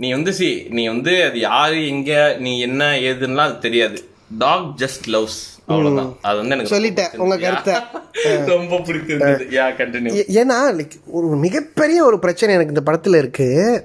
நீ 0.04 0.10
வந்து 0.18 0.32
சி 0.40 0.50
நீ 0.78 0.86
வந்து 0.94 1.14
அது 1.28 1.38
யாரு 1.50 1.78
எங்க 1.94 2.12
நீ 2.46 2.54
என்ன 2.70 2.92
ஏதுன்னா 3.10 3.46
அது 3.50 3.58
தெரியாது. 3.68 4.00
டாக் 4.44 4.68
ஜஸ்ட் 4.84 5.08
லவ்ஸ் 5.16 5.40
அவ்வளவுதான். 5.68 6.18
அது 6.22 6.38
வந்து 6.38 6.58
எனக்கு 6.58 6.76
சொல்லிட்டேன், 6.76 7.18
உங்க 7.18 7.38
கருத்தை. 7.38 7.74
ரொம்ப 8.56 8.76
பிடிச்சிருந்தது 8.76 9.42
யா 9.50 9.70
கண்டினியூ 9.78 10.14
ஏ- 10.14 10.44
ஏன்னா 10.44 10.90
ஒரு 11.06 11.28
மிகப்பெரிய 11.28 12.06
ஒரு 12.06 12.20
பிரச்சனை 12.20 12.56
எனக்கு 12.56 12.74
இந்த 12.76 12.92
படத்துல 12.92 13.18
இருக்கு. 13.18 13.84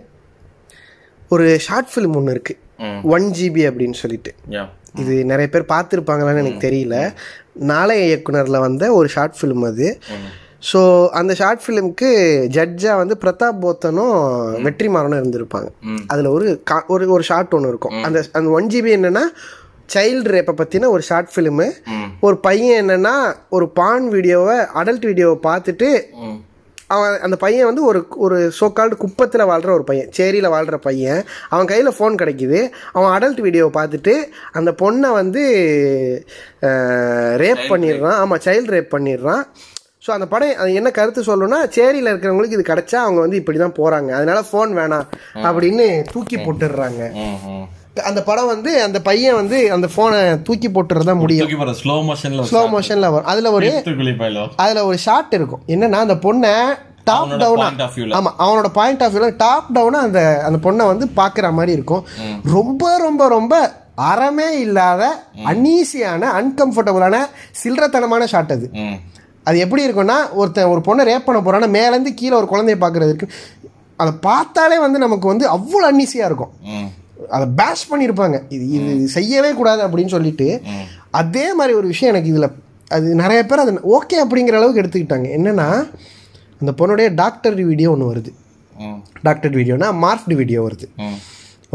ஒரு 1.28 1.58
ஷார்ட் 1.58 1.88
ஃபிலிம் 1.94 2.16
ஒன்று 2.16 2.30
இருக்கு. 2.30 2.58
ஒன் 3.02 3.22
ஜிபி 3.22 3.70
அப்படின்னு 3.70 3.92
சொல்லிட்டு. 3.92 4.34
இது 4.94 5.24
நிறைய 5.24 5.48
பேர் 5.48 5.64
பார்த்துருப்பாங்களான்னு 5.68 6.38
எனக்கு 6.38 6.68
தெரியல. 6.68 7.12
நாளைய 7.52 8.16
இயக்குனர்ல 8.16 8.58
வந்த 8.58 8.92
ஒரு 8.92 9.08
ஷார்ட் 9.08 9.34
ஃபிலிம் 9.40 9.64
அது. 9.64 9.98
ஸோ 10.72 11.08
அந்த 11.08 11.34
ஷார்ட் 11.34 11.60
ஃபிலிம்க்கு 11.66 12.08
ஜட்ஜா 12.46 12.96
வந்து 12.96 13.18
பிரதாப் 13.20 13.64
போத்தனும் 13.66 14.30
வெற்றிமாறனும் 14.62 15.22
இருந்திருப்பாங்க. 15.22 15.68
அதில் 16.06 16.26
ஒரு 16.26 16.62
கா- 16.70 16.86
ஒரு 16.86 17.10
ஒரு 17.10 17.22
ஷார்ட் 17.22 17.54
ஒன்று 17.54 17.68
இருக்கும். 17.68 18.02
அந்த 18.02 18.24
அந்த 18.32 18.50
ஒன் 18.50 18.66
ஜிபி 18.66 18.70
என்னன்னா 18.70 19.20
சைல்டு 19.94 20.32
ரேப்பை 20.34 20.54
பற்றின 20.60 20.90
ஒரு 20.94 21.02
ஷார்ட் 21.08 21.32
ஃபிலிமு 21.34 21.66
ஒரு 22.26 22.36
பையன் 22.46 22.80
என்னன்னா 22.82 23.16
ஒரு 23.56 23.68
பான் 23.80 24.06
வீடியோவை 24.14 24.56
அடல்ட் 24.80 25.06
வீடியோவை 25.10 25.38
பார்த்துட்டு 25.48 25.90
அவன் 26.94 27.14
அந்த 27.26 27.36
பையன் 27.42 27.68
வந்து 27.68 27.82
ஒரு 27.90 28.00
ஒரு 28.24 28.38
சோக்கால்டு 28.58 28.94
குப்பத்தில் 29.02 29.48
வாழ்கிற 29.50 29.70
ஒரு 29.76 29.84
பையன் 29.90 30.08
சேரியில் 30.16 30.52
வாழ்கிற 30.54 30.76
பையன். 30.86 31.20
அவன் 31.52 31.70
கையில் 31.70 31.96
ஃபோன் 31.98 32.18
கிடைக்குது. 32.22 32.58
அவன் 32.96 33.12
அடல்ட் 33.16 33.40
வீடியோவை 33.46 33.72
பார்த்துட்டு 33.78 34.14
அந்த 34.58 34.70
பொண்ணை 34.82 35.10
வந்து 35.20 35.42
ரேப் 37.42 37.64
பண்ணிடுறான். 37.72 38.18
ஆமாம் 38.22 38.44
சைல்டு 38.46 38.74
ரேப் 38.76 38.94
பண்ணிடுறான். 38.96 39.44
ஸோ 40.04 40.10
அந்த 40.16 40.26
படம் 40.32 40.60
அது 40.62 40.70
என்ன 40.80 40.90
கருத்து 40.98 41.28
சொல்லணும்னா 41.30 41.60
சேரியில் 41.76 42.10
இருக்கிறவங்களுக்கு 42.12 42.58
இது 42.58 42.70
கிடைச்சா 42.70 42.98
அவங்க 43.04 43.20
வந்து 43.24 43.40
இப்படி 43.40 43.58
தான் 43.58 43.78
போகிறாங்க 43.80 44.10
அதனால 44.18 44.40
ஃபோன் 44.48 44.72
வேணாம் 44.80 45.06
அப்படின்னு 45.48 45.86
தூக்கி 46.14 46.38
போட்டுடுறாங்க. 46.46 47.02
அந்த 48.00 48.20
படம் 48.22 48.46
வந்து 48.46 48.70
அந்த 48.82 48.98
பையன் 49.00 49.34
வந்து 49.34 49.72
அந்த 49.72 49.88
ஃபோனை 49.94 50.20
தூக்கி 50.42 50.68
போட்டுறதா 50.68 51.14
முடியும். 51.22 51.48
ஸ்லோ 51.82 51.96
மோஷன்ல 52.08 52.46
ஸ்லோ 52.50 52.62
மோஷனில் 52.74 53.10
வரும். 53.14 53.28
அதில் 53.32 53.48
ஒரு 53.56 53.66
அதுல 54.56 54.84
ஒரு 54.86 54.98
ஷாட் 54.98 55.34
இருக்கும். 55.38 55.62
என்னன்னா 55.74 56.00
அந்த 56.06 56.16
பொண்ணை 56.24 56.54
டாப் 57.04 57.28
டவுனா. 57.42 57.68
ஆமா 58.18 58.30
அவனோட 58.44 58.68
பாயிண்ட் 58.78 59.02
ஆஃப் 59.02 59.12
வியூல 59.14 59.28
டாப் 59.36 59.68
டவுனா 59.76 60.00
அந்த 60.08 60.20
அந்த 60.46 60.58
பொண்ணை 60.66 60.86
வந்து 60.92 61.06
பாக்குற 61.16 61.52
மாதிரி 61.52 61.72
இருக்கும். 61.72 62.04
ரொம்ப 62.56 62.98
ரொம்ப 62.98 63.28
ரொம்ப 63.28 63.54
அறமே 64.10 64.48
இல்லாத 64.64 65.02
அன்ஈசியான 65.50 66.30
அன்கம்ஃபர்டபுளான 66.40 67.16
சில்லறத்தனமான 67.62 68.24
ஷாட் 68.24 68.54
அது. 68.56 68.68
அது 69.44 69.58
எப்படி 69.58 69.86
இருக்கும்னா 69.86 70.18
ஒருத்தன் 70.32 70.70
ஒரு 70.72 70.82
பொண்ணை 70.88 71.04
ரேப் 71.08 71.26
பண்ண 71.26 71.38
போறான்னா 71.40 71.68
மேலேருந்து 71.76 72.14
கீழே 72.14 72.34
ஒரு 72.40 72.48
குழந்தைய 72.52 72.78
பார்க்கறது 72.84 73.12
இருக்கு. 73.12 73.28
அதை 73.96 74.12
பார்த்தாலே 74.20 74.78
வந்து 74.78 74.98
நமக்கு 74.98 75.26
வந்து 75.26 75.46
அவ்வளோ 75.56 75.86
அன்னீசியாக 75.92 76.30
இருக்கும். 76.30 76.52
அதை 77.36 77.46
பேஷ் 77.60 77.88
பண்ணியிருப்பாங்க 77.90 78.36
இது 78.56 78.64
இது 78.78 79.08
செய்யவே 79.08 79.52
கூடாது 79.60 79.82
அப்படின்னு 79.86 80.14
சொல்லிட்டு 80.16 80.48
அதே 81.10 81.46
மாதிரி 81.54 81.76
ஒரு 81.78 81.86
விஷயம் 81.86 82.12
எனக்கு 82.14 82.32
இதில் 82.32 82.48
அது 82.96 83.14
நிறைய 83.14 83.40
பேர் 83.50 83.64
அது 83.64 83.72
ஓகே 83.96 84.16
அப்படிங்கிற 84.24 84.56
அளவுக்கு 84.58 84.82
எடுத்துக்கிட்டாங்க. 84.82 85.28
என்னன்னா 85.38 85.68
அந்த 86.60 86.72
பொண்ணுடைய 86.80 87.14
டாக்டர் 87.14 87.54
வீடியோ 87.54 87.90
ஒன்று 87.90 88.10
வருது. 88.12 88.32
டாக்டர் 89.22 89.54
வீடியோனா 89.58 89.88
மார்க்டு 90.04 90.34
வீடியோ 90.40 90.60
வருது. 90.66 90.88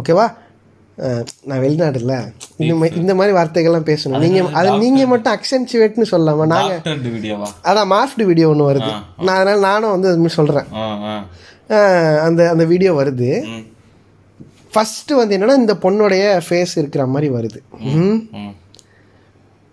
ஓகேவா 0.01 0.27
நான் 1.49 1.61
வெளிநாடுல 1.63 2.13
இந்த 2.57 2.75
மாதிரி 2.75 2.95
இந்த 3.01 3.13
மாதிரி 3.15 3.33
வார்த்தைகள்லாம் 3.37 3.87
பேசணும். 3.89 4.21
நீங்கள் 4.25 4.47
அது 4.59 4.69
நீங்கள் 4.83 5.09
மட்டும் 5.11 5.33
அக்சென்சுவேட்னு 5.37 6.07
சொல்லாமா 6.11 6.45
வீடியோவா 7.15 7.49
அதான் 7.69 7.91
மார்க்டு 7.95 8.25
வீடியோ 8.25 8.49
ஒன்று 8.53 8.69
வருது. 8.69 8.91
நான் 9.25 9.39
அதனால் 9.39 9.65
நானும் 9.69 9.93
வந்து 9.95 10.09
அது 10.11 10.21
ஆ 11.75 11.79
அந்த 12.27 12.41
அந்த 12.53 12.65
வீடியோ 12.65 12.93
வருது. 13.01 13.31
ஃபஸ்ட்டு 14.77 15.19
வந்து 15.19 15.35
என்னன்னா 15.37 15.61
இந்த 15.63 15.75
பொண்ணுடைய 15.83 16.23
ஃபேஸ் 16.47 16.73
இருக்கிற 16.81 17.05
மாதிரி 17.15 17.29
வருது. 17.35 17.59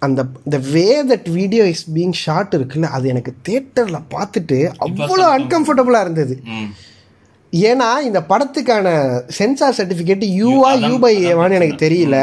அந்த 0.02 0.22
the 0.52 0.58
way 0.72 0.86
that 1.10 1.28
video 1.36 1.64
is 1.74 1.84
being 1.96 2.16
short 2.22 2.54
இருக்குல்ல 2.56 2.88
அது 2.96 3.06
எனக்கு 3.12 3.32
தேட்டரில் 3.48 4.08
பார்த்துட்டு 4.14 4.58
அவ்வளோ 4.86 5.26
அன்கம்ஃபர்டபுளாக 5.36 6.04
இருந்தது. 6.06 6.34
ஏன்னா 7.52 7.88
இந்த 8.06 8.20
படத்துக்கான 8.30 8.86
சென்சார் 9.38 9.76
சர்டிஃபிகேட் 9.78 10.24
யூவா 10.40 10.70
யூ 10.86 10.94
பை 11.04 11.12
ஏவான்னு 11.30 11.58
எனக்கு 11.58 11.76
தெரியல. 11.84 12.16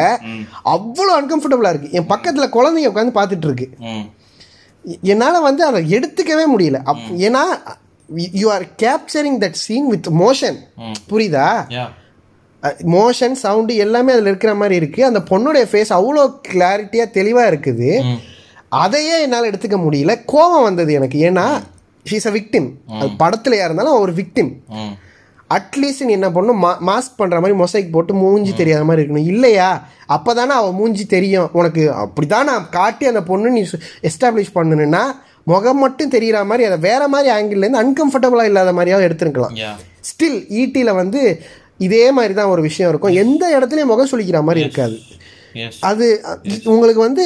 அவ்வளோ 0.75 1.11
அன்கம்ஃபர்டபுளாக 1.19 1.71
இருக்கு. 1.73 1.93
என் 1.97 2.09
பக்கத்தில் 2.13 2.53
குழந்தைங்க 2.57 2.91
உட்காந்து 2.91 3.17
பார்த்துட்டு 3.19 3.47
இருக்கு. 3.49 3.67
என்னால் 5.13 5.45
வந்து 5.47 5.63
அதை 5.69 5.79
எடுத்துக்கவே 5.97 6.45
முடியல. 6.53 6.81
அப் 6.91 7.01
ஏன்னா 7.27 7.43
you 8.41 8.47
are 8.57 8.67
capturing 8.83 9.39
that 9.43 9.59
scene 9.63 9.89
with 9.93 10.11
motion 10.23 10.59
புரியுதா? 11.11 11.47
மோஷன் 12.95 13.35
சவுண்டு 13.43 13.75
எல்லாமே 13.85 14.13
அதில் 14.15 14.29
இருக்கிற 14.31 14.53
மாதிரி 14.61 14.75
இருக்குது 14.81 15.07
அந்த 15.09 15.19
பொண்ணுடைய 15.29 15.65
ஃபேஸ் 15.71 15.91
அவ்வளோ 15.99 16.23
கிளாரிட்டியாக 16.47 17.15
தெளிவாக 17.17 17.51
இருக்குது. 17.51 17.89
அதையே 18.83 19.15
என்னால் 19.25 19.47
எடுத்துக்க 19.51 19.77
முடியல. 19.85 20.13
கோபம் 20.33 20.67
வந்தது 20.69 20.91
எனக்கு. 20.99 21.19
ஏன்னா 21.29 21.45
ஷீஸ் 22.05 22.27
அ 22.29 22.33
விக்டிம் 22.35 22.67
அது 22.99 23.09
படத்துலையா 23.23 23.65
இருந்தாலும் 23.67 24.01
ஒரு 24.03 24.13
விக்டிம் 24.19 24.51
அட்லீஸ்ட் 25.49 26.03
நீ 26.07 26.13
என்ன 26.17 26.27
பண்ணும் 26.35 26.61
மா 26.63 26.69
மாஸ்க் 26.89 27.17
பண்ணுற 27.21 27.37
மாதிரி 27.43 27.55
மொசைக் 27.61 27.91
போட்டு 27.95 28.13
மூஞ்சி 28.19 28.51
தெரியாத 28.59 28.83
மாதிரி 28.87 29.01
இருக்கணும். 29.01 29.29
இல்லையா? 29.33 29.69
அப்போ 30.15 30.31
தானே 30.37 30.53
அவள் 30.59 30.77
மூஞ்சி 30.77 31.03
தெரியும். 31.15 31.49
உனக்கு 31.59 31.83
அப்படி 32.03 32.27
தான் 32.33 32.47
நான் 32.51 32.69
காட்டி 32.77 33.05
அந்த 33.11 33.21
பொண்ணு 33.29 33.49
நீ 33.57 33.63
எஸ்டாப்ளிஷ் 34.09 34.55
பண்ணணுன்னா 34.57 35.03
முகம் 35.51 35.81
மட்டும் 35.83 36.13
தெரிகிற 36.15 36.39
மாதிரி 36.49 36.63
அதை 36.69 36.77
வேற 36.89 37.01
மாதிரி 37.13 37.29
ஆங்கிள்லேருந்து 37.35 37.81
அன்கம்ஃபர்டபுளாக 37.83 38.49
இல்லாத 38.51 38.71
மாதிரியாவது 38.77 39.07
எடுத்துருக்கலாம். 39.07 39.55
ஸ்டில் 40.09 40.39
ஈட்டியில் 40.61 40.99
வந்து 41.01 41.21
இதே 41.87 42.03
மாதிரி 42.17 42.35
தான் 42.41 42.53
ஒரு 42.55 42.61
விஷயம் 42.69 42.91
இருக்கும். 42.91 43.17
எந்த 43.23 43.43
இடத்துலையும் 43.57 43.93
முகம் 43.93 44.11
சுளிக்கிற 44.11 44.41
மாதிரி 44.49 44.65
இருக்காது. 44.65 44.97
அது 45.87 46.05
உங்களுக்கு 46.73 47.01
வந்து 47.05 47.23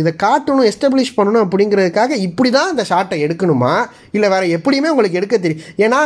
இதை 0.00 0.12
காட்டணும் 0.22 0.68
எஸ்டாப்ளிஷ் 0.68 1.16
பண்ணணும் 1.16 1.42
அப்படிங்கிறதுக்காக 1.44 2.16
இப்படி 2.26 2.50
தான் 2.54 2.70
அந்த 2.72 2.84
ஷாட்டை 2.90 3.16
எடுக்கணுமா? 3.24 3.72
இல்லை 4.16 4.28
வேற 4.34 4.44
எப்படியுமே 4.56 4.92
உங்களுக்கு 4.92 5.18
எடுக்க 5.20 5.38
தெரியும் 5.38 5.66
ஏன்னா 5.84 5.98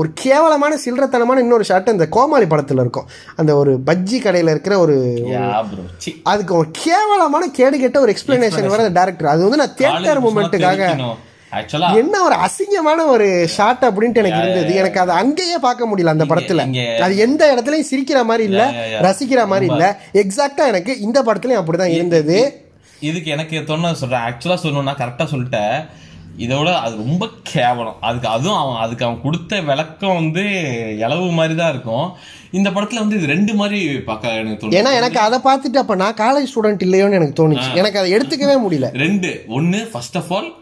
ஒரு 0.00 0.08
கேவலமான 0.22 0.78
சில்லறத்தனமான 0.84 1.42
இன்னொரு 1.44 1.66
ஷாட் 1.70 1.92
இந்த 1.94 2.06
கோமாளி 2.16 2.46
படத்தில் 2.52 2.80
இருக்கும். 2.84 3.10
அந்த 3.42 3.54
ஒரு 3.62 3.74
பஜ்ஜி 3.90 4.20
கடையில் 4.26 4.52
இருக்கிற 4.54 4.76
ஒரு 4.84 4.96
அதுக்கு 6.32 6.54
ஒரு 6.60 6.70
கேவலமான 6.84 7.50
கேடு 7.58 7.82
கெட்ட 7.84 8.00
ஒரு 8.06 8.14
எக்ஸ்பிளனேஷன் 8.14 8.72
வர 8.76 8.88
டேரக்டர் 9.00 9.32
அது 9.34 9.44
வந்து 9.48 9.60
நான் 9.62 9.76
தியேட்டர் 9.80 10.22
மூமெண்ட்டுக்காக 10.26 10.88
ஆக்சுவலா 11.52 11.94
என்ன 11.96 12.22
ஒரு 12.22 12.34
அசிங்கமான 12.34 13.06
ஒரு 13.06 13.48
ஷாட் 13.48 13.82
அப்படின்ட்டு 13.82 14.14
எனக்கு 14.14 14.38
இருந்தது. 14.38 14.74
எனக்கு 14.74 15.00
அதை 15.00 15.16
அங்கேயே 15.16 15.58
பார்க்க 15.58 15.88
முடியல 15.88 16.06
அந்த 16.06 16.24
படத்துல. 16.24 16.98
அது 17.00 17.16
எந்த 17.16 17.42
இடத்துலயும் 17.54 17.94
சிரிக்கிற 17.94 18.24
மாதிரி 18.24 18.48
இல்ல. 18.48 18.70
ரசிக்கிற 19.00 19.46
மாதிரி 19.46 19.66
இல்ல. 19.66 20.00
எக்ஸாக்டா 20.12 20.66
எனக்கு 20.66 21.00
இந்த 21.00 21.22
படத்துலயும் 21.22 21.62
அப்படிதான் 21.62 21.96
இருந்தது. 21.98 22.66
இதுக்கு 23.00 23.30
எனக்கு 23.30 23.58
தோணுது 23.58 23.92
சொல்றேன். 23.92 24.20
ஆக்சுவலா 24.20 24.56
சொல்லணும்னா 24.62 24.94
கரெக்டா 24.94 25.26
சொல்லிட்டேன். 25.30 25.88
இதோட 26.38 26.74
அது 26.74 26.96
ரொம்ப 26.96 27.28
கேவலம். 27.42 27.96
அதுக்கு 28.00 28.28
அதுவும் 28.28 28.56
அவன் 28.56 28.76
அதுக்கு 28.76 29.04
அவன் 29.04 29.20
கொடுத்த 29.20 29.60
விளக்கம் 29.60 30.14
வந்து 30.14 30.42
இளவு 30.98 31.30
மாதிரி 31.30 31.54
தான் 31.54 31.68
இருக்கும். 31.68 32.12
இந்த 32.50 32.70
படத்துல 32.70 32.94
வந்து 32.94 33.16
இது 33.16 33.26
ரெண்டு 33.26 33.54
மாதிரி 33.54 34.00
பார்க்க 34.00 34.28
எனக்கு 34.28 34.66
தோணுது. 34.66 34.70
ஏன்னா 34.70 34.92
எனக்கு 34.92 35.18
அதை 35.18 35.38
பார்த்துட்டு 35.38 35.76
அப்ப 35.76 35.94
நான் 35.94 36.14
காலேஜ் 36.14 36.48
ஸ்டூடெண்ட் 36.54 36.82
இல்லையோன்னு 36.84 37.12
எனக்கு 37.12 37.36
தோணுச்சு. 37.38 37.74
எனக்கு 37.74 37.98
அதை 37.98 38.14
எடுத்துக்கவே 38.14 38.58
முடியல. 38.70 38.96
ரெண்டு. 38.96 39.44
ஒன்னு 39.48 39.88
ஃபர்ஸ்ட் 39.92 40.16
ஆஃப் 40.16 40.34
ஆல் 40.34 40.60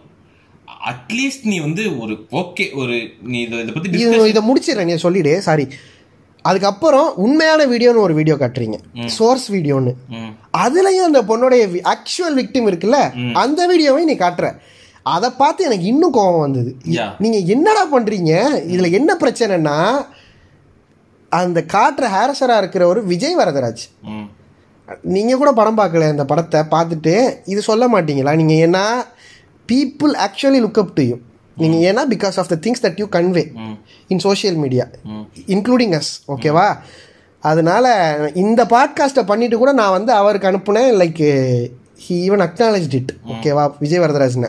அட்லீஸ்ட் 0.88 1.46
நீ 1.50 1.56
வந்து 1.66 1.82
ஒரு 2.02 2.14
ஓகே 2.40 2.64
ஒரு 2.80 2.96
நீ 3.32 3.38
இதை 3.46 3.72
பத்தி 3.74 4.04
இது 4.32 4.42
முடிச்சிடுறேன் 4.50 4.88
நீ 4.90 4.96
சொல்லிடு 5.06 5.32
சாரி 5.48 5.66
அதுக்கப்புறம் 6.48 7.08
உண்மையான 7.24 7.62
வீடியோன்னு 7.70 8.04
ஒரு 8.04 8.14
வீடியோ 8.18 8.34
காட்டுறீங்க. 8.42 8.76
சோர்ஸ் 9.16 9.46
வீடியோன்னு. 9.54 9.92
அதுலயும் 10.64 11.08
அந்த 11.08 11.20
பொண்ணுடைய 11.30 11.62
ஆக்சுவல் 11.92 12.36
விக்டிம் 12.38 12.68
இருக்குல்ல 12.70 13.00
அந்த 13.42 13.60
வீடியோவையும் 13.70 14.10
நீ 14.12 14.16
காட்டுற. 14.22 14.48
அதை 15.16 15.28
பார்த்து 15.40 15.66
எனக்கு 15.68 15.86
இன்னும் 15.92 16.14
கோபம் 16.16 16.44
வந்தது. 16.44 16.70
நீங்க 17.22 17.38
என்னடா 17.54 17.82
பண்றீங்க? 17.92 18.32
இதுல 18.72 18.90
என்ன 18.98 19.10
பிரச்சனைனா 19.22 19.76
அந்த 21.32 21.58
காட்டுற 21.74 22.06
ஹேரசரா 22.16 22.56
இருக்கிற 22.62 22.82
ஒரு 22.92 23.02
விஜய் 23.12 23.38
வரதராஜ். 23.40 23.84
நீங்க 25.16 25.32
கூட 25.40 25.50
படம் 25.60 25.80
பார்க்கல 25.80 26.08
இந்த 26.14 26.24
படத்தை 26.30 26.60
பார்த்துட்டு 26.74 27.14
இது 27.52 27.60
சொல்ல 27.70 27.86
மாட்டீங்களா? 27.96 28.34
நீங்க 28.42 28.54
ஏன்னா 28.66 28.84
people 29.72 30.14
actually 30.26 30.60
look 30.66 30.80
up 30.84 30.94
to 30.94 31.04
you 31.10 31.16
நீங்க 31.56 31.76
ஏன்னா 31.90 32.02
because 32.14 32.36
of 32.42 32.50
the 32.52 32.58
things 32.66 32.84
that 32.86 33.00
you 33.02 33.06
convey 33.16 33.44
in 34.14 34.22
social 34.26 34.58
media 34.64 34.86
including 35.56 35.94
as 36.00 36.12
ஓகேவா 36.34 36.66
அதனால 37.42 37.84
இந்த 38.34 38.60
பாட்காஸ்ட்டை 38.72 39.22
பண்ணிட்டு 39.24 39.56
கூட 39.58 39.72
நான் 39.72 39.96
வந்து 39.98 40.12
அவருக்கு 40.12 40.50
அனுப்புனேன் 40.50 40.90
like 41.02 41.22
he 42.04 42.14
even 42.26 42.42
acknowledge 42.46 42.94
it 42.98 43.12
ஓகேவா 43.32 43.64
விஜய் 43.78 44.02
வரதராஜனை. 44.04 44.48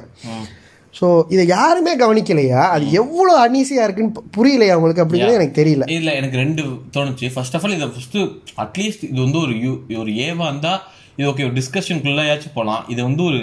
ஸோ 0.95 1.07
இதை 1.29 1.43
யாருமே 1.47 1.93
கவனிக்கலையா? 1.95 2.61
அது 2.73 2.85
எவ்வளோ 3.01 3.33
அன்ஈஸியாக 3.45 3.85
இருக்குன்னு 3.87 4.23
புரியலையா 4.37 4.75
உங்களுக்கு 4.75 5.03
அப்படிங்கிறது 5.03 5.37
எனக்கு 5.39 5.59
தெரியல. 5.61 5.83
இல்ல 5.97 6.09
எனக்கு 6.13 6.37
ரெண்டு 6.37 6.63
தோணுச்சு. 6.95 7.27
ஃபர்ஸ்ட் 7.35 7.55
ஆஃப் 7.55 7.65
ஆல் 7.65 7.75
இதை 7.77 7.87
ஃபர்ஸ்ட் 7.95 8.17
அட்லீஸ்ட் 8.63 9.05
இது 9.09 9.19
வந்து 9.21 9.39
ஒரு 9.39 9.53
யூ 9.63 9.71
ஒரு 10.03 10.11
ஏவா 10.27 10.47
இருந்தா 10.51 10.73
இது 11.21 11.29
ஓகே 11.31 11.43
ஒரு 11.47 11.55
டிஸ்கஷனுக்குள்ளயாச்சும் 11.57 12.55
போலாம். 12.55 12.83
இது 12.93 13.01
வந்து 13.07 13.23
ஒரு 13.29 13.39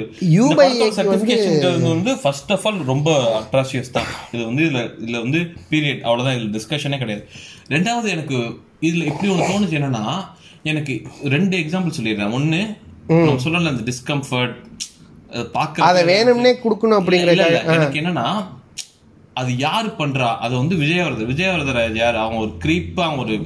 சர்டிபிகேஷன் 0.97 1.85
வந்து 1.95 2.13
ஃபர்ஸ்ட் 2.23 2.51
ஆஃப் 2.55 2.65
ஆல் 2.69 2.79
ரொம்ப 2.93 3.11
அட்ராசியஸ் 3.41 3.93
தான். 3.97 4.09
இது 4.35 4.43
வந்து 4.49 4.63
இதுல 4.69 4.81
இதுல 5.03 5.17
வந்து 5.25 5.41
பீரியட் 5.73 6.03
அவ்வளவுதான். 6.07 6.37
இதுல 6.39 6.51
டிஸ்கஷனே 6.57 6.99
கிடையாது. 7.03 7.25
ரெண்டாவது 7.75 8.09
எனக்கு 8.17 8.39
இதுல 8.89 9.07
எப்படி 9.13 9.31
ஒன்று 9.35 9.49
தோணுச்சு 9.53 9.79
என்னன்னா 9.81 10.05
எனக்கு 10.73 10.95
ரெண்டு 11.37 11.55
எக்ஸாம்பிள் 11.63 11.97
சொல்லிடுறேன். 11.99 12.35
ஒன்னு 12.39 12.61
நம்ம 13.09 13.41
சொல்லல 13.47 13.73
அந்த 13.75 13.85
டிஸ்கம்ஃபர்ட் 13.91 14.57
பார்க்க 15.57 15.89
அதை 15.89 16.03
வேணும்னே 16.13 16.53
கொடுக்கணும் 16.65 16.99
அப்படிங்கிற 17.01 17.33
எனக்கு 17.79 18.01
என்னன்னா 18.03 18.29
அது 19.41 19.51
யாரு 19.67 19.89
பண்றா? 19.99 20.29
அது 20.45 20.55
வந்து 20.61 20.75
விஜயவரதர். 20.83 21.29
விஜயவரதராஜ் 21.33 21.99
யார்? 22.03 22.17
அவங்க 22.23 22.41
ஒரு 22.47 22.55
கிரீப்பா 22.65 23.03
அவங்க 23.09 23.23
ஒரு. 23.27 23.37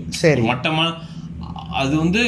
மட்டமான 0.51 0.91
அது 1.81 1.97
வந்து 1.97 2.23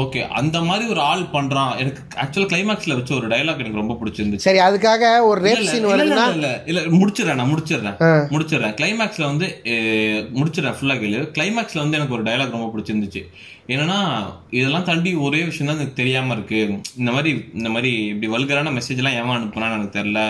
ஓகே 0.00 0.20
அந்த 0.28 0.60
மாதிரி 0.60 0.84
ஒரு 0.90 1.00
ஆள் 1.00 1.22
பண்றான். 1.32 1.72
எனக்கு 1.82 2.00
ஆக்சுவலா 2.22 2.48
கிளைமாக்ஸ்ல 2.52 2.94
வச்ச 2.94 3.14
ஒரு 3.14 3.26
டயலாக் 3.32 3.60
எனக்கு 3.62 3.80
ரொம்ப 3.82 3.96
பிடிச்சிருந்துச்சு. 4.00 4.46
சரி 4.46 4.58
அதுக்காக 4.58 5.22
ஒரு 5.24 5.40
ரேப் 5.46 5.62
சீன் 5.62 5.86
வருதுன்னா? 5.86 6.24
இல்ல, 6.36 6.62
இல்ல 6.66 6.80
முடிச்சிடறேன் 7.00 7.38
நான் 7.40 7.52
முடிச்சிடுறேன். 7.52 7.96
முடிச்சிடுறேன். 8.34 8.74
கிளைமேக்ஸ்ல 8.80 9.24
வந்து 9.24 9.48
முடிச்சிடுறேன் 10.38 10.76
ஃபுல்லா 10.78 10.96
கேளு. 11.02 11.20
கிளைமேக்ஸ்ல 11.38 11.82
வந்து 11.84 11.98
எனக்கு 11.98 12.16
ஒரு 12.18 12.22
டயலாக் 12.22 12.56
ரொம்ப 12.56 12.70
பிடிச்சிருந்துச்சு. 12.74 13.22
என்னன்னா 13.68 13.98
இதெல்லாம் 14.58 14.86
தாண்டி 14.88 15.12
ஒரே 15.26 15.42
விஷயம் 15.44 15.68
தான் 15.70 15.78
எனக்கு 15.78 16.00
தெரியாம 16.02 16.32
இருக்கு. 16.32 16.60
இந்த 17.00 17.10
மாதிரி 17.12 17.30
இந்த 17.54 17.68
மாதிரி 17.68 17.92
இப்படி 18.12 18.28
வல்கரான 18.34 18.72
மெசேஜ் 18.78 19.00
எல்லாம் 19.02 19.16
ஏன் 19.18 19.34
அனுப்புனான்னு 19.38 19.78
எனக்கு 19.78 19.98
தெரியல. 20.00 20.22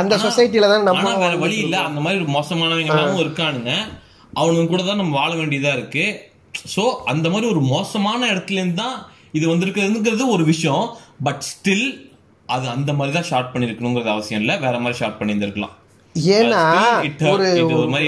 அந்த 0.00 0.16
சொசைட்டில 0.16 0.68
தான் 0.72 0.86
நம்ம 0.90 1.16
வேற 1.24 1.34
வழி 1.36 1.58
இல்ல. 1.66 1.76
அந்த 1.88 2.00
மாதிரி 2.00 2.22
ஒரு 2.24 2.32
மோசமானவங்க 2.38 3.24
இருக்கானுங்க. 3.26 3.74
அவனுங்க 4.40 4.66
கூட 4.72 4.82
தான் 4.82 5.00
நம்ம 5.02 5.14
வாழ 5.20 5.30
வேண்டியதா 5.34 5.70
இருக்கு. 5.76 6.06
சோ 6.76 6.94
அந்த 7.04 7.30
மாதிரி 7.30 7.50
ஒரு 7.50 7.60
மோசமான 7.60 8.26
இடத்துல 8.26 8.52
இருந்து 8.52 8.74
தான் 8.74 9.06
இது 9.32 9.56
வந்திருக்குதுங்கிறது 9.56 10.28
ஒரு 10.28 10.44
விஷயம். 10.44 10.96
பட் 11.22 11.42
ஸ்டில் 11.50 11.86
அது 12.46 12.68
அந்த 12.68 12.92
மாதிரி 12.92 13.16
தான் 13.16 13.22
ஷார்ட் 13.22 13.54
பண்ணிருக்கணுங்கிறது 13.54 14.10
அவசியம் 14.10 14.40
இல்ல. 14.40 14.56
வேற 14.56 14.78
மாதிரி 14.78 14.98
ஷார்ட் 14.98 15.22
பண்ணியிருந்திருக்கலாம். 15.22 15.74
ஏன்னா. 16.36 16.62
ஒரு 17.26 17.48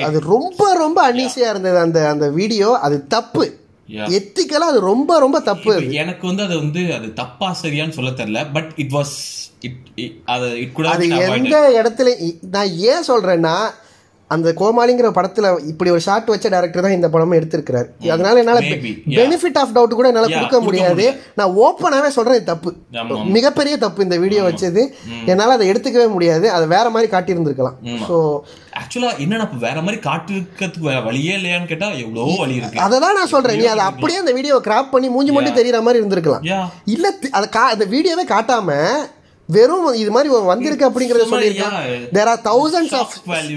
அது 0.03 0.21
ரொம்ப 0.21 0.75
ரொம்ப 0.75 1.13
அன்னீசியா 1.13 1.49
இருந்தது 1.49 1.79
அந்த 1.79 2.09
அந்த 2.09 2.31
வீடியோ 2.31 2.79
அது 2.81 3.07
தப்பு. 3.07 3.59
எத்திக்கலா 4.09 4.67
அது 4.67 4.81
ரொம்ப 4.81 5.19
ரொம்ப 5.19 5.41
தப்பு. 5.41 5.75
எனக்கு 5.93 6.27
வந்து 6.27 6.43
அது 6.43 6.59
வந்து 6.59 6.95
அது 6.95 7.13
தப்பா 7.13 7.57
சரியான்னு 7.63 7.91
சொல்ல 7.91 8.11
தெரியல. 8.11 8.53
பட் 8.53 8.73
இட் 8.77 8.93
வாஸ் 8.93 9.15
இட் 9.61 9.81
அது 10.25 10.61
இட் 10.61 10.73
கூட 10.73 10.89
அது 10.89 11.09
எந்த 11.09 11.83
இடத்துல 11.83 12.11
நான் 12.41 12.73
ஏன் 12.73 13.05
சொல்றேன்னா 13.09 13.57
அந்த 14.35 14.49
கோமாளிங்கிற 14.61 15.09
படத்துல 15.17 15.47
இப்படி 15.71 15.91
ஒரு 15.95 16.03
ஷாட் 16.07 16.29
வச்ச 16.33 16.47
டேரக்டர் 16.55 16.85
தான் 16.87 16.97
இந்த 16.97 17.09
படமும் 17.15 17.37
எடுத்திருக்கிறாரு. 17.39 17.89
அதனால 18.15 18.41
என்னால. 18.43 18.61
பெனிஃபிட் 19.19 19.59
ஆஃப் 19.63 19.75
டவுட் 19.77 19.97
கூட 19.99 20.09
என்னால 20.13 20.29
கொடுக்க 20.35 20.61
முடியாது. 20.67 21.07
நான் 21.41 21.55
ஓப்பனாவே 21.65 22.11
சொல்றேன் 22.17 22.49
தப்பு. 22.51 22.73
மிகப்பெரிய 23.37 23.77
தப்பு 23.85 24.07
இந்த 24.07 24.19
வீடியோ 24.25 24.43
வச்சது. 24.49 24.85
என்னால 25.33 25.57
அதை 25.59 25.69
எடுத்துக்கவே 25.73 26.09
முடியாது. 26.17 26.49
அதை 26.57 26.67
வேற 26.77 26.87
மாதிரி 26.97 27.11
காட்டியிருந்திருக்கலாம். 27.15 27.79
ஸோ 28.09 28.17
ஆக்சுவலா 28.81 29.13
இப்ப 29.23 29.61
வேற 29.69 29.79
மாதிரி 29.87 29.99
காட்டிருக்கிறதுக்கு 30.09 31.05
வழியே 31.09 31.33
இல்லையான்னு 31.39 31.71
கேட்டா 31.71 31.89
எவ்வளவோ 32.03 32.35
வழி 32.43 32.59
இருக்கு. 32.61 32.83
அதை 32.87 32.99
தான் 33.05 33.19
நான் 33.21 33.33
சொல்றேன். 33.35 33.59
நீ 33.61 33.67
அதை 33.75 33.85
அப்படியே 33.91 34.21
அந்த 34.25 34.35
வீடியோவை 34.39 34.63
கிராப் 34.69 34.93
பண்ணி 34.97 35.09
மூஞ்சி 35.15 35.33
மட்டும் 35.37 35.61
தெரியற 35.61 35.81
மாதிரி 35.87 36.03
இருந்திருக்கலாம். 36.03 36.45
இல்ல 36.97 37.07
அதை 37.39 37.49
அந்த 37.75 37.87
வீடியோவே 37.95 38.27
காட்டாம 38.35 38.77
வெறும் 39.55 39.87
இது 40.01 40.11
மாதிரி 40.17 40.31
வந்திருக்கு 40.53 40.89
அப்படிங்கறத 40.89 41.27
சொல்லியிருக்கான். 41.33 41.79
There 42.17 42.31
are 42.33 42.43
thousands 42.51 42.95
of 43.01 43.15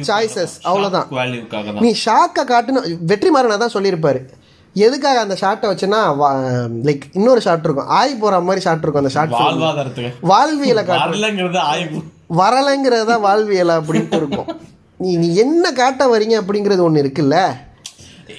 choices 0.10 0.56
அவ்வளவுதான். 0.70 1.08
வேல்யூக்காக 1.20 1.66
தான். 1.74 1.84
நீ 1.86 1.92
ஷாக்கை 2.06 2.46
காட்டுன்னு 2.54 2.82
வெற்றிமாறனா 3.12 3.58
தான் 3.64 3.76
சொல்லியிருப்பாரு. 3.76 4.22
எதுக்காக 4.76 5.18
அந்த 5.26 5.36
ஷாட்டை 5.42 5.68
வச்சுன்னா 5.72 6.00
லைக் 6.88 7.04
இன்னொரு 7.18 7.42
ஷாட் 7.46 7.66
இருக்கும். 7.68 7.90
ஆய் 7.98 8.14
போற 8.22 8.40
மாதிரி 8.48 8.64
ஷாட் 8.68 8.84
இருக்கும் 8.84 9.04
அந்த 9.04 9.14
ஷாட் 9.16 9.36
வாழ்வாதாரத்துக்கு 9.42 10.30
வாழ்வியலை 10.32 10.84
காட்டு. 10.86 11.04
வரலங்கிறது 12.42 13.18
வாழ்வியலா 13.28 13.76
அப்படின்ட்டு 13.82 14.20
இருக்கும். 14.22 14.48
நீ 15.04 15.12
நீ 15.24 15.28
என்ன 15.44 15.66
காட்ட 15.82 16.04
வரீங்க 16.14 16.36
அப்படிங்கிறது 16.42 16.84
ஒன்று 16.88 17.04
இருக்குல்ல? 17.04 17.38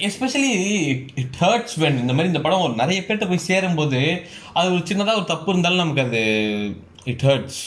எஸ்பெஷலி 0.07 0.51
இட் 1.21 1.35
ஹர்ட்ஸ் 1.41 1.75
வென் 1.81 1.99
இந்த 2.03 2.13
மாதிரி 2.15 2.31
இந்த 2.31 2.41
படம் 2.45 2.63
ஒரு 2.67 2.73
நிறைய 2.81 2.99
பேர்ட்ட 3.07 3.25
போய் 3.29 3.47
சேரும்போது 3.49 4.01
அது 4.57 4.67
ஒரு 4.75 4.83
சின்னதா 4.89 5.15
ஒரு 5.19 5.27
தப்பு 5.33 5.49
இருந்தாலும் 5.51 5.81
நமக்கு 5.83 6.05
அது 6.07 6.21
இட் 7.05 7.21
ஹர்ட்ஸ் 7.21 7.63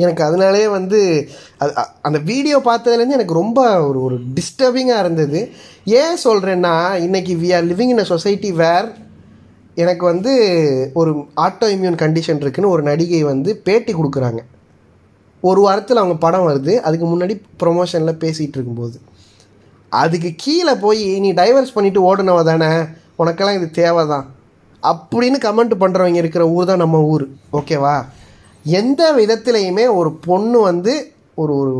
எனக்கு- 0.00 0.22
அதனாலே 0.22 0.68
வந்து 0.68 1.28
அது 1.58 1.72
அந்த 2.02 2.18
வீடியோ 2.18 2.58
பார்த்ததுலேருந்து 2.58 3.16
எனக்கு 3.16 3.34
ரொம்ப 3.34 3.86
ஒரு 3.86 4.02
ஒரு 4.02 4.18
டிஸ்டர்பிங்காக 4.34 4.98
இருந்தது. 4.98 5.50
ஏன் 5.84 6.16
சொல்கிறேன்னா 6.24 6.94
இன்னைக்கு 6.94 7.34
we 7.34 7.54
are 7.56 7.64
living 7.64 7.88
in 7.88 7.98
a 7.98 8.04
society 8.04 8.52
where 8.52 8.88
எனக்கு 9.74 10.04
வந்து 10.04 10.32
ஒரு 10.94 11.10
ஆட்டோ 11.36 11.66
இம்யூன் 11.66 12.00
கண்டிஷன் 12.02 12.36
இருக்குன்னு 12.36 12.68
ஒரு 12.68 12.82
நடிகை 12.82 13.22
வந்து 13.22 13.56
பேட்டி 13.56 13.94
கொடுக்குறாங்க. 13.94 14.38
ஒரு 15.40 15.60
வாரத்தில் 15.60 15.96
அவங்க 15.96 16.16
படம் 16.16 16.48
வருது 16.48 16.76
அதுக்கு 16.76 17.06
முன்னாடி 17.06 17.42
ப்ரொமோஷனில் 17.62 18.20
பேசிகிட்டு 18.20 18.56
இருக்கும்போது. 18.56 19.00
அதுக்கு 19.88 20.32
கீழே 20.36 20.74
போய் 20.74 21.20
நீ 21.20 21.32
டைவர்ஸ் 21.32 21.74
பண்ணிவிட்டு 21.74 22.00
ஓடுனவ 22.00 22.44
தானே? 22.44 22.66
உனக்கெல்லாம் 23.18 23.54
இது 23.54 23.70
தேவை 23.70 24.06
தான் 24.06 24.34
அப்படின்னு 24.84 25.38
கமெண்ட் 25.42 25.74
பண்ணுறவங்க 25.80 26.18
இருக்கிற 26.22 26.44
ஊர் 26.54 26.66
தான் 26.66 26.82
நம்ம 26.82 27.00
ஊர். 27.10 27.24
ஓகேவா 27.52 27.96
எந்த 28.74 29.02
விதத்துலையுமே 29.18 29.84
ஒரு 29.96 30.10
பொண்ணு 30.26 30.58
வந்து 30.62 30.94
ஒரு 31.38 31.52
ஒரு 31.60 31.72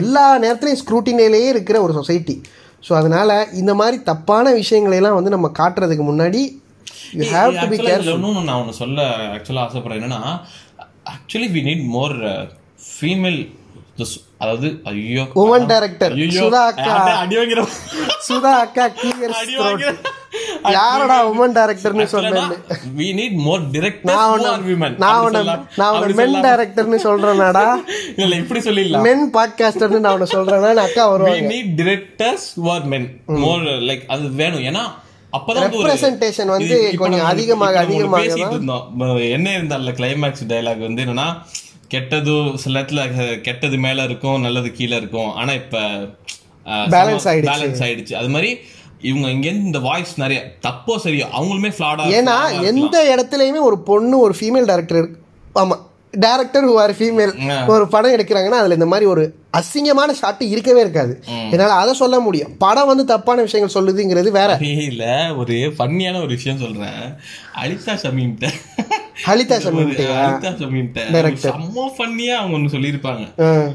எல்லா 0.00 0.24
நேரத்துலையும் 0.38 0.80
ஸ்க்ரூட்டினிலேயே 0.80 1.48
இருக்கிற 1.48 1.78
ஒரு 1.82 1.92
சொசைட்டி 1.98 2.36
ஸோ 2.82 2.92
அதனால் 2.96 3.32
இந்த 3.54 3.72
மாதிரி 3.74 3.96
தப்பான 4.02 4.52
விஷயங்களையெல்லாம் 4.54 5.18
வந்து 5.18 5.34
நம்ம 5.34 5.50
காட்டுறதுக்கு 5.58 6.04
முன்னாடி 6.06 6.40
you 7.18 7.24
have 7.32 7.52
to 7.58 7.66
be 7.72 7.78
careful 7.80 8.22
நான் 8.40 8.58
ஒன்று 8.60 8.74
சொல்ல 8.80 9.00
ஆக்சுவலாக 9.34 9.66
ஆசைப்படுறேன். 9.66 10.00
என்னன்னா 10.00 10.22
actually 11.12 11.48
we 11.54 11.62
need 11.68 11.84
more 11.90 12.16
female 12.90 13.40
அதாவது 14.38 14.68
ஐயோ 14.84 15.24
director, 15.66 16.08
ஐயோ, 16.14 16.28
சுதா 16.38 16.60
அக்கா. 16.70 16.94
அட, 16.96 17.10
அடி 17.22 17.34
வாங்கிற 17.38 17.62
சுதா 18.28 18.52
அக்கா 18.62 18.84
கிளியர் 18.94 19.34
யாரோடா 20.70 21.30
உமன் 21.30 21.52
டேரக்டர்னு 21.52 22.04
சொன்னேன் 22.04 22.50
வி 22.96 23.12
நீட் 23.12 23.32
மோர் 23.32 23.70
டிரெக்டர் 23.70 23.98
நான் 24.02 24.40
ஃபார் 24.40 24.68
விமன் 24.68 24.96
நான் 24.96 25.20
உன்னை 25.20 25.46
நான் 25.76 26.00
உன்னை 26.00 26.26
மென் 26.26 26.42
டேரக்டர்னு 26.42 26.98
சொல்றேனாடா. 27.04 27.74
இல்ல 28.16 28.36
இப்படி 28.36 28.60
சொல்லிடலாம். 28.60 29.02
மென் 29.02 29.30
பாட்காஸ்டர்னு 29.34 30.00
நான் 30.00 30.20
உன்னை 30.20 30.26
சொல்றேன்னா 30.30 30.74
அக்கா 30.74 31.08
we 31.08 31.10
வருவாங்க. 31.10 31.54
need 31.54 31.66
directors 31.76 32.42
who 32.56 32.66
are 32.66 32.84
men. 32.92 33.08
more 33.28 33.60
like 33.62 34.06
அது 34.06 34.30
வேணும். 34.30 34.60
ஏன்னா 34.60 34.80
அப்பதான் 35.32 36.46
வந்து 36.46 36.94
கொஞ்சம் 36.98 37.24
அதிகமாக, 37.24 37.78
அதிகமாக 37.78 38.22
என்ன 39.18 39.50
இருந்தால 39.50 39.92
கிளைமேக்ஸ் 39.92 40.44
டயலாக் 40.48 40.78
வந்து 40.78 41.04
என்னன்னா 41.04 41.42
கெட்டது 41.88 42.50
சில 42.54 42.80
இடத்துல 42.80 43.40
கெட்டது 43.40 43.76
மேல 43.76 44.04
இருக்கும் 44.04 44.40
நல்லது 44.40 44.72
கீழே 44.72 44.96
இருக்கும். 44.96 45.32
ஆனா 45.32 45.52
இப்ப. 45.52 45.78
பேலன்ஸ் 46.66 47.24
ஆயிடுச்சு. 47.24 48.14
அது 48.14 48.28
மாதிரி 48.28 48.58
இவங்க 49.02 49.28
இங்க 49.28 49.46
இருந்து 49.46 49.66
இந்த 49.66 49.78
வாய்ஸ் 49.80 50.12
நிறைய 50.16 50.40
தப்போ 50.62 50.94
சரியோ 51.04 51.26
அவங்களுமே 51.32 51.70
ஃபிளாடா 51.72 52.04
ஏன்னா 52.16 52.36
எந்த 52.64 52.96
இடத்துலயுமே 53.12 53.60
ஒரு 53.62 53.78
பொண்ணு 53.82 54.18
ஒரு 54.18 54.34
ஃபீமேல் 54.34 54.68
டேரக்டர் 54.68 55.08
ஆமா 55.54 55.76
டேரக்டர் 56.14 56.64
ஹூ 56.64 56.74
ஆர் 56.80 56.92
ஃபீமேல். 56.92 57.32
ஒரு 57.68 57.84
படம் 57.88 58.14
எடுக்கிறாங்கன்னா 58.16 58.60
அதுல 58.60 58.74
இந்த 58.74 58.86
மாதிரி 58.86 59.06
ஒரு 59.06 59.24
அசிங்கமான 59.52 60.12
ஷாட் 60.12 60.42
இருக்கவே 60.52 60.80
இருக்காது. 60.80 61.14
என்னால 61.50 61.72
அதை 61.72 61.94
சொல்ல 61.94 62.20
முடியும். 62.20 62.56
படம் 62.58 62.86
வந்து 62.86 63.04
தப்பான 63.04 63.42
விஷயங்கள் 63.42 63.76
சொல்லுதுங்கிறது 63.78 64.30
வேற. 64.30 64.50
இல்ல 64.90 65.04
ஒரு 65.36 65.56
ஃபன்னியான 65.78 66.16
ஒரு 66.16 66.32
விஷயம் 66.36 66.58
சொல்றேன். 66.58 67.00
அலிதா 67.62 67.94
ஷமீம்கிட்ட 68.04 68.48
ஹலிதா 69.26 69.56
ஒரு 69.56 69.64
ஷமீம்கிட்டயா? 69.64 70.14
அனிதா 70.26 70.50
ஷமீம்கிட்ட. 70.60 71.00
செம்ம 71.42 71.82
ஃபன்னியா 71.96 72.34
அவங்க 72.40 72.56
ஒண்ணு 72.58 72.72
சொல்லியிருப்பாங்க. 72.76 73.24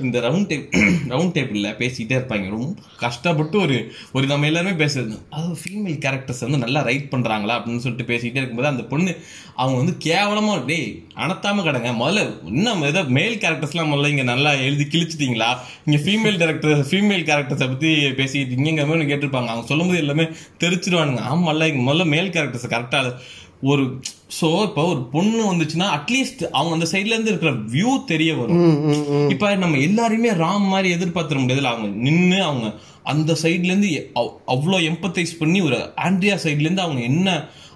இந்த 0.02 0.20
ரவுண்ட் 0.20 0.48
டேப் 0.48 0.66
ரவுண்ட் 1.10 1.36
டேபிள்ல 1.38 1.68
பேசிட்டே 1.82 2.16
இருப்பாங்க. 2.18 2.50
ரொம்ப 2.50 2.70
கஷ்டப்பட்டு 2.98 3.60
ஒரு 3.60 3.78
ஒரு 4.14 4.28
நம்ம 4.28 4.46
எல்லாருமே 4.46 4.86
பேசுறது. 4.86 5.16
அது 5.30 5.48
ஃபீமேல் 5.62 6.00
கேரக்டர்ஸ் 6.06 6.42
வந்து 6.42 6.58
நல்லா 6.58 6.82
ரைட் 6.82 7.08
பண்றாங்களா? 7.12 7.56
அப்படின்னு 7.58 7.78
சொல்லிட்டு 7.78 8.14
பேசிட்டே 8.14 8.36
இருக்கும்போது 8.36 8.68
அந்த 8.68 8.84
பொண்ணு 8.84 9.14
அவங்க 9.56 9.78
வந்து 9.78 9.96
கேவலமா 10.04 10.66
டேய் 10.66 10.90
அனத்தாம 11.18 11.64
கிடங்க. 11.68 11.92
முதல்ல 12.04 12.26
இன்னும் 12.46 12.84
ஏதோ 12.84 13.04
மேல் 13.04 13.38
கேரக்டர்ஸ்லாம் 13.38 13.92
முதல்ல 13.94 14.08
இங்க 14.08 14.24
நல்லா 14.24 14.52
எழுதி 14.68 14.88
கிழிச்சிட்டீங்களா? 14.92 15.50
இங்க 15.86 15.98
ஃபீமேல் 16.00 16.38
டேரக்டர் 16.38 16.86
ஃபீமேல் 16.90 17.24
கேரக்டர்ஸை 17.24 17.68
பத்தி 17.68 17.88
பேசிட்டு 18.12 18.54
இருக்கீங்கிற 18.54 18.88
மாதிரி 18.88 19.14
கேட்டிருப்பாங்க. 19.14 19.48
அவங்க 19.48 19.66
சொல்லும்போது 19.66 20.00
எல்லாமே 20.00 20.26
தெரிச்சிருவானுங்க. 20.60 21.68
இங்க 21.68 21.94
முதல்ல 21.94 22.06
மேல் 22.06 22.30
கேரக்டர்ஸ் 22.30 22.70
கரெக்டா 22.70 23.02
ஒரு 23.62 23.84
சோ 24.42 24.64
இப்போ 24.64 24.86
ஒரு 24.86 25.04
பொண்ணு 25.06 25.54
வந்துச்சுன்னா 25.54 25.88
அட்லீஸ்ட் 25.98 26.44
அவங்க 26.52 26.74
அந்த 26.74 26.86
சைடுல 26.92 27.14
இருந்து 27.14 27.30
இருக்கிற 27.30 27.52
வியூ 27.72 28.06
தெரிய 28.06 28.36
வரும். 28.36 28.60
இப்ப 29.30 29.56
நம்ம 29.56 29.78
எல்லாரையுமே 29.78 30.32
ராம் 30.36 30.68
மாதிரி 30.68 30.96
எதிர்பார்த்திட 30.96 31.40
முடியாதுல 31.40 31.64
அவங்க 31.64 31.88
நின்னு 32.02 32.44
அவங்க 32.44 32.68
அந்த 33.04 33.34
சைடுல 33.44 33.64
இருந்து 33.64 34.12
அவ்- 34.16 34.34
அவ்வளோ 34.48 34.80
எம்பத்தைஸ் 34.84 35.40
பண்ணி 35.40 35.62
ஒரு 35.62 35.76
ஆண்ட்ரியா 35.98 36.38
சைடுல 36.44 36.60
இருந்து 36.60 36.82
அவங்க 36.82 37.02
என்ன 37.02 37.30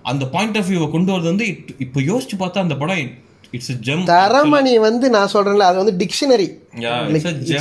அந்த 0.04 0.26
பாயிண்ட் 0.28 0.58
ஆஃப் 0.58 0.70
வியூவை 0.70 0.92
கொண்டு 0.92 1.14
வரது 1.14 1.24
வந்து 1.24 1.48
இப்போ 1.80 2.02
யோசிச்சு 2.02 2.36
பார்த்தா 2.40 2.58
அந்த 2.58 2.78
படம் 2.78 3.12
இட்ஸ் 3.52 3.72
ஜெம் 3.72 4.04
தரமணி 4.12 4.80
வந்து 4.80 5.10
நான் 5.10 5.32
சொல்றேன்ல 5.34 5.68
அது 5.70 5.84
வந்து 5.84 5.96
dictionary. 6.02 6.48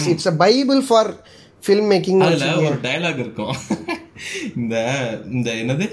It's 0.09 0.27
a 0.27 0.35
Bible 0.45 0.81
for 0.89 1.11
film 1.67 1.89
making 1.93 2.21
அதுல 2.21 2.57
ஒரு 2.57 2.79
டயலாக் 2.83 3.19
இருக்கும். 3.19 3.55
இந்த 4.57 4.77
இந்த 5.31 5.51
என்னது? 5.61 5.87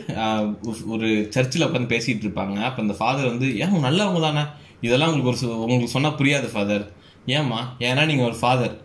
ஒரு 0.86 1.28
சர்ச்சில் 1.30 1.66
உட்காந்து 1.66 1.92
பேசிட்டு 1.94 2.26
இருப்பாங்க. 2.28 2.56
அப்ப 2.64 2.82
அந்த 2.82 2.94
ஃபாதர் 2.94 3.26
வந்து 3.26 3.60
ஏன் 3.60 3.76
நல்லவங்க 3.84 4.22
தானே 4.22 4.44
இதெல்லாம் 4.82 5.12
உங்களுக்கு 5.14 5.48
ஒரு 5.48 5.60
உங்களுக்கு 5.60 5.94
சொன்னா 5.96 6.10
புரியாது 6.10 6.52
ஃபாதர் 6.52 6.86
ஏம்மா? 7.26 7.60
ஏன்னா 7.80 8.06
நீங்க 8.06 8.24
ஒரு 8.24 8.36
ஃபாதர் 8.36 8.76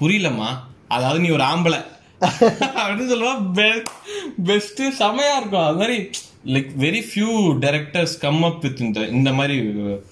புரியலம்மா. 0.00 0.50
அதாவது 0.88 1.20
நீ 1.20 1.30
ஒரு 1.30 1.44
ஆம்பளை. 1.44 1.80
அப்படின்னு 2.80 3.10
சொல்லுவா 3.12 3.34
பெஸ்ட் 4.44 4.82
செமையா 4.82 5.34
இருக்கும். 5.36 5.66
அது 5.66 5.76
மாதிரி 5.76 5.96
like 6.46 6.68
very 6.78 7.02
few 7.14 7.56
directors 7.60 8.18
come 8.20 8.42
up 8.42 8.62
with 8.62 8.80
இந்த 8.80 9.00
இந்த 9.00 9.32
மாதிரி 9.32 9.56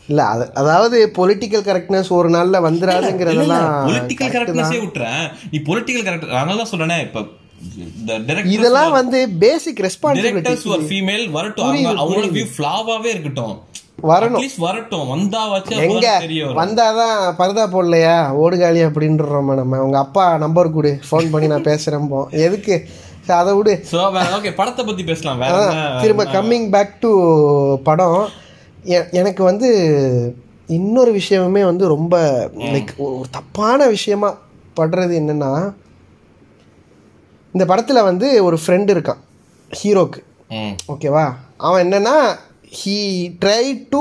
இல்ல 0.09 0.23
அது- 0.23 0.53
அதாவது 0.55 1.13
பொலிட்டிக்கல் 1.17 1.67
கரெக்ட்னஸ் 1.71 2.09
ஒரு 2.09 2.29
நாள்ல 2.29 2.73
வந்துராதுங்கிறதெல்லாம் 2.73 3.87
பொலிட்டிக்கல் 3.87 4.31
கரெக்ட்னஸே 4.31 4.81
விட்டுறேன். 4.81 5.33
நீ 5.51 5.59
பொலிட்டிக்கல் 5.59 6.05
கரெக்ட் 6.05 6.29
அதனால 6.29 6.63
தான் 6.63 6.81
சொல்றேனே 6.81 7.01
இப்ப 7.01 7.21
இதெல்லாம் 8.47 8.91
வந்து 8.91 9.29
பேசிக் 9.29 9.81
ரெஸ்பான்சிபிலிட்டி 9.81 10.67
ஒரு 10.67 10.83
ஃபீமேல் 10.83 11.31
வரட்டும். 11.31 11.65
அவங்க 11.65 11.91
அவங்களோட 11.91 12.31
வியூ 12.31 12.47
ஃப்ளாவாவே 12.59 13.05
இருக்கட்டும். 13.05 13.61
வரணும். 14.03 14.49
வரட்டும். 14.59 15.09
வந்தா 15.09 15.49
வச்சு 15.49 15.77
எங்க? 15.77 16.21
வந்தாதான் 16.65 17.41
பரதா 17.41 17.75
போடலையா? 17.75 18.37
ஓடுகாலி 18.45 18.87
அப்படின்றோமா 18.87 19.55
நம்ம. 19.55 19.83
உங்க 19.83 19.99
அப்பா 19.99 20.39
நம்பர் 20.39 20.73
கொடு. 20.73 21.01
ஃபோன் 21.11 21.31
பண்ணி 21.31 21.47
நான் 21.47 21.63
பேசுறேன் 21.63 22.09
போ. 22.09 22.29
எதுக்கு? 22.31 22.89
அதை 23.37 23.55
விடு. 23.55 23.85
வேற 23.91 24.37
ஓகே 24.37 24.55
படத்தை 24.55 24.85
பத்தி 24.85 25.05
பேசலாம். 25.05 26.01
திரும்ப 26.01 26.25
கம்மிங் 26.25 26.71
பேக் 26.71 27.01
டு 27.01 27.13
படம் 27.79 28.29
எனக்கு 29.11 29.45
வந்து 29.45 29.71
இன்னொரு 30.67 31.13
விஷயமுமே 31.15 31.65
வந்து 31.65 31.89
ரொம்ப 31.89 32.17
லைக் 32.55 32.97
ஒரு 32.97 33.27
தப்பான 33.31 33.87
விஷயமா 33.87 34.31
படுறது 34.77 35.15
என்னன்னா 35.21 35.75
இந்த 37.53 37.75
படத்துல 37.75 38.03
வந்து 38.03 38.45
ஒரு 38.45 38.59
ஃப்ரெண்டு 38.67 38.93
இருக்கான் 38.95 39.23
ஹீரோக்கு. 39.83 40.21
ஓகேவா? 40.89 41.35
அவன் 41.57 41.91
என்னன்னா 41.91 42.17
he 42.73 42.95
try 43.43 43.63
to 43.91 44.01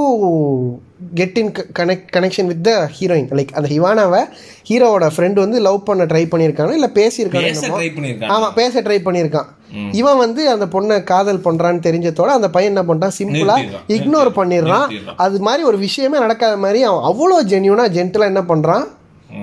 get 1.13 1.37
in 1.37 1.49
connect 1.77 2.07
connection 2.13 2.47
with 2.47 2.63
the 2.63 2.71
heroine 2.95 3.29
like 3.37 3.51
அந்த 3.53 3.67
ஹிவானாவை 3.69 4.21
ஹீரோவோட 4.69 5.05
ஃப்ரெண்டு 5.15 5.39
வந்து 5.39 5.57
லவ் 5.59 5.79
பண்ண 5.83 6.05
ட்ரை 6.05 6.23
பண்ணியிருக்காங்க 6.25 6.73
இல்லை 6.73 6.89
பேசியிருக்காங்க 6.95 7.49
பேச 7.49 7.61
என்னமோ. 7.61 7.77
ட்ரை 7.77 7.89
பண்ணிருக்காங்க 7.95 8.33
ஆமா 8.35 8.47
பேச 8.53 8.81
ட்ரை 8.81 8.97
பண்ணியிருக்கான். 9.03 9.47
இவன் 9.91 10.17
வந்து 10.17 10.49
அந்த 10.49 10.65
பொண்ணை 10.65 11.03
காதல் 11.03 11.41
பண்றான்னு 11.43 11.85
தெரிஞ்சதோட 11.87 12.29
அந்த 12.35 12.49
பையன் 12.49 12.71
என்ன 12.73 12.83
பண்றான் 12.83 13.15
சிம்பிளா 13.17 13.55
நிறுத்திடுறான். 13.57 13.87
இக்னோர் 13.95 14.31
பண்ணிடுறான். 14.37 14.87
அது 15.17 15.39
மாதிரி 15.39 15.63
ஒரு 15.63 15.77
விஷயமே 15.77 16.19
நடக்காத 16.19 16.57
மாதிரி 16.57 16.81
அவன் 16.83 17.07
அவ்வளோ 17.11 17.39
ஜென்யூனா 17.51 17.85
ஜென்டிலா 17.91 18.25
என்ன 18.25 18.43
பண்றான்? 18.47 18.85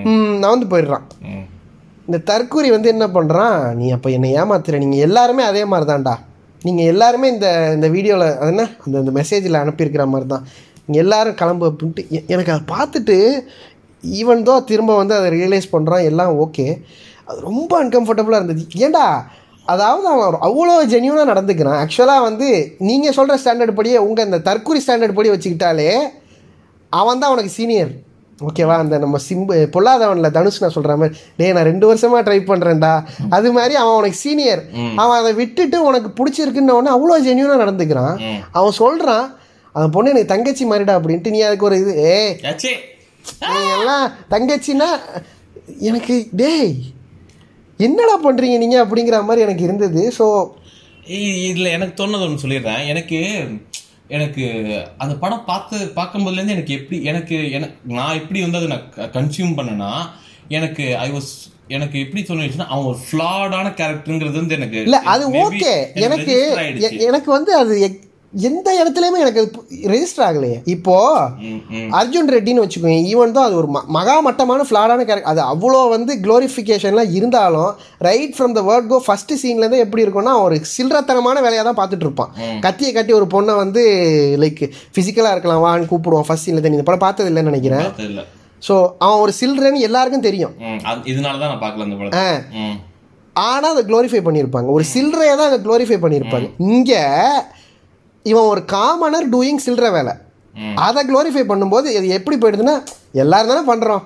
ம், 0.07 0.35
நான் 0.39 0.55
வந்து 0.55 0.70
போயிடுறான். 0.70 1.07
இந்த 2.09 2.18
தற்கூரி 2.25 2.70
வந்து 2.70 2.89
என்ன 2.89 3.07
பண்ணுறான் 3.09 3.59
நீ 3.75 3.87
அப்போ 3.91 4.11
என்னை 4.11 4.31
ஏமாத்துற 4.37 4.79
நீங்கள் 4.79 4.99
எல்லாருமே 4.99 5.43
அதே 5.43 5.64
மாதிரி 5.64 5.89
தான்டா 5.91 6.14
நீங்கள் 6.65 6.91
எல்லாருமே 6.93 7.27
இந்த 7.35 7.49
இந்த 7.75 7.87
வீடியோவில் 7.89 8.27
அது 8.41 8.51
என்ன? 8.53 8.65
அந்த 8.85 8.95
இந்த 9.03 9.12
மெசேஜில் 9.19 9.62
அனுப்பியிருக்கிற 9.62 10.05
மாதிரி 10.07 10.29
தான் 10.29 10.45
நீங்கள் 10.87 11.03
எல்லாரும் 11.05 11.39
கிளம்பு 11.41 11.65
அப்படின்ட்டு 11.71 12.03
எனக்கு 12.35 12.53
அதை 12.55 12.62
பார்த்துட்டு 12.75 13.17
ஈவன் 14.05 14.43
தோ 14.43 14.55
திரும்ப 14.65 14.93
வந்து 14.97 15.15
அதை 15.19 15.29
ரியலைஸ் 15.37 15.73
பண்ணுறான் 15.75 16.07
எல்லாம் 16.11 16.33
ஓகே 16.45 16.67
அது 17.29 17.39
ரொம்ப 17.41 17.73
அன்கம்ஃபர்டபுளாக 17.83 18.41
இருந்தது. 18.41 18.65
ஏண்டா? 18.87 19.05
அதாவது 19.67 20.07
அவன் 20.09 20.43
அவ்வளோ 20.49 20.75
ஜென்யூனாக 20.93 21.31
நடந்துக்கிறான். 21.33 21.79
ஆக்சுவலாக 21.83 22.27
வந்து 22.29 22.49
நீங்கள் 22.89 23.17
சொல்கிற 23.19 23.37
ஸ்டாண்டர்ட் 23.43 23.79
படியே 23.79 23.99
உங்கள் 23.99 24.27
இந்த 24.27 24.41
தற்கூரி 24.49 24.81
ஸ்டாண்டர்ட் 24.85 25.17
படி 25.19 25.33
வச்சுக்கிட்டாலே 25.33 25.89
அவன் 26.93 27.23
தான் 27.23 27.33
உனக்கு 27.35 27.53
சீனியர் 27.55 27.93
ஓகேவா? 28.47 28.76
அந்த 28.82 28.99
நம்ம 29.05 29.20
சிம்பு 29.26 29.57
பொல்லாதவன்ல 29.74 30.30
தனுஷ் 30.36 30.61
நான் 30.62 30.74
சொல்ற 30.76 30.95
மாதிரி 31.01 31.14
டேய் 31.38 31.55
நான் 31.57 31.68
ரெண்டு 31.70 31.86
வருஷமா 31.90 32.20
ட்ரை 32.28 32.38
பண்றேன்டா. 32.51 32.92
அது 33.36 33.51
மாதிரி 33.59 33.74
அவன் 33.82 33.99
உனக்கு 34.01 34.18
சீனியர் 34.24 34.62
அவன் 35.03 35.18
அதை 35.20 35.32
விட்டுட்டு 35.42 35.78
உனக்கு 35.90 36.11
பிடிச்சிருக்குன்னு 36.18 36.76
உடனே 36.78 36.92
அவ்வளோ 36.97 37.18
ஜென்யூனா 37.28 37.57
நடந்துக்கிறான். 37.64 38.16
அவன் 38.59 38.78
சொல்றான் 38.82 39.26
அந்த 39.74 39.86
பொண்ணு 39.95 40.12
எனக்கு 40.14 40.32
தங்கச்சி 40.34 40.64
மாதிரிடா 40.70 40.97
அப்படின்ட்டு 40.99 41.34
நீ 41.36 41.40
அதுக்கு 41.47 41.68
ஒரு 41.70 41.78
இது 41.84 41.95
நீ 43.55 43.61
எல்லாம் 43.76 44.05
தங்கச்சின்னா 44.34 44.88
எனக்கு 45.90 46.16
டேய் 46.40 46.74
என்னடா 47.80 48.14
பண்றீங்க 48.24 48.57
நீங்க? 48.62 48.76
அப்படிங்கிற 48.84 49.16
மாதிரி 49.28 49.45
எனக்கு 49.47 49.66
இருந்தது. 49.66 50.03
ஸோ 50.18 50.26
இதுல 51.47 51.70
எனக்கு 51.76 51.95
தோணுது 52.01 52.24
ஒன்று 52.26 52.42
சொல்லிடுறேன். 52.42 52.82
எனக்கு 52.92 53.18
எனக்கு 54.09 54.45
அந்த 54.99 55.15
படம் 55.15 55.45
பார்த்து 55.45 55.77
பார்க்கும்போதுல 55.95 56.39
இருந்து 56.39 56.53
எனக்கு 56.53 56.75
எப்படி 56.75 56.97
எனக்கு 57.05 57.37
எனக்கு 57.51 57.77
நான் 57.95 58.17
எப்படி 58.17 58.41
வந்து 58.41 58.59
அதை 58.59 58.69
நான் 58.69 59.13
கன்சியூம் 59.13 59.57
பண்ணேன்னா 59.57 59.93
எனக்கு 60.49 60.87
ஐ 60.99 61.09
வாஸ் 61.11 61.31
எனக்கு 61.69 61.97
எப்படி 62.01 62.23
தோணுச்சுன்னா 62.23 62.67
அவன் 62.67 62.85
ஒரு 62.85 62.99
ஃபிளாடான 63.05 63.67
கேரக்டருங்கிறது 63.75 64.41
வந்து 64.41 64.55
எனக்கு 64.55 64.81
இல்ல 64.83 64.99
அது 65.03 65.31
ஓகே 65.43 65.73
எனக்கு 65.95 66.37
எனக்கு 67.01 67.31
வந்து 67.31 67.55
அது 67.57 67.77
எந்த 68.49 68.68
இடத்துலயுமே 68.80 69.18
எனக்கு 69.24 69.43
ரெஜிஸ்டர் 69.93 70.24
ஆகலையே. 70.26 70.57
இப்போ. 70.74 70.97
அர்ஜுன் 71.99 72.30
ரெட்டின்னு 72.35 72.62
வச்சுக்கோங்க 72.64 72.99
ஈவன் 73.12 73.35
தான் 73.37 73.47
அது 73.49 73.57
ஒரு 73.61 73.68
மகா 73.97 74.16
மட்டமான 74.26 74.66
ஃபிளாடான 74.68 75.05
கேரக்டர் 75.09 75.30
அது 75.32 75.41
அவ்வளோ 75.53 75.80
வந்து 75.95 76.12
க்ளோரிஃபிகேஷன்லாம் 76.24 77.12
இருந்தாலும் 77.18 77.70
right 78.09 78.35
from 78.37 78.57
the 78.59 78.62
word 78.68 78.89
go 78.93 78.99
first 79.07 79.35
சீன்லேருந்து 79.43 79.82
எப்படி 79.85 80.05
இருக்கும்னா 80.05 80.35
ஒரு 80.47 80.57
சில்லறத்தனமான 80.76 81.37
வேலையாக 81.47 81.66
தான் 81.68 81.78
பார்த்துட்டு 81.80 82.07
இருப்பான். 82.09 82.32
கத்தியை 82.66 82.93
கட்டி 82.99 83.14
ஒரு 83.20 83.28
பொண்ணை 83.35 83.57
வந்து 83.62 83.82
லைக் 84.45 84.62
ஃபிசிக்கலாக 84.95 85.35
இருக்கலாம் 85.37 85.64
வான்னு 85.66 85.91
கூப்பிடுவான் 85.93 86.28
ஃபர்ஸ்ட் 86.28 86.49
சீனில் 86.49 86.64
தான் 86.66 86.78
இந்த 86.78 86.87
படம் 86.91 87.05
பார்த்தது 87.07 87.30
இல்லைன்னு 87.32 87.53
நினைக்கிறேன். 87.53 87.87
ஸோ 88.62 88.74
அவன் 89.05 89.22
ஒரு 89.24 89.32
சில்லறன்னு 89.41 89.87
எல்லாருக்கும் 89.89 90.26
தெரியும். 90.28 90.55
இதனால 91.12 91.39
தான் 91.43 91.51
நான் 91.53 91.62
பார்க்கல 91.64 91.87
அந்த. 91.87 91.97
ஆனால் 93.37 93.72
அதை 93.74 93.82
க்ளோரிஃபை 93.91 94.22
பண்ணியிருப்பாங்க. 94.26 94.68
ஒரு 94.76 94.85
சில்லறையை 94.95 95.35
தான் 95.39 95.51
அதை 95.51 95.59
க்ளோரிஃபை 95.66 95.99
பண்ணியிருப்பாங்க. 96.05 96.49
இங்கே 96.72 97.01
இவன் 98.33 98.51
ஒரு 98.53 98.64
காமனர் 98.77 99.33
டூயிங் 99.37 99.64
சில்லற 99.66 99.89
வேலை. 99.99 100.14
அதை 100.87 101.01
க்ளோரிஃபை 101.09 101.43
பண்ணும்போது 101.49 101.87
இது 101.99 102.07
எப்படி 102.16 102.37
போயிடுதுன்னா 102.43 102.75
எல்லாரும் 103.22 103.51
தானே 103.51 103.62
பண்றோம். 103.70 104.03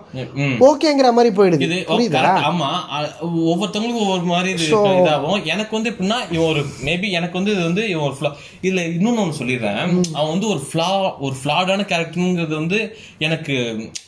ஓகேங்கிற 0.68 1.08
மாதிரி 1.16 1.30
போயிடுது. 1.38 1.66
புரியுதா. 1.90 2.22
ஆமா. 2.48 2.68
ஒவ்வொருத்தவங்களுக்கும் 3.50 4.06
ஒவ்வொரு 4.06 4.26
மாதிரி 4.32 4.50
இது 4.54 4.64
இதாகும். 5.00 5.44
எனக்கு 5.52 5.76
வந்து 5.76 5.90
எப்படின்னா 5.92 6.18
இவன் 6.34 6.48
ஒரு 6.52 6.62
மேபி 6.86 7.10
எனக்கு 7.18 7.38
வந்து 7.38 7.52
இது 7.54 7.62
வந்து 7.68 7.84
இவன் 7.92 8.06
ஒரு 8.08 8.16
ஃபிளா 8.18 8.32
இதுல 8.66 8.84
இன்னொன்னு 8.96 9.22
ஒன்று 9.24 9.38
சொல்லிடுறேன். 9.40 9.80
அவன் 10.16 10.32
வந்து 10.34 10.50
ஒரு 10.54 10.60
ஃபிளா 10.66 10.88
ஒரு 11.26 11.34
ஃபிளாடான 11.40 11.86
கேரக்டருங்கிறது 11.92 12.54
வந்து 12.62 12.80
எனக்கு 13.28 13.56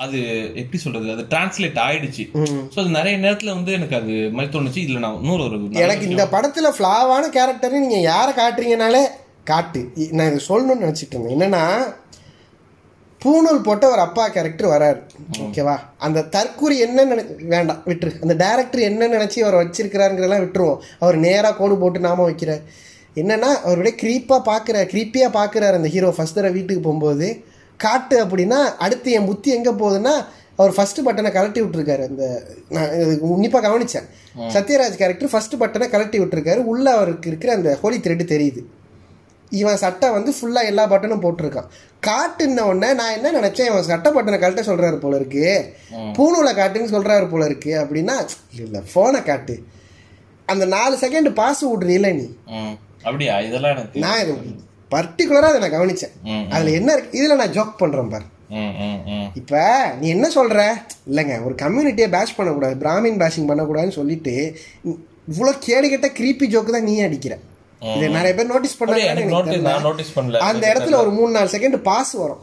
அது 0.05 0.19
எப்படி 0.63 0.81
சொல்றது? 0.85 1.09
அது 1.17 1.25
டிரான்ஸ்லேட் 1.33 1.81
ஆயிடுச்சு. 1.87 2.27
ஸோ 2.75 2.79
அது 2.85 2.99
நிறைய 2.99 3.17
நேரத்துல 3.27 3.57
வந்து 3.59 3.73
எனக்கு 3.81 3.99
அது 4.03 4.15
மாதிரி 4.37 4.53
தோணுச்சு. 4.57 4.85
இதுல 4.87 5.03
நான் 5.07 5.19
இன்னொரு 5.23 5.45
ஒரு 5.49 5.59
எனக்கு 5.87 6.13
இந்த 6.13 6.27
படத்துல 6.37 6.71
ஃப்ளாவான 6.79 7.35
கேரக்டர் 7.39 7.83
நீங்க 7.87 8.01
யாரை 8.13 8.35
காட்டுறீங்கனாலே 8.43 9.05
காட்டு. 9.45 9.81
நான் 10.11 10.31
இதை 10.31 10.41
சொல்லணும்னு 10.49 10.85
நினைச்சிட்டு 10.85 11.15
இருந்தேன். 11.17 11.35
என்னன்னா 11.37 11.63
பூணூல் 13.25 13.63
போட்ட 13.63 13.91
ஒரு 13.91 14.01
அப்பா 14.01 14.29
கேரக்டர் 14.29 14.73
வராரு. 14.73 15.01
ஓகேவா? 15.39 15.77
அந்த 15.99 16.21
தற்கூரி 16.23 16.79
என்ன 16.79 17.05
நினை 17.05 17.25
வேண்டாம் 17.25 17.83
விட்டுரு. 17.87 18.13
அந்த 18.23 18.35
டேரக்டர் 18.45 18.81
என்ன 18.81 19.09
நினைச்சு 19.09 19.39
அவர் 19.39 19.67
வச்சிருக்கிறாருங்கிறதெல்லாம் 19.67 20.45
விட்டுருவோம். 20.45 20.79
அவர் 20.99 21.17
நேரா 21.17 21.51
கோடு 21.51 21.77
போட்டு 21.77 22.01
நாம 22.01 22.31
வைக்கிறார். 22.31 22.63
என்னன்னா 23.17 23.51
அவருடைய 23.67 23.95
க்ரீப்பா 24.03 24.37
பாக்குற 24.51 24.85
க்ரீப்பியா 24.93 25.29
பாக்குறாரு 25.39 25.79
அந்த 25.81 25.89
ஹீரோ 25.89 26.11
ஃபர்ஸ்ட் 26.11 26.35
தடவை 26.35 26.55
வீட்டுக்கு 26.59 26.83
போகும்போது 26.83 27.45
காட்டு 27.77 28.25
அப்படின்னா 28.25 28.61
அடுத்து 28.85 29.11
என் 29.11 29.27
புத்தி 29.27 29.51
எங்க 29.51 29.71
போகுதுன்னா 29.71 30.15
அவர் 30.57 30.73
ஃபர்ஸ்ட் 30.77 31.01
பட்டனை 31.07 31.31
கழட்டி 31.33 31.61
விட்டுருக்காரு. 31.63 32.03
அந்த 32.11 32.25
நான் 32.69 32.91
இது 33.01 33.15
உன்னிப்பா 33.29 33.61
கவனிச்சேன். 33.69 34.09
சத்யராஜ் 34.55 35.01
கேரக்டர் 35.01 35.31
ஃபர்ஸ்ட் 35.31 35.57
பட்டனை 35.63 35.89
கழட்டி 35.91 36.19
விட்டுருக்காரு. 36.19 36.57
உள்ள 36.57 36.91
அவருக்கு 36.97 37.29
இருக்கிற 37.29 37.53
அந்த 37.53 37.79
ஹோலி 37.83 37.99
த்ரெட் 37.99 38.33
தெரியுது. 38.35 38.63
இவன் 39.53 39.77
சட்டை 39.77 40.11
வந்து 40.11 40.31
ஃபுல்லா 40.31 40.65
எல்லா 40.65 40.89
பட்டனும் 40.89 41.23
போட்டிருக்கான். 41.23 41.69
காட்டுன்ன 42.07 42.61
உடனே 42.61 42.93
நான் 42.93 43.13
என்ன 43.13 43.41
நினைச்சேன் 43.41 43.65
இவன் 43.65 43.83
சட்டை 43.83 44.13
பட்டனை 44.13 44.39
கழட்ட 44.39 44.63
சொல்றாரு 44.63 44.97
போல 44.97 45.17
இருக்கு. 45.17 45.45
பூணூலை 46.17 46.53
காட்டுன்னு 46.55 46.95
சொல்றாரு 46.95 47.29
போல 47.29 47.45
இருக்கு 47.45 47.73
அப்படின்னா 47.83 48.17
இல்ல 48.53 48.65
இல்ல 48.65 48.83
போனை 48.93 49.23
காட்டு. 49.23 49.57
அந்த 50.49 50.65
நாலு 50.67 50.97
செகண்ட் 50.97 51.35
பாஸ் 51.35 51.65
விட்றீல 51.65 52.15
நீ. 52.15 52.27
அப்படியா? 53.05 53.41
இதெல்லாம் 53.41 53.71
எனக்கு 53.71 54.01
நான் 54.01 54.21
இது 54.21 54.33
பர்டிகுலரா 54.91 55.49
அதை 55.51 55.61
நான் 55.61 55.77
கவனிச்சேன். 55.81 56.15
ம். 56.25 56.47
அதுல 56.51 56.71
என்ன 56.71 56.93
இருக்கு? 56.93 57.19
இதுல 57.19 57.37
நான் 57.37 57.53
ஜோக் 57.53 57.79
பண்றேன் 57.79 58.09
பாரு. 58.09 58.27
இப்ப 59.35 59.59
நீ 60.01 60.09
என்ன 60.09 60.29
சொல்ற? 60.29 60.61
இல்லைங்க 61.11 61.45
ஒரு 61.45 61.55
கம்யூனிட்டியை 61.55 62.09
பேஷ் 62.11 62.37
பண்ணக்கூடாது 62.37 62.75
பிராமின் 62.75 63.21
பேஷிங் 63.21 63.49
பண்ணக்கூடாதுன்னு 63.49 63.89
சொல்லிட்டு 63.91 64.35
இவ்வளோ 65.29 65.53
கேடுகெட்ட 65.67 66.09
கிரீப்பி 66.13 66.47
ஜோக்கு 66.47 66.71
தான் 66.71 66.83
நீ 66.83 67.01
அடிக்கிற. 67.01 67.35
இதை 67.83 68.09
நிறைய 68.11 68.33
பேர் 68.35 68.47
நோட்டீஸ்? 68.47 68.79
பண்ணாங்க. 68.79 69.05
அந்த 70.47 70.65
இடத்துல 70.73 70.97
ஒரு 70.97 71.11
மூணு 71.11 71.31
நாலு 71.31 71.51
செகண்ட் 71.53 71.77
பாஸ் 71.83 72.13
வரும். 72.15 72.41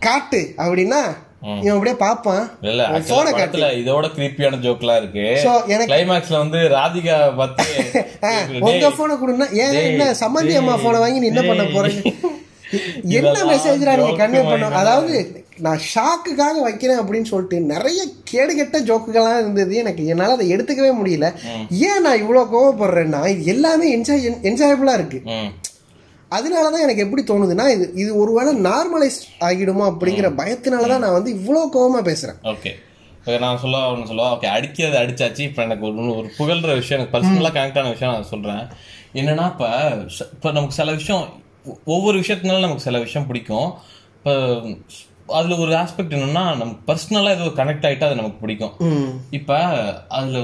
காட்டு 0.00 0.40
அப்படின்னா 0.58 1.00
இவன் 1.58 1.74
அப்படியே 1.74 1.96
பார்ப்பான் 1.96 2.44
இல்ல 2.62 2.84
போனை 3.08 3.30
காட்டு 3.30 3.42
படத்துல 3.56 3.66
இதோட 3.80 4.06
கிரீப்பியான 4.14 4.60
ஜோக்லாம் 4.62 4.96
இருக்கு 4.96 5.24
So, 5.42 5.52
எனக்கு- 5.68 5.90
கிளைமேக்ஸ்ல 5.90 6.36
வந்து 6.36 6.60
ராதிகா 6.68 7.16
டேய், 8.22 8.40
உங்க 8.62 8.90
போனை 8.92 9.16
கொடுன்னா 9.16 9.46
ஏன் 9.58 9.76
என்ன 9.82 10.08
சம்மந்தி 10.20 10.54
அம்மா 10.56 10.76
போனை 10.76 11.00
வாங்கி 11.00 11.18
நீ 11.18 11.26
என்ன 11.26 11.44
பண்ண. 11.44 11.66
போறீங்க 11.70 12.02
என்ன 13.18 13.36
மெசேஜ்ரா 13.46 13.92
நீங்க 13.98 14.16
கன்வே 14.18 14.42
பண்ண. 14.44 14.66
அதாவது 14.76 15.12
நான் 15.60 15.80
ஷாக்குக்காக 15.92 16.56
வைக்கிறேன் 16.62 17.00
அப்படின்னு 17.00 17.30
சொல்லிட்டு 17.30 17.58
நிறைய 17.72 18.00
கேடுகெட்ட 18.32 18.80
ஜோக்குகள்லாம் 18.88 19.38
இருந்தது. 19.38 19.74
எனக்கு 19.76 20.02
என்னால 20.06 20.32
அதை 20.32 20.46
எடுத்துக்கவே 20.54 20.92
முடியல. 21.00 21.28
ஏன் 21.88 22.04
நான் 22.06 22.20
இவ்வளவு 22.22 22.52
கோவப்படுறேன்னா 22.54 23.20
இது 23.28 23.44
எல்லாமே 23.54 23.86
என்ஜாய் 23.96 24.26
என்ஜாயபிளா 24.50 24.94
இருக்கு. 24.94 25.20
ம், 25.36 25.50
அதனாலதான் 26.30 26.84
எனக்கு 26.86 27.04
எப்படி 27.04 27.22
தோணுதுன்னா 27.22 27.66
இது 27.68 27.84
இது 27.94 28.10
ஒருவேளை 28.16 28.52
நார்மலைஸ் 28.62 29.20
ஆகிடுமோ 29.40 29.84
அப்படிங்கிற 29.92 30.30
பயத்தினாலதான் 30.40 31.04
நான் 31.04 31.18
வந்து 31.18 31.30
இவ்வளவு 31.30 31.72
கோவமா 31.76 32.02
பேசுறேன். 32.10 32.40
ஓகே. 32.54 32.72
Okay, 33.20 33.38
நான் 33.38 33.58
சொல்ல 33.58 33.78
ஒன்று 33.90 34.10
சொல்லுவா 34.10 34.28
ஓகே 34.34 34.48
அடிக்கிறது 34.56 34.98
அடிச்சாச்சு. 34.98 35.40
இப்போ 35.40 35.62
எனக்கு 35.62 35.84
ஒரு 35.86 36.14
ஒரு 36.16 36.28
புகழ்ற 36.38 36.74
விஷயம் 36.74 36.98
எனக்கு 36.98 37.14
பர்சனலாக 37.14 37.52
கனெக்டான 37.56 37.90
விஷயம் 37.90 38.14
நான் 38.14 38.30
சொல்கிறேன் 38.30 38.62
என்னன்னா 39.14 39.46
இப்போ 39.52 39.68
இப்போ 40.34 40.52
நமக்கு 40.52 40.74
சில 40.74 40.92
விஷயம் 40.92 41.24
ஒவ்வொரு 41.84 42.16
விஷயத்தினால 42.18 42.60
நமக்கு 42.60 42.86
சில 42.86 42.98
விஷயம் 42.98 43.26
பிடிக்கும். 43.26 43.68
இப்போ 44.18 44.32
அதில் 45.36 45.60
ஒரு 45.62 45.72
ஆஸ்பெக்ட் 45.80 46.14
என்னன்னா 46.16 46.42
நமக்கு 46.60 46.82
பர்சனலாக 46.88 47.36
ஏதோ 47.36 47.46
கனெக்ட் 47.60 47.86
ஆகிட்டா 47.88 48.06
அது 48.08 48.18
நமக்கு 48.20 48.42
பிடிக்கும். 48.42 48.74
இப்போ 49.38 49.56
அதில் 50.18 50.38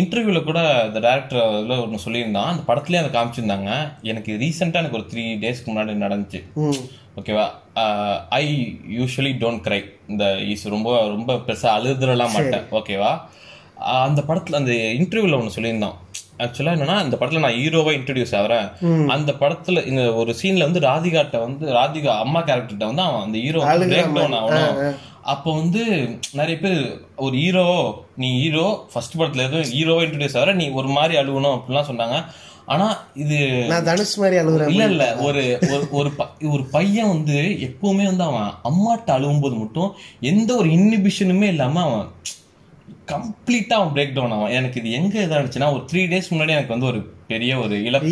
இன்டர்வியூவில் 0.00 0.46
கூட 0.48 0.60
அந்த 0.84 1.00
டேரக்டர் 1.06 1.42
அதில் 1.46 1.82
ஒன்று 1.84 2.04
சொல்லியிருந்தான். 2.06 2.50
அந்த 2.52 2.64
படத்துலேயே 2.68 3.02
அதை 3.02 3.10
காமிச்சிருந்தாங்க. 3.16 3.70
எனக்கு 4.12 4.32
ரீசெண்டாக 4.42 4.82
எனக்கு 4.82 5.00
ஒரு 5.00 5.08
த்ரீ 5.12 5.24
டேஸ்க்கு 5.44 5.72
முன்னாடி 5.72 5.96
நடந்துச்சு. 6.06 6.40
ஓகேவா 7.20 7.46
ஐ 8.40 8.44
யூஸ்வலி 8.98 9.34
டோன்ட் 9.42 9.64
கிரை 9.66 9.80
இந்த 10.12 10.24
ஈஸ் 10.52 10.64
ரொம்ப 10.76 10.90
ரொம்ப 11.14 11.34
பெருசாக 11.48 11.76
அழுதுறலாம் 11.78 12.34
மாட்டேன். 12.36 12.66
ஓகேவா 12.80 13.12
அந்த 14.06 14.20
படத்தில் 14.30 14.60
அந்த 14.60 14.72
இன்டர்வியூவில் 15.00 15.38
ஒன்று 15.40 15.56
சொல்லியிருந்தான். 15.56 15.98
ஆக்சுவலாக 16.42 16.76
என்னன்னா 16.76 16.96
இந்த 17.04 17.16
படத்தில் 17.16 17.44
நான் 17.44 17.58
ஹீரோவா 17.62 17.90
இன்ட்ரடியூஸ் 17.96 18.34
ஆகிறேன். 18.38 18.68
அந்த 19.14 19.30
படத்தில் 19.40 19.84
இந்த 19.90 20.04
ஒரு 20.20 20.30
சீனில் 20.40 20.66
வந்து 20.66 20.80
ராதிகாட்ட 20.86 21.40
வந்து 21.46 21.66
ராதிகா 21.78 22.14
அம்மா 22.24 22.40
கேரக்டர்கிட்ட 22.40 22.86
வந்து 22.90 23.04
அவன் 23.08 23.24
அந்த 23.26 23.38
ஹீரோ 23.38 23.60
பிரேக் 23.90 24.16
டவுன் 24.16 24.38
ஆகணும். 24.40 24.96
அப்போ 25.32 25.50
வந்து 25.52 25.82
நிறைய 26.38 26.56
பேர் 26.64 26.80
ஒரு 27.16 27.36
ஹீரோ 27.42 27.66
நீ 28.22 28.30
ஹீரோ 28.40 28.66
ஃபர்ஸ்ட் 28.92 29.18
படத்துல 29.20 29.46
எதுவும் 29.48 29.70
ஹீரோவா 29.76 30.02
இன்ட்ரடியூஸ் 30.06 30.36
ஆகிற 30.40 30.54
நீ 30.62 30.66
ஒரு 30.80 30.90
மாதிரி 30.96 31.14
அழுகணும் 31.22 31.56
அப்படிலாம் 31.56 31.90
சொன்னாங்க. 31.90 32.18
ஆனா 32.72 32.86
இது 33.22 33.38
நான் 33.70 33.88
தனுஷ் 33.88 34.18
மாதிரி 34.20 34.36
அழுகுறேன் 34.42 34.70
இல்ல 34.72 34.84
இல்ல 34.92 35.06
ஒரு 35.26 35.42
ஒரு 35.98 36.10
ஒரு 36.52 36.62
பையன் 36.76 37.12
வந்து 37.14 37.38
எப்பவுமே 37.68 38.04
வந்து 38.10 38.24
அவன் 38.28 38.48
அம்மாட்ட 38.70 39.10
அழுகும்போது 39.16 39.56
மட்டும் 39.62 39.90
எந்த 40.32 40.50
ஒரு 40.60 40.70
இன்னிபிஷனுமே 40.78 41.48
இல்லாம 41.54 41.82
அவன் 41.88 42.06
கம்ப்ளீட்டா 43.12 43.74
அவன் 43.78 43.92
பிரேக் 43.94 44.14
டவுன் 44.14 44.30
ஆவான். 44.30 44.54
எனக்கு 44.58 44.80
இது 44.80 44.90
எங்க 44.98 45.14
இதாச்சுன்னா 45.24 45.66
ஒரு 45.72 45.82
த்ரீ 45.90 46.02
டேஸ் 46.12 46.30
முன்னாடி 46.30 46.54
எனக்கு 46.56 46.74
வந்து 46.74 46.86
ஒரு 46.86 47.00
பெரிய 47.26 47.58
ஒரு 47.58 47.74
இழப்பு 47.84 48.08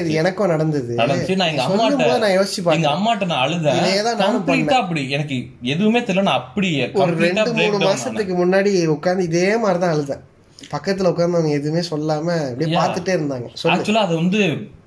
இது. 0.00 0.12
எனக்கும் 0.20 0.48
நடந்தது. 0.48 0.92
நடந்துச்சு. 0.96 1.36
நான் 1.40 1.50
எங்க 1.52 1.64
அம்மாட்ட 1.66 2.06
நான் 2.24 2.34
யோசிச்சு 2.38 2.62
எங்க 2.76 2.88
அம்மாட்ட 2.94 3.26
நான் 3.32 3.42
அழுதேன். 3.46 3.82
கம்ப்ளீட்டா 4.22 4.76
அப்படி. 4.84 5.02
எனக்கு 5.10 5.36
எதுவுமே 5.74 6.00
தெரியல. 6.00 6.26
நான் 6.30 6.40
அப்படி 6.42 6.70
ஒரு 7.02 7.14
ரெண்டு 7.26 7.52
மூணு 7.60 7.78
மாசத்துக்கு 7.88 8.36
முன்னாடி 8.42 8.72
உட்காந்து 8.96 9.28
இதே 9.30 9.56
மாதிரி 9.64 9.80
தான் 9.84 9.94
அழுதேன். 9.96 10.24
பக்கத்துல 10.74 11.10
உட்கார்ந்தவங்க 11.12 11.52
எதுவுமே 11.58 11.82
சொல்லாம 11.90 12.26
அப்படியே 12.46 12.78
பார்த்துட்டே 12.78 13.12
இருந்தாங்க. 13.18 13.48
ஆக்சுவலா 13.74 14.06
அது 14.06 14.14
வந்து 14.14 14.40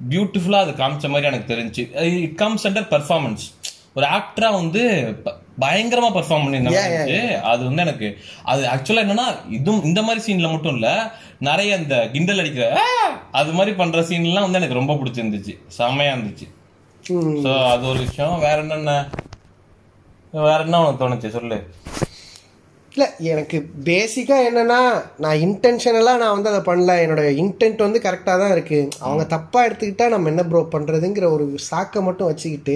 பியூட்டிஃபுல்லா 0.10 0.60
அது 0.66 0.74
காமிச்ச 0.82 1.10
மாதிரி 1.14 1.30
எனக்கு 1.32 1.54
தெரிஞ்சு 1.54 1.84
இட் 2.24 2.36
கம்ஸ் 2.36 2.68
அண்டர் 2.68 2.90
பெர்ஃபார்மன்ஸ் 2.96 3.46
ஒரு 3.94 4.08
ஆக்டரா 4.18 4.50
வந்து 4.54 4.82
பயங்கரமா 5.58 6.10
பெர்ஃபார்ம் 6.10 6.46
இருந்துச்சு. 6.50 7.18
அது 7.44 7.62
வந்து 7.66 7.82
எனக்கு 7.82 8.08
அது 8.46 8.62
ஆக்சுவலா 8.66 9.04
என்னன்னா 9.06 9.28
இதுவும் 9.50 9.84
இந்த 9.84 10.02
மாதிரி 10.02 10.26
சீன்ல 10.28 10.52
மட்டும் 10.52 10.76
இல்ல 10.76 10.90
நிறைய 11.40 11.78
இந்த 11.78 12.10
கிண்டல் 12.14 12.40
அடிக்கிற! 12.40 12.66
அது 13.32 13.52
மாதிரி 13.52 13.76
பண்ற 13.76 14.02
சீன்லாம் 14.02 14.42
வந்து 14.42 14.60
எனக்கு 14.60 14.80
ரொம்ப 14.80 14.94
பிடிச்சிருந்துச்சு. 14.94 15.56
செமையா 15.78 16.14
இருந்துச்சு. 16.16 16.48
சோ 17.44 17.52
அது 17.72 17.86
ஒரு 17.88 18.00
விஷயம். 18.00 18.40
வேற 18.40 18.58
என்னென்ன? 18.60 18.92
வேற 20.34 20.60
என்ன 20.64 20.82
உனக்கு 20.82 21.04
தோணுச்சு? 21.04 21.30
சொல்லு. 21.30 21.60
இல்ல 22.92 23.06
எனக்கு 23.24 23.58
பேசிக்கா 23.86 24.38
என்னன்னா 24.48 24.80
நான் 25.20 25.42
இன்டென்ஷனலா 25.42 26.18
நான் 26.18 26.34
வந்து 26.34 26.50
அதை 26.50 26.62
பண்ணல. 26.62 26.96
என்னோட 27.04 27.24
இன்டென்ட் 27.42 27.86
வந்து 27.86 28.00
கரெக்டா 28.00 28.34
தான் 28.38 28.52
இருக்கு. 28.52 28.80
அவங்க 29.00 29.24
தப்பா 29.26 29.66
எடுத்துக்கிட்டா 29.66 30.08
நம்ம 30.10 30.30
என்ன 30.30 30.44
ப்ரோ 30.44 30.62
பண்றதுங்கிற 30.74 31.28
ஒரு 31.32 31.56
சாக்கை 31.70 32.02
மட்டும் 32.02 32.30
வச்சுக்கிட்டு 32.30 32.76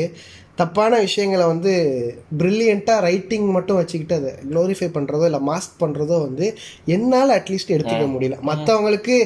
தப்பான 0.60 1.00
விஷயங்களை 1.06 1.46
வந்து 1.52 1.72
பிரில்லியண்ட்டாக 2.40 3.04
ரைட்டிங் 3.08 3.48
மட்டும் 3.56 3.80
வச்சுக்கிட்டு 3.80 4.16
அதை 4.20 4.32
க்ளோரிஃபை 4.52 4.88
பண்ணுறதோ 4.98 5.26
இல்லை 5.30 5.42
மாஸ்க் 5.50 5.82
பண்ணுறதோ 5.84 6.18
வந்து 6.28 6.46
என்னால் 6.96 7.36
அட்லீஸ்ட் 7.38 7.74
எடுத்துக்க 7.76 8.08
முடியல. 8.16 8.38
மற்றவங்களுக்கு 8.50 9.18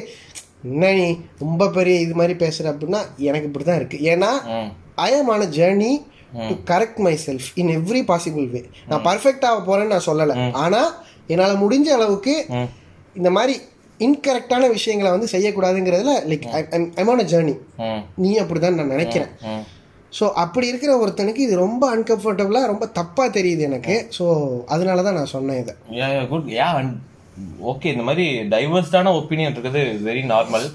என்ன 0.64 0.92
நீ 1.00 1.06
ரொம்ப 1.38 1.68
பெரிய 1.76 1.96
இது 2.06 2.14
மாதிரி 2.20 2.34
பேசுகிற 2.44 2.72
அப்படின்னா 2.72 3.00
எனக்கு 3.28 3.48
இப்படி 3.50 3.64
தான் 3.64 3.80
இருக்குது 3.80 4.06
ஏன்னா. 4.12 4.30
I 5.06 5.10
a 5.18 5.46
journey 5.58 5.92
to 6.48 6.54
correct 6.70 7.00
my 7.06 7.14
self 7.26 7.46
in 7.60 7.70
every 7.78 8.02
possible 8.10 8.46
way 8.54 8.60
நான் 8.90 9.04
பர்ஃபெக்ட் 9.08 9.46
ஆக 9.48 9.58
போறேன்னு 9.68 9.92
நான் 9.94 10.08
சொல்லலை. 10.10 10.34
ஆனா 10.64 10.80
என்னால 11.32 11.52
முடிஞ்ச 11.64 11.88
அளவுக்கு. 11.98 12.34
இந்த 13.18 13.30
மாதிரி 13.36 13.54
இன்கரெக்டான 14.06 14.64
விஷயங்களை 14.76 15.10
வந்து 15.14 15.28
செய்யக்கூடாதுங்கிறதுல 15.32 16.12
like 16.30 16.46
I'm 17.00 17.10
on 17.14 17.22
a 17.24 17.28
journey 17.32 17.54
நீ 18.24 18.30
அப்படிதான் 18.42 18.78
நான் 18.80 18.94
நினைக்கிறேன். 18.96 19.32
ஸோ 20.18 20.24
அப்படி 20.42 20.66
இருக்கிற 20.72 20.92
ஒருத்தனுக்கு 21.02 21.42
இது 21.46 21.56
ரொம்ப 21.66 21.82
அன்கம்ஃபர்டபுளாக 21.96 22.70
ரொம்ப 22.72 22.86
தப்பாக 22.98 23.28
தெரியுது 23.38 23.62
எனக்கு. 23.70 23.94
ஸோ 24.18 24.26
அதனால 24.74 25.02
தான் 25.06 25.18
நான் 25.18 25.34
சொன்னேன் 25.36 25.60
இதை. 25.62 25.74
குட் 26.32 26.50
யா 26.58 26.68
ஓகே 27.72 27.90
இந்த 27.94 28.04
மாதிரி 28.08 28.26
டைவர்ஸ்டான 28.54 29.12
ஒப்பீனியன் 29.20 29.52
இருக்குது. 29.54 29.82
வெரி 30.08 30.22
நார்மல் 30.32 30.66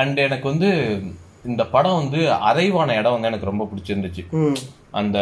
அண்ட் 0.00 0.18
எனக்கு 0.28 0.46
வந்து 0.52 0.70
இந்த 1.50 1.62
படம் 1.74 2.00
வந்து 2.00 2.20
அரைவான 2.48 2.96
இடம் 3.00 3.14
வந்து 3.14 3.30
எனக்கு 3.30 3.50
ரொம்ப 3.50 3.64
பிடிச்சிருந்துச்சு. 3.70 4.22
அந்த 5.00 5.18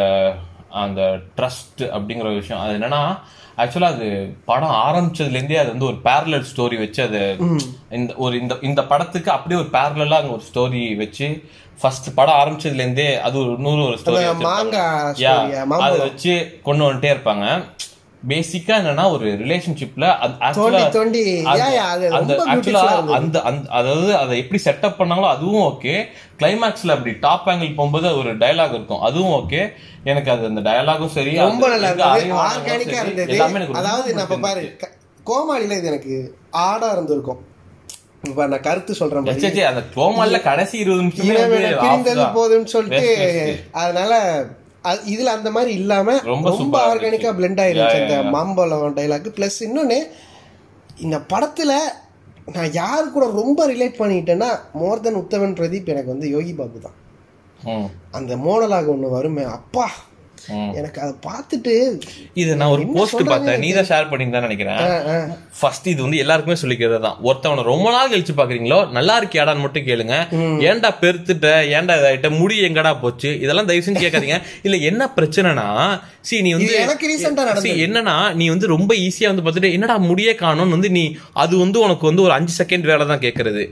அந்த 0.71 1.01
ட்ரஸ்ட் 1.37 1.83
அப்படிங்கிற 1.93 2.35
விஷயம். 2.35 2.63
அது 2.63 2.79
என்னன்னா 2.79 3.03
ஆக்சுவலா 3.59 3.87
அது 3.87 4.07
படம் 4.45 4.77
ஆரம்பிச்சதுலேருந்தே 4.81 5.59
அது 5.59 5.71
வந்து 5.71 5.85
ஒரு 5.85 5.97
பேரலல் 6.05 6.47
ஸ்டோரி 6.51 6.79
வச்சு 6.79 7.03
அது 7.03 7.21
இந்த 7.91 8.15
ஒரு 8.17 8.41
இந்த 8.41 8.57
இந்த 8.61 8.83
படத்துக்கு 8.83 9.31
அப்படியே 9.31 9.61
ஒரு 9.61 9.69
பேரலா 9.73 10.17
அங்க 10.17 10.33
ஒரு 10.33 10.43
ஸ்டோரி 10.53 10.97
வச்சு 10.97 11.29
ஃபர்ஸ்ட் 11.81 12.15
படம் 12.15 12.39
ஆரம்பிச்சதுல 12.41 12.79
இருந்தே 12.79 13.21
அது 13.21 13.39
ஒரு 13.39 13.57
நூறு 13.59 13.83
ஒரு 13.85 13.99
ஸ்டோரி 13.99 14.25
அதை. 15.87 16.01
வச்சு 16.01 16.35
கொண்டு 16.63 16.85
வந்துட்டே 16.85 17.13
இருப்பாங்க. 17.15 17.47
பேசிக்கா 18.29 18.77
என்னன்னா 18.79 19.11
ஒரு 19.11 19.29
ரிலேஷன்ஷிப்ல 19.33 20.19
அந்த 23.13 23.43
அதாவது 23.69 24.17
அதை 24.17 24.39
எப்படி 24.39 24.63
செட்டப் 24.65 24.95
பண்ணாங்களோ 24.99 25.29
அதுவும் 25.29 25.73
ஓகே 25.73 26.05
கிளைமேக்ஸ்ல 26.39 26.91
அப்படி 26.91 27.17
டாப் 27.21 27.49
ஆங்கிள் 27.49 27.75
போகும்போது 27.75 28.17
ஒரு 28.17 28.37
டயலாக் 28.37 28.69
இருக்கும். 28.69 29.01
அதுவும் 29.01 29.45
ஓகே 29.45 29.73
எனக்கு 30.05 30.31
அது 30.31 30.47
அந்த 30.47 30.71
டயலாகும் 30.71 31.07
சரி 31.07 31.37
ரொம்ப 31.37 31.69
நல்லா 31.69 32.15
இருந்தது. 32.17 32.39
எல்லாமே 33.29 33.55
எனக்கு 33.55 33.75
அதாவது 33.75 34.15
நான் 34.15 34.41
பாரு 34.41 34.77
கோமாளில 35.27 35.71
இது 35.71 35.85
எனக்கு 35.85 36.39
ஆடா 36.51 36.91
இருந்திருக்கும். 36.91 37.49
இப்ப 38.23 38.47
நான் 38.47 38.61
கருத்து 38.61 38.95
சொல்றேன் 38.95 39.25
அந்த 39.67 39.83
கோமாளில 39.97 40.43
கடைசி 40.43 40.79
இருபது 40.79 41.03
நிமிஷமே. 41.03 41.35
போதும்னு 42.35 42.65
சொல்லிட்டு. 42.65 43.17
அதனால 43.73 44.41
அது- 44.41 44.59
இதுல 44.85 45.33
அந்த 45.37 45.51
மாதிரி 45.51 45.73
இல்லாம 45.73 46.11
ரொம்ப 46.25 46.77
ஆர்கானிக்கா. 46.87 47.31
பிளெண்ட் 47.39 47.61
Yeah, 47.61 47.91
அந்த. 47.97 48.15
மாம்பழம் 48.31 48.97
டைலாக் 48.97 49.35
பிளஸ் 49.39 49.59
இன்னொன்னு 49.61 49.99
இந்த 50.99 51.17
படத்துல 51.33 51.73
நான் 52.53 52.73
யாரு 52.73 53.11
கூட 53.11 53.27
ரொம்ப 53.33 53.67
ரிலேட் 53.67 53.99
பண்ணிட்டேன்னா 53.99 54.49
மோர் 54.73 55.01
தென் 55.01 55.15
உத்தமன் 55.15 55.57
பிரதீப் 55.59 55.87
எனக்கு 55.87 56.15
வந்து 56.15 56.29
யோகி 56.31 56.53
பாபு 56.53 56.81
தான் 56.81 56.97
அந்த 58.11 58.37
மோனலாக 58.37 58.95
ஒண்ணு 58.95 59.09
வருமே 59.11 59.43
அப்பா. 59.57 59.87
எனக்கு 60.75 60.99
அதை 61.01 61.15
பார்த்துட்டு 61.27 61.73
இது 62.35 62.57
நான் 62.57 62.71
ஒரு 62.71 62.85
போஸ்ட் 62.87 63.23
பார்த்தேன் 63.25 63.61
நீ 63.61 63.71
தான் 63.73 63.89
ஷேர் 63.91 64.11
பண்ணிருந்தா 64.11 64.41
நினைக்கிறேன். 64.41 64.79
ஃபர்ஸ்ட் 65.55 65.87
இது 65.93 66.01
வந்து 66.05 66.21
எல்லாருக்குமே 66.23 66.57
சொல்லிக்கிறது 66.61 67.01
தான் 67.07 67.17
ஒருத்தவனை 67.29 67.63
ரொம்ப 67.71 67.87
நாள் 67.95 68.11
கழிச்சு 68.13 68.35
பாக்குறீங்களோ 68.39 68.79
நல்லா 68.97 69.15
இருக்கியாடான்னு 69.21 69.65
மட்டும் 69.65 69.87
கேளுங்க. 69.89 70.15
ஏன்டா 70.69 70.91
பெருத்துட்ட 71.03 71.47
ஏன்டா 71.77 71.95
இதாயிட்ட 72.01 72.29
முடி 72.39 72.57
எங்கடா 72.69 72.93
போச்சு? 73.03 73.31
இதெல்லாம் 73.45 73.69
தயவு 73.71 73.87
செஞ்சு 73.87 74.05
கேட்காதீங்க. 74.05 74.39
இல்ல 74.67 74.77
என்ன 74.91 75.03
பிரச்சனைனா 75.17 75.67
சி 76.29 76.37
நீ 76.47 76.51
வந்து 76.57 76.73
எனக்கு 76.77 77.07
என்னன்னா 77.87 78.15
நீ 78.41 78.47
வந்து 78.49 78.67
ரொம்ப 78.75 78.93
ஈஸியா 79.07 79.29
வந்து 79.33 79.45
பார்த்துட்டு 79.45 79.73
என்னடா 79.77 79.97
முடியே 80.09 80.35
காணும்னு 80.43 80.77
வந்து 80.77 80.91
நீ 80.97 81.05
அது 81.43 81.55
வந்து 81.59 81.79
உனக்கு 81.87 82.05
வந்து 82.11 82.25
ஒரு 82.27 82.33
அஞ்சு 82.33 82.55
செகண்ட் 82.61 82.89
வேலை 82.91 83.05
தான் 83.07 83.23
கேட்கறது. 83.25 83.63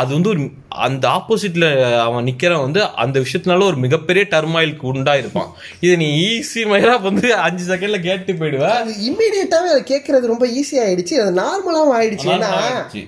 அது 0.00 0.10
வந்து 0.16 0.30
ஒரு 0.34 0.42
அந்த 0.86 1.04
ஆப்போசிட்ல 1.08 1.66
அவன் 2.06 2.26
நிக்கிறவன் 2.28 2.66
வந்து 2.66 2.82
அந்த 3.04 3.16
விஷயத்தினால 3.24 3.66
ஒரு 3.70 3.78
மிகப்பெரிய 3.84 4.24
டர்மாயிலுக்கு 4.34 4.86
உண்டா 4.92 5.14
இருப்பான் 5.16 5.50
இது 5.86 5.94
நீ 6.02 6.08
ஈஸி 6.28 6.62
மயிரா 6.72 6.96
வந்து 7.08 7.28
அஞ்சு 7.46 7.64
செகண்ட்ல 7.70 8.00
கேட்டு 8.08 8.38
போயிடுவ. 8.40 8.64
அது 8.82 8.92
இம்மீடியட்டாவே 9.10 9.70
அதை 9.74 9.82
கேட்கறது 9.92 10.32
ரொம்ப 10.34 10.46
ஈஸி 10.58 10.76
ஆயிடுச்சு. 10.84 11.16
அது 11.38 11.42
நார்மலாவும் 11.42 11.96
ஆயிடுச்சு 11.96 12.28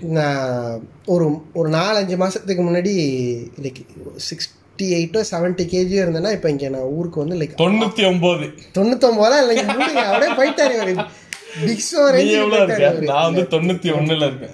ஏன்னா 0.00 0.26
ஒரு 1.08 1.26
ஒரு 1.54 1.68
நாலஞ்சு 1.76 2.16
மாசத்துக்கு 2.20 2.64
முன்னாடி 2.64 2.92
லைக் 3.64 3.80
சிக்ஸ்டி 4.26 4.56
எயிட்டோ 4.96 5.22
செவன்ட்டி 5.30 5.64
கேஜியோ 5.72 6.02
இருந்தேன்னா 6.04 6.32
இப்போ 6.36 6.50
இங்க 6.50 6.68
நான் 6.68 6.90
ஊருக்கு 6.92 7.22
வந்து 7.22 7.38
லைக் 7.40 7.56
தொண்ணூத்தி 7.62 8.04
ஒன்பது 8.06 8.46
தொண்ணூத்தொன்பதா 8.76 9.38
இல்லைங்க 9.42 9.64
மூடுங்க 9.72 10.04
அப்படியே 10.08 10.32
போயிட்டாரு 10.34 10.76
போயிட்டாரு 12.52 12.74
இருக்க? 12.74 12.88
அவரு. 12.90 13.08
நான் 13.08 13.24
வந்து 13.24 13.42
இருக்கேன். 14.26 14.52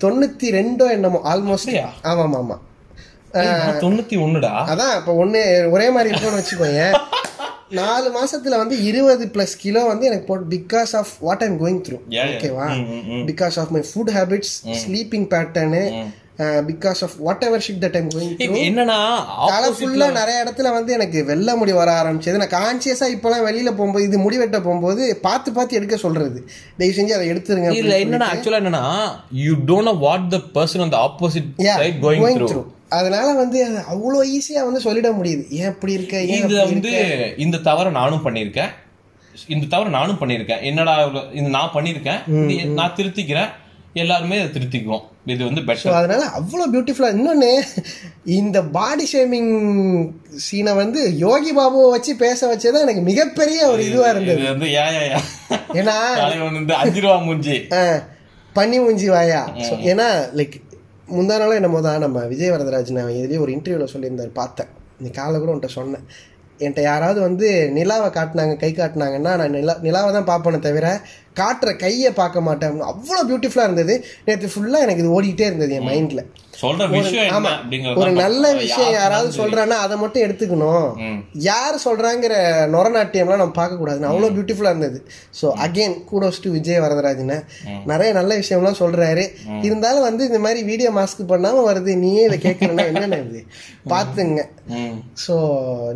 ரெண்டோ 0.56 0.86
என்னமோ 0.92 1.18
ஆல்மோஸ்ட் 1.30 1.68
அப்படியா? 1.68 1.88
ஆமா 2.04 2.22
ஆமா 2.24 2.38
ஆமா 2.42 2.56
ஏய், 3.36 3.48
நான் 3.60 3.80
தொண்ணூத்தி 3.82 4.16
ஒண்ணுடா 4.22 4.52
அதான் 4.70 4.94
இப்போ 4.98 5.12
ஒண்ணு 5.22 5.40
ஒரே 5.70 5.86
மாதிரி 5.90 6.10
இருக்கும்னு 6.10 6.40
வச்சுக்கோங்க 6.40 6.84
நாலு 7.70 8.10
மாசத்துல 8.10 8.48
வந்து 8.48 8.82
இருபது 8.82 9.26
பிளஸ் 9.26 9.56
கிலோ 9.58 9.84
வந்து 9.84 10.06
எனக்கு 10.06 10.24
போட்டு 10.24 10.56
because 10.56 10.96
of 10.96 11.08
what 11.20 11.42
I'm 11.42 11.64
going 11.64 11.84
through. 11.88 11.98
ஓகேவா. 12.30 12.66
Because 13.26 13.58
of 13.58 13.68
my 13.68 13.84
food 13.94 14.14
habits 14.14 14.52
sleeping 14.86 15.26
pattern 15.26 16.06
because 16.39 17.01
of 17.05 17.14
whatever 17.47 17.62
shit 17.66 17.80
that 17.84 17.97
I'm 18.01 18.09
going 18.14 18.32
என்னன்னா 18.68 18.99
தலை 19.53 19.68
ஃபுல்லா 19.76 20.09
நிறைய 20.18 20.45
இடத்துல 20.45 20.72
வந்து 20.72 20.93
எனக்கு 20.93 21.24
வெள்ளை 21.24 21.55
முடி 21.55 21.72
வர 21.72 21.91
ஆரம்பிச்சது. 22.03 22.41
நான் 22.43 22.55
கான்சியஸா 22.57 23.09
இப்பெல்லாம் 23.14 23.47
வெளியில 23.49 23.70
போகும்போது 23.78 24.05
இது 24.05 24.18
முடி 24.18 24.39
வெட்ட 24.43 24.61
போகும்போது 24.61 25.18
பார்த்து 25.22 25.53
பார்த்து 25.53 25.76
எடுக்க 25.76 25.97
சொல்றது. 25.97 26.39
தயவு 26.78 26.97
செஞ்சு 26.99 27.16
அதை 27.18 27.26
எடுத்துருங்க 27.32 27.72
இல்ல 27.82 27.99
என்னன்னா 28.05 28.30
ஆக்சுவலா 28.32 28.62
என்னன்னா 28.62 28.84
you 29.45 29.55
don't 29.72 29.99
what 30.07 30.30
the 30.37 30.41
person 30.59 30.84
on 30.87 30.95
the 30.97 31.01
opposite 31.09 31.51
side 31.80 32.01
going 32.07 32.49
through 32.51 32.64
அதனால 32.89 33.28
வந்து 33.32 33.61
அவ்வளோ 33.93 34.18
ஈஸியா 34.34 34.61
வந்து 34.66 34.80
சொல்லிட 34.84 35.09
முடியுது. 35.18 35.45
ஏன் 35.51 35.70
இப்படி 35.72 35.93
இருக்க? 35.93 36.20
இது 36.20 36.57
வந்து 36.64 36.93
இந்த 37.37 37.57
தவற 37.59 37.91
நானும் 37.91 38.24
பண்ணியிருக்கேன். 38.26 38.72
இந்த 39.55 39.66
தவற 39.66 39.89
நானும் 39.89 40.18
பண்ணியிருக்கேன். 40.20 40.62
என்னடா 40.62 40.95
இது 41.39 41.49
நான் 41.57 41.72
பண்ணியிருக்கேன். 41.74 42.20
நான் 42.78 42.95
திருத்திக்கிறேன். 42.99 43.51
எல்லாருமே 43.97 44.36
இதை 44.36 44.49
திருத்திக்குவோம். 44.55 45.05
இது 45.24 45.44
வந்து 45.44 45.61
பெட்டர் 45.61 45.97
அதனால 45.99 46.24
அவ்வளோ 46.38 46.64
பியூட்டிஃபுல்லாக 46.72 47.16
இன்னொன்று 47.16 47.51
இந்த 48.24 48.62
பாடி 48.62 49.09
ஷேமிங் 49.12 49.53
சீனை 50.47 50.74
வந்து 50.74 51.18
யோகி 51.18 51.53
பாபுவை 51.57 51.90
வச்சு 51.90 52.16
பேச 52.16 52.55
வச்சது 52.55 52.80
எனக்கு 52.80 53.01
மிகப்பெரிய 53.01 53.68
ஒரு 53.68 53.82
இதுவாக 53.82 54.09
இருந்தது. 54.09 54.44
வந்து 54.49 54.68
ஏன்னா 55.80 55.97
வந்து 56.53 56.74
அஞ்சு 56.74 57.01
ரூபா 57.01 57.16
மூஞ்சி. 57.16 57.57
ஆ, 57.72 57.82
பனி 58.53 58.78
மூஞ்சி 58.78 59.09
வாயா. 59.09 59.40
ஏன்னா 59.92 60.09
லைக் 60.34 60.57
முந்தா 61.09 61.38
நாளும் 61.38 61.55
என்னமோ 61.55 61.80
தான் 61.80 61.99
நம்ம 61.99 62.20
விஜய் 62.24 62.51
வரதராஜன் 62.51 63.03
அவன் 63.03 63.18
எதுலேயும் 63.18 63.44
ஒரு 63.47 63.53
இன்டர்வியூவில் 63.53 63.92
சொல்லியிருந்தார் 63.92 64.32
பார்த்தேன். 64.34 64.70
நீ 64.99 65.09
காலைல 65.09 65.38
கூட 65.38 65.53
உன்கிட்ட 65.53 65.66
சொன்னேன். 65.70 66.07
என்கிட்ட 66.61 66.82
யாராவது 66.82 67.20
வந்து 67.20 67.48
நிலாவை 67.76 68.09
காட்டினாங்க 68.18 68.54
கை 68.57 68.70
காட்டினாங்கன்னா 68.72 69.32
நான் 69.40 69.54
நிலா 69.59 69.74
நிலாவை 69.86 70.11
தான் 70.12 70.28
பார்ப்பேனே 70.30 70.59
தவிர 70.59 70.88
காட்டுற 71.40 71.70
கையை 71.76 72.11
பார்க்க 72.20 72.46
மாட்டேன். 72.48 72.80
அவ்வளோ 72.92 73.22
பியூட்டிஃபுல்லாக 73.30 73.68
இருந்தது. 73.68 73.94
நேற்று 74.24 74.50
ஃபுல்லாக 74.54 74.86
எனக்கு 74.86 75.02
இது 75.04 75.14
ஓடிக்கிட்டே 75.16 75.48
இருந்தது 75.50 75.74
என் 75.74 75.88
மைண்டில் 75.90 76.22
சொல்ற 76.61 76.84
விஷயம் 76.92 77.32
ஆமா. 77.36 77.52
ஒரு 78.00 78.11
நல்ல. 78.20 78.42
விஷயம் 78.61 78.92
யாராவது 78.96 79.30
சொல்றான்னா 79.38 79.76
அதை 79.84 79.96
மட்டும் 80.02 80.24
எடுத்துக்கணும். 80.26 80.86
யார் 81.46 81.76
சொல்றாங்கிற 81.84 82.34
நொரநாட்டியம்லாம் 82.74 83.42
நம்ம 83.42 83.57
பார்க்க 83.59 83.80
கூடாது 83.80 84.09
அவ்வளோ 84.11 84.30
பியூட்டிஃபுல்லா 84.36 84.72
இருந்தது. 84.74 84.98
So 85.40 85.46
again 85.66 85.96
kudos 86.11 86.42
to 86.44 86.50
Vijay 86.57 86.82
Varadarajan 86.84 87.32
நிறைய 87.92 88.11
நல்ல 88.18 88.32
விஷயம்லாம் 88.42 88.80
சொல்றாரு. 88.82 89.24
இருந்தாலும் 89.68 90.07
வந்து 90.09 90.24
இந்த 90.30 90.40
மாதிரி 90.46 90.62
வீடியோ 90.70 90.92
மாஸ்க் 90.98 91.24
பண்ணாம 91.32 91.64
வருது. 91.70 91.94
நீயே 92.04 92.24
இதை 92.28 92.38
கேட்கறனா 92.46 92.86
என்னென்ன 92.92 93.20
இது 93.26 93.42
பாத்துங்க. 93.94 94.40
ஸோ 95.24 95.34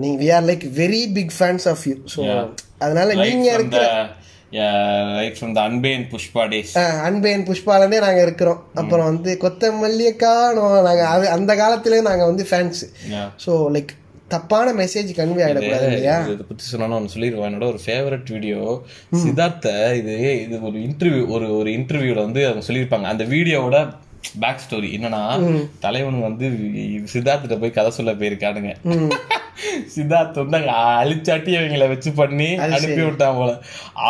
நீங்க 0.02 0.16
we 0.24 0.30
are 0.38 0.48
like 0.50 0.66
very 0.82 1.02
big 1.18 1.34
fans 1.38 1.68
of 1.74 1.84
you 1.90 1.96
so 2.14 2.20
Yeah. 2.30 2.42
அதனால 2.84 3.14
நீங்க 3.22 3.46
இருக்கிற 3.56 3.84
ரைட் 5.18 5.38
ஃப்ரம் 5.38 5.54
த 5.56 5.62
அன்பேன் 5.68 6.04
புஷ்பா 6.12 6.42
டேஸ் 6.52 6.72
அன்பேன் 7.08 7.46
புஷ்பாலந்தே 7.48 8.00
நாங்க 8.06 8.20
இருக்கிறோம். 8.22 8.60
அப்புறம் 8.74 9.08
வந்து 9.10 9.32
கொத்தமல்லியை 9.44 10.12
காணோம் 10.16 10.76
நாங்க 10.88 11.04
அது 11.14 11.26
அந்த 11.36 11.54
காலத்திலே 11.54 12.00
நாங்க 12.08 12.24
வந்து 12.24 12.46
ஃபேன்ஸ் 12.50 12.82
ஸோ 13.44 13.52
லைக் 13.76 13.92
தப்பான 14.28 14.72
மெசேஜ் 14.80 15.08
கன்வே 15.16 15.42
ஆயிடக்கூடாது 15.44 15.86
இல்லையா? 15.90 16.16
இதை 16.34 16.44
பத்தி 16.48 16.64
சொன்னா 16.64 16.98
ஒன்று 16.98 17.14
சொல்லிடுவேன் 17.14 17.48
என்னோட 17.48 17.66
ஒரு 17.72 17.80
ஃபேவரட் 17.86 18.28
வீடியோ 18.34 18.58
சித்தார்த்த 19.22 19.70
இது 20.00 20.12
இது 20.44 20.56
ஒரு 20.68 20.78
இன்டர்வியூ 20.88 21.24
ஒரு 21.36 21.48
ஒரு 21.56 21.70
இன்டர்வியூல 21.78 22.20
வந்து 22.26 22.42
அவங்க 22.48 22.64
சொல்லியிருப்பாங்க. 22.68 23.08
அந்த 23.14 23.24
வீடியோவோட 23.34 23.78
பேக் 24.42 24.62
ஸ்டோரி 24.64 24.88
என்னன்னா 24.96 25.22
தலைவன் 25.80 26.26
வந்து 26.28 26.46
சித்தார்த்திட்ட 27.14 27.58
போய் 27.60 27.76
கதை 27.78 27.92
சொல்ல 27.98 28.12
போயிருக்கானுங்க. 28.20 28.72
சித்தார்த் 29.94 30.40
வந்து 30.42 30.58
அங்க 30.60 30.72
அழிச்சாட்டி 31.02 31.52
அவங்கள 31.58 31.88
வச்சு 31.92 32.12
பண்ணி 32.12 32.48
அனுப்பி 32.66 33.02
விட்டான் 33.02 33.38
போல. 33.40 33.50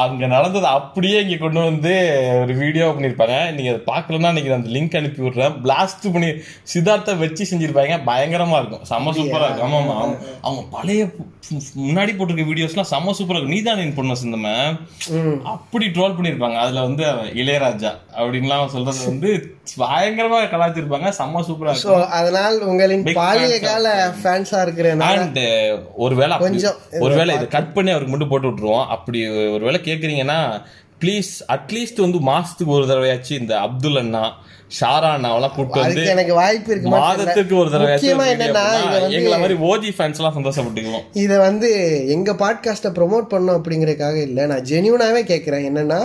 அங்க 0.03 0.26
நடந்தது 0.34 0.66
அப்படியே 0.78 1.18
இங்க 1.24 1.36
கொண்டு 1.36 1.61
வந்து 1.68 1.94
ஒரு 2.42 2.55
வீடியோ 2.62 2.86
பண்ணிருப்பாங்க. 2.88 3.36
நீங்க 3.57 3.70
அதை 3.72 3.82
பாக்கலன்னா 3.92 4.32
நீங்க 4.38 4.55
அந்த 4.59 4.70
லிங்க் 4.76 4.98
அனுப்பி 5.01 5.22
விடுறேன். 5.26 5.57
பிளாஸ்ட் 5.66 6.07
பண்ணி 6.12 6.30
சித்தார்த்த 6.74 7.18
வச்சு 7.24 7.46
செஞ்சிருப்பாங்க. 7.51 7.98
பயங்கரமா 8.11 8.59
இருக்கும். 8.61 8.84
செம்ம 8.92 9.14
சூப்பரா 9.18 9.46
இருக்கும். 9.48 9.68
ஆமா 9.68 9.96
ஆமா. 10.03 10.16
அவங்க 10.40 10.64
பழைய 10.76 11.05
முன்னாடி 11.86 12.12
போட்டிருக்க 12.16 12.44
வீடியோஸ்லாம் 12.51 12.90
செம்ம 12.90 13.14
சூப்பரா 13.18 13.38
இருக்கும். 13.38 13.55
நீதான் 13.55 13.94
பொண்ணு 13.94 14.16
சிந்தம? 14.24 14.48
அப்படி 15.55 15.86
ட்ரோல் 15.86 16.16
பண்ணிருப்பாங்க. 16.16 16.59
அதுல 16.64 16.80
வந்து 16.80 17.05
இளையராஜா 17.42 17.92
அப்படின்லாம் 18.18 18.72
சொல்றது 18.74 19.01
வந்து 19.07 19.30
பயங்கரமா 19.78 20.38
கலாச்சிருப்பாங்க 20.53 21.09
செம்ம 21.18 21.42
சூப்பரா 21.48 21.72
இருக்கும். 21.72 22.07
அதனால் 22.18 22.57
உங்களின் 22.70 23.05
பாலிய 23.18 23.57
கால 23.61 23.92
ஃபேன்ஸா 24.22 24.59
இருக்கிறனால 24.66 25.18
அண்ட் 25.41 25.88
ஒருவேளை 26.05 26.36
ஒருவேளை 27.01 27.34
இதை 27.34 27.49
கட் 27.49 27.72
பண்ணி 27.74 27.91
அவருக்கு 27.91 28.12
மட்டும் 28.12 28.32
போட்டு 28.32 28.51
விட்டுருவோம். 28.51 28.86
அப்படி 28.97 29.20
ஒருவேளை 29.57 29.80
கேக்குறீங்கன்னா 29.84 30.38
ப்ளீஸ் 31.03 31.32
அட்லீஸ்ட் 31.55 32.01
வந்து 32.05 32.18
மாசத்துக்கு 32.28 32.76
ஒரு 32.78 32.86
தடவையாச்சும் 32.86 33.41
இந்த 33.41 33.55
அப்துல் 33.59 33.97
அண்ணா 33.97 34.22
ஷாரா 34.80 35.09
அண்ணாவெல்லாம் 35.16 35.55
கூப்பிட்டு 35.55 35.80
வந்து 35.80 36.03
எனக்கு 36.07 36.34
வாய்ப்பு 36.34 36.74
தெரியல. 36.74 36.91
மாதத்துக்கு 36.97 37.55
ஒரு 37.57 37.70
முக்கியமா 37.70 38.26
தடவை 38.26 38.32
என்னன்னா 38.34 38.64
எங்களை 39.11 39.38
மாதிரி 39.38 39.57
ஓஜி 39.70 39.91
ஃபேன்ஸ் 39.99 40.18
எல்லாம் 40.20 40.36
சந்தோஷப்பட்டுக்குவோம். 40.36 41.07
இதை 41.12 41.38
வந்து 41.38 41.70
எங்க 42.09 42.32
பாட்காஸ்ட்டை 42.32 42.93
ப்ரோமோட் 42.99 43.26
பண்ணோம் 43.32 43.59
அப்படிங்கறதுக்காக 43.61 44.18
இல்லை. 44.28 44.45
நான் 44.47 44.66
ஜென்யூனாவே 44.70 45.22
கேட்குறேன் 45.32 45.66
என்னன்னா 45.70 46.01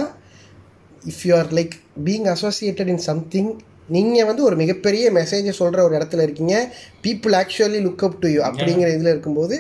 if 1.11 1.23
you 1.23 1.35
are 1.37 1.51
like 1.59 1.75
being 2.05 2.27
associated 2.35 2.91
in 2.95 3.05
something 3.11 3.51
நீங்க 3.87 4.25
வந்து 4.25 4.43
ஒரு 4.43 4.55
மிகப்பெரிய 4.55 5.11
மெசேஜை 5.11 5.53
சொல்ற 5.59 5.79
ஒரு 5.87 5.93
இடத்துல 5.97 6.25
இருக்கீங்க. 6.27 6.55
People 7.05 7.33
actually 7.41 7.81
look 7.85 8.05
up 8.07 8.19
to 8.19 8.27
you 8.27 8.41
அப்படிங்கிற 8.41 8.89
இதுல 8.95 9.13
இருக்கும்போது 9.15 9.55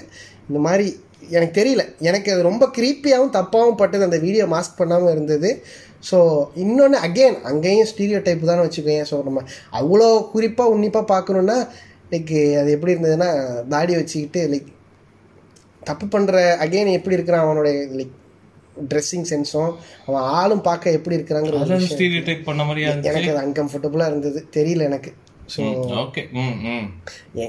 இந்த 0.49 0.59
மாதிரி 0.67 0.87
எனக்கு 1.29 1.61
தெரியல. 1.61 1.83
எனக்கு 1.99 2.31
அது 2.33 2.41
ரொம்ப 2.49 2.65
கிரீப்பியாகவும் 2.77 3.35
தப்பாகவும் 3.37 3.79
பட்டது. 3.81 4.03
அந்த 4.03 4.17
வீடியோ 4.17 4.45
மாஸ்க் 4.45 4.79
பண்ணாமல் 4.81 5.11
இருந்தது. 5.11 5.63
ஸோ 6.09 6.17
இன்னொன்று 6.63 6.97
அகெயின் 7.07 7.37
அங்கேயும் 7.51 7.89
ஸ்டீரியோ 7.91 8.21
டைப் 8.21 8.49
தானே 8.51 8.65
வச்சுக்கோங்க. 8.65 9.05
ஸோ 9.11 9.23
நம்ம 9.23 9.43
அவ்வளோ 9.81 10.09
குறிப்பாக 10.33 10.73
உன்னிப்பாக 10.75 11.11
பார்க்கணுன்னா 11.13 11.57
லைக் 12.11 12.35
அது 12.61 12.69
எப்படி 12.75 12.93
இருந்ததுன்னா 12.95 13.29
தாடி 13.67 13.95
வச்சுக்கிட்டு 13.95 14.41
லைக் 14.53 14.69
தப்பு 15.81 16.05
பண்ணுற 16.05 16.35
அகைன் 16.65 16.97
எப்படி 16.99 17.17
இருக்கிறான் 17.17 17.45
அவனுடைய 17.45 17.75
லைக் 17.97 18.13
ட்ரெஸ்ஸிங் 18.89 19.27
சென்ஸும் 19.29 19.73
அவன் 20.05 20.21
ஆளும் 20.21 20.61
பார்க்க 20.61 20.91
எப்படி 20.91 21.15
இருக்கிறாங்கிற 21.15 21.59
எனக்கு 23.03 23.31
அது 23.31 23.45
அன்கம்ஃபர்டபுளாக 23.45 24.07
இருந்தது. 24.07 24.47
தெரியல 24.53 24.83
எனக்கு. 24.83 25.11
ஸோ 25.47 25.61
ஓகே 25.95 26.29
ம் 26.31 26.55
ம். 26.65 26.85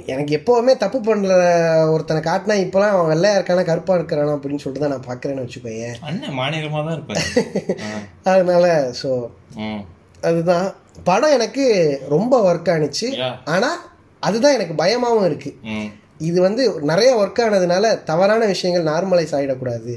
எனக்கு 0.07 0.39
எப்போவுமே 0.39 0.77
தப்பு 0.77 0.99
பண்ணுற 1.01 1.35
ஒருத்தனை 1.89 2.22
காட்டினா 2.22 2.57
இப்போலாம் 2.64 2.91
அவன் 2.91 3.11
வெள்ளையா 3.12 3.37
இருக்கானா 3.37 3.64
கருப்பாக 3.64 3.99
இருக்கிறானா 4.01 4.35
அப்படின்னு 4.37 4.57
சொல்லிட்டு 4.57 4.89
தான் 4.89 5.01
நான் 5.01 5.09
பார்க்குறேன்னு 5.09 5.45
வச்சுக்கோயேன். 5.45 5.95
அண்ணன் 6.01 6.35
தான். 6.85 7.05
அதனால 8.22 8.93
ஸோ 9.03 9.31
அதுதான். 10.20 10.74
படம் 11.05 11.31
எனக்கு 11.31 11.64
ரொம்ப 12.09 12.55
ஒர்க் 12.55 12.70
ஆனிச்சு. 12.70 13.09
ஆனால் 13.45 13.79
அதுதான் 14.20 14.53
எனக்கு 14.53 14.74
பயமாகவும் 14.74 15.24
இருக்கு. 15.24 15.51
இது 16.21 16.39
வந்து 16.41 16.62
நிறைய 16.83 17.11
ஒர்க் 17.17 17.43
ஆனதுனால 17.43 17.87
தவறான 18.05 18.47
விஷயங்கள் 18.47 18.89
நார்மலைஸ் 18.89 19.35
ஆகிடக்கூடாது 19.35 19.95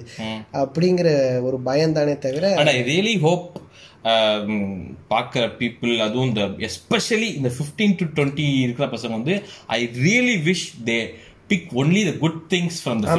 அப்படிங்கிற 0.53 1.09
ஒரு 1.41 1.59
பயம் 1.59 1.93
தானே 1.93 2.15
தவிர 2.17 2.53
ரியலி 2.87 3.15
ஹோப் 3.19 3.47
பார்க்குற 5.09 5.43
பீப்புள் 5.57 5.93
அதுவும் 6.01 6.27
இந்த 6.27 6.43
எஸ்பெஷலி 6.67 7.29
இந்த 7.35 7.49
ஃபிஃப்டீன் 7.49 7.95
டு 7.95 8.05
டுவெண்ட்டி 8.15 8.45
இருக்கிற 8.61 8.85
பசங்க 8.87 9.13
வந்து 9.13 9.35
I 9.67 9.79
really 10.01 10.35
wish 10.43 10.67
they 10.85 10.99
pick 11.49 11.69
only 11.73 12.01
the 12.05 12.17
good 12.17 12.39
things 12.49 12.79
from 12.83 12.99
the 12.99 13.15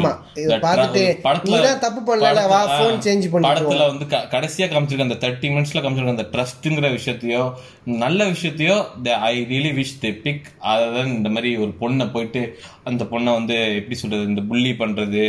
நீதான் 1.43 1.78
தப்பு 1.78 2.01
பண்ணல, 2.09 2.49
வா, 2.49 2.61
phone 2.81 2.99
change 3.07 3.24
பண்ணிக்கோ. 3.33 3.49
படத்துல 3.49 3.87
வந்து 3.87 4.05
கடைசியா 4.35 4.66
காமிச்சிருக்க 4.72 5.01
அந்த 5.01 5.18
தேர்ட்டி 5.20 5.49
மினிட்ஸ்ல 5.55 5.81
காமிச்சிருக்க 5.83 6.16
அந்த 6.16 6.26
ட்ரஸ்ட்ங்கிற 6.33 6.99
விஷயத்தையோ 6.99 7.43
நல்ல 7.85 8.24
விஷயத்தையோ 8.24 8.76
I 9.20 9.41
really 9.43 9.72
wish 9.74 9.97
they 10.01 10.20
pick 10.22 10.47
அதான் 10.62 11.07
இந்த 11.07 11.28
மாதிரி 11.28 11.57
ஒரு 11.57 11.72
பொண்ணை 11.81 12.12
போயிட்டு 12.12 12.43
அந்த 12.85 13.05
பொண்ணை 13.05 13.33
வந்து 13.33 13.74
எப்படி 13.76 13.95
சொல்றது 13.95 14.22
இந்த 14.22 14.41
புள்ளி 14.41 14.70
பண்றது 14.78 15.24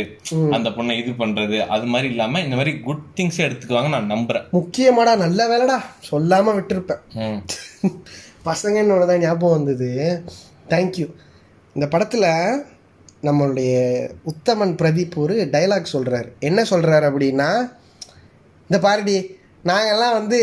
அந்த 0.50 0.70
பொண்ணை 0.70 0.98
இது 0.98 1.12
பண்றது 1.18 1.66
அது 1.66 1.86
மாதிரி 1.86 2.10
இல்லாம 2.10 2.40
இந்த 2.40 2.56
மாதிரி 2.56 2.78
குட் 2.78 3.04
திங்ஸ் 3.16 3.38
எடுத்துக்குவாங்க 3.38 3.88
நான் 3.88 4.10
நம்புறேன். 4.10 4.46
முக்கியமாடா 4.52 5.16
நல்ல 5.16 5.48
வேலைடா. 5.48 5.78
சொல்லாம 6.10 6.54
விட்டுருப்பேன். 6.56 7.02
ம். 7.14 7.40
பசங்கன்னு 8.44 9.06
தான் 9.06 9.18
ஞாபகம் 9.18 9.56
வந்தது. 9.56 9.90
தேங்க்யூ 10.68 11.06
இந்த 11.76 11.86
படத்துல 11.90 12.26
நம்மளுடைய 13.22 13.74
உத்தமன் 14.26 14.76
பிரதீப் 14.76 15.16
ஒரு 15.16 15.34
டைலாக் 15.52 15.86
சொல்றாரு. 15.92 16.28
என்ன 16.38 16.62
சொல்றாரு 16.62 17.04
அப்படின்னா 17.10 17.72
இந்த 18.62 18.78
பாருடி 18.80 19.36
நாங்கெல்லாம் 19.64 20.12
வந்து 20.12 20.38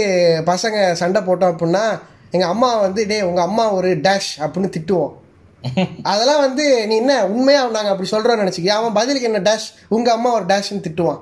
பசங்க 0.45 0.91
சண்டை 0.91 1.21
போட்டோம் 1.21 1.51
அப்படின்னா 1.51 1.99
எங்க 2.31 2.45
அம்மா 2.45 2.79
வந்து 2.79 3.07
டேய் 3.07 3.21
உங்க 3.21 3.41
அம்மா 3.41 3.71
ஒரு 3.71 3.97
டேஷ் 3.97 4.31
அப்படின்னு 4.37 4.71
திட்டுவோம். 4.77 5.13
அதெல்லாம் 6.03 6.39
வந்து 6.39 6.87
நீ 6.87 6.95
என்ன 6.95 7.27
உண்மையா 7.27 7.67
நாங்க 7.67 7.89
அப்படி 7.89 8.09
சொல்றோம்னு 8.09 8.45
நினைச்சுக்கியா? 8.45 8.67
அவன் 8.67 8.93
பதிலுக்கு 8.93 9.31
என்ன 9.31 9.51
டேஷ் 9.51 9.67
உங்க 9.87 10.11
அம்மா 10.11 10.33
ஒரு 10.33 10.45
டேஷ்னு 10.45 10.85
திட்டுவான். 10.87 11.19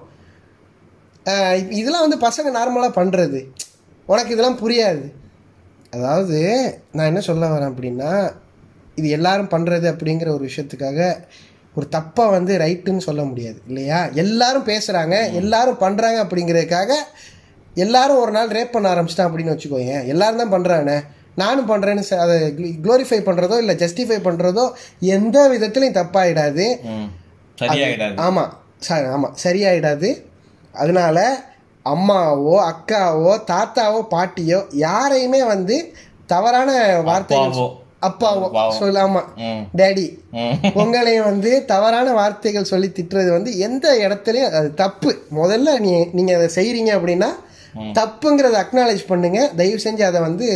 இதெல்லாம் 1.69 2.09
வந்து 2.09 2.27
பசங்க 2.27 2.55
நார்மலாக 2.55 2.97
பண்ணுறது 2.97 3.45
உனக்கு 4.05 4.33
இதெல்லாம் 4.33 4.59
புரியாது. 4.59 5.13
அதாவது 5.91 6.39
நான் 6.91 7.05
என்ன 7.05 7.19
சொல்ல 7.19 7.47
வரேன் 7.47 7.71
அப்படின்னா 7.71 8.35
இது 8.99 9.07
எல்லாரும் 9.17 9.51
பண்ணுறது 9.53 9.85
அப்படிங்கிற 9.93 10.29
ஒரு 10.35 10.43
விஷயத்துக்காக 10.49 10.99
ஒரு 11.75 11.87
தப்பாக 11.95 12.33
வந்து 12.35 12.53
ரைட்டுன்னு 12.63 13.05
சொல்ல 13.07 13.23
முடியாது 13.23 13.59
இல்லையா? 13.69 13.99
எல்லாரும் 14.23 14.67
பேசுகிறாங்க 14.69 15.15
எல்லாரும் 15.41 15.81
பண்ணுறாங்க 15.83 16.17
அப்படிங்கிறதுக்காக 16.23 16.91
எல்லாரும் 17.75 18.21
ஒரு 18.23 18.31
நாள் 18.31 18.55
ரேப் 18.57 18.73
பண்ண 18.75 18.87
ஆரம்பிச்சிட்டான் 18.93 19.29
அப்படின்னு 19.29 19.53
வச்சுக்கோங்க. 19.53 19.95
எல்லாரும் 20.13 20.41
தான் 20.43 20.53
பண்ணுறானே 20.55 20.97
நானும் 21.41 21.69
பண்ணுறேன்னு 21.71 22.03
அதை 22.23 22.35
க்ளோரிஃபை 22.85 23.19
பண்ணுறதோ 23.27 23.57
இல்லை 23.63 23.75
ஜஸ்டிஃபை 23.83 24.19
பண்ணுறதோ 24.27 24.63
எந்த 25.15 25.37
விதத்துலையும் 25.53 25.99
தப்பாயிடாது. 25.99 26.65
ஆமாம் 28.27 28.51
சார் 28.87 29.05
ஆமாம் 29.13 29.35
சரியாயிடாது. 29.43 30.09
அதனால 30.73 31.19
அம்மாவோ 31.85 32.55
அக்காவோ 32.71 33.33
தாத்தாவோ 33.51 33.99
பாட்டியோ 34.13 34.59
யாரையுமே 34.87 35.41
வந்து 35.53 35.75
தவறான 36.33 36.69
வார்த்தைகள் 37.09 37.45
அப்பாவோ. 38.07 38.43
அப்பாவோ 38.47 38.47
அப்பாவோ. 38.49 38.79
சொல்லாமா. 38.79 39.21
டேடி. 39.75 40.07
உங்களையும் 40.81 41.29
வந்து 41.31 41.65
தவறான 41.65 42.13
வார்த்தைகள் 42.13 42.71
சொல்லி 42.73 42.87
திட்டுறது 42.87 43.29
வந்து 43.29 43.57
எந்த 43.57 43.95
இடத்துலயும் 44.07 44.51
அது 44.51 44.73
தப்பு. 44.73 45.13
முதல்ல 45.35 45.79
நீ 45.79 46.05
நீங்க 46.11 46.33
அதை 46.35 46.49
செய்றீங்க 46.55 46.93
அப்படின்னா 46.99 47.31
தப்புங்கிறத 47.97 48.55
அக்னாலேஜ் 48.63 49.03
பண்ணுங்க. 49.07 49.39
தயவு 49.55 49.79
செஞ்சு 49.83 50.01
அதை 50.01 50.21
வந்து 50.21 50.47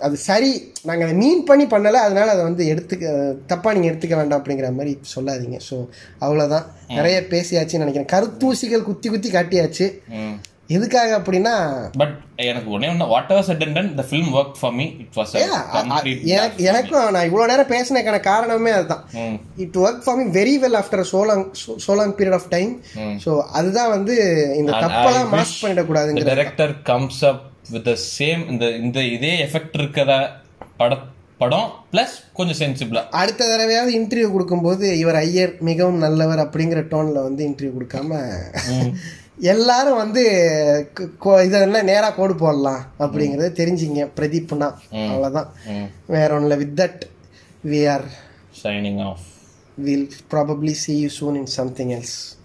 அது 0.00 0.16
சரி. 0.16 0.50
நாங்கள் 0.84 1.06
அதை 1.08 1.16
மீன் 1.16 1.44
பண்ணி 1.44 1.64
பண்ணலை. 1.64 2.00
அதனால 2.06 2.30
அதை 2.30 2.42
வந்து 2.42 2.64
எடுத்துக்க 2.72 3.06
தப்பாக 3.52 3.72
நீங்கள் 3.72 3.90
எடுத்துக்க 3.92 4.16
வேண்டாம் 4.16 4.40
அப்படிங்கிற 4.40 4.68
மாதிரி 4.74 4.98
சொல்லாதீங்க. 5.14 5.58
ஸோ 5.70 5.76
அவ்வளோதான் 6.20 6.66
நிறைய 6.88 7.20
பேசியாச்சுன்னு 7.30 7.84
நினைக்கிறேன். 7.84 8.10
கருத்தூசிகள் 8.14 8.82
குத்தி 8.82 9.08
குத்தி 9.08 9.30
காட்டியாச்சு. 9.30 9.86
எதுக்காக 10.70 11.10
அப்படின்னா 11.18 11.52
பட் 11.94 12.14
எனக்கு 12.44 12.68
ஒன்னே 12.74 12.88
ஒன்று 12.90 13.06
whatever 13.30 13.46
said 13.46 13.62
and 13.66 13.92
the 13.96 14.04
film 14.08 14.30
work 14.34 14.56
for 14.58 14.74
me 14.74 14.86
it 15.02 15.14
was 15.16 15.32
எனக்கு 16.32 16.64
எனக்கும் 16.64 17.06
நான் 17.14 17.26
இவ்வளோ 17.28 17.46
நேரம் 17.46 17.70
பேசினதுக்கான 17.72 18.20
காரணமே 18.26 18.72
அதுதான். 18.76 19.04
It 19.64 19.78
work 19.82 20.02
for 20.04 20.18
me 20.18 20.26
very 20.36 20.54
well 20.64 20.78
after 20.80 21.04
so long 21.12 21.44
so long 21.84 22.14
period 22.18 22.38
of 22.38 22.48
time 22.50 22.72
so 23.24 23.32
அதுதான் 23.52 23.92
வந்து 23.96 24.16
இந்த 24.56 24.72
தப்பெல்லாம் 24.84 25.30
mask 25.34 25.62
பண்ணிடக்கூடாதுங்கிற 25.62 26.28
director 26.32 26.74
comes 26.86 27.22
up 27.30 27.44
with 27.70 27.88
same 28.10 28.42
இந்த 28.50 28.66
இந்த 28.80 28.98
இதே 29.12 29.32
எஃபெக்ட் 29.44 29.78
இருக்கிற 29.78 30.12
பட 30.76 30.92
படம் 31.40 31.68
பிளஸ் 31.90 32.14
கொஞ்சம் 32.32 32.58
சென்சிபிளா 32.60 33.02
அடுத்த 33.18 33.46
தடவையாவது 33.46 33.92
இன்டர்வியூ 33.98 34.28
கொடுக்கும்போது 34.30 34.86
இவர் 34.98 35.18
ஐயர் 35.20 35.52
மிகவும் 35.62 35.98
நல்லவர் 35.98 36.42
அப்படிங்கிற 36.44 36.80
டோன்ல 36.90 37.22
வந்து 37.22 37.42
இன்டர்வியூ 37.48 37.72
கொடுக்காம 37.76 38.20
எல்லாரும் 39.40 39.96
வந்து 39.96 40.22
இதெல்லாம் 41.44 41.84
நேரா 41.84 42.10
கோடு 42.10 42.34
போடலாம் 42.34 42.92
அப்படிங்கறத 42.98 43.50
தெரிஞ்சிங்க. 43.60 44.08
பிரதீப்னா. 44.16 44.74
அவ்வளவுதான். 45.08 45.52
வேற 46.06 46.34
ஒன்றும் 46.34 46.58
with 46.58 46.80
that 46.80 47.00
we 47.66 47.90
are 47.90 48.04
signing 48.62 49.04
off 49.04 49.20
will 49.74 50.10
probably 50.30 50.74
see 50.86 50.98
you 51.04 51.08
soon 51.20 51.34
in 51.34 51.46
something 51.56 51.90
else. 51.98 52.37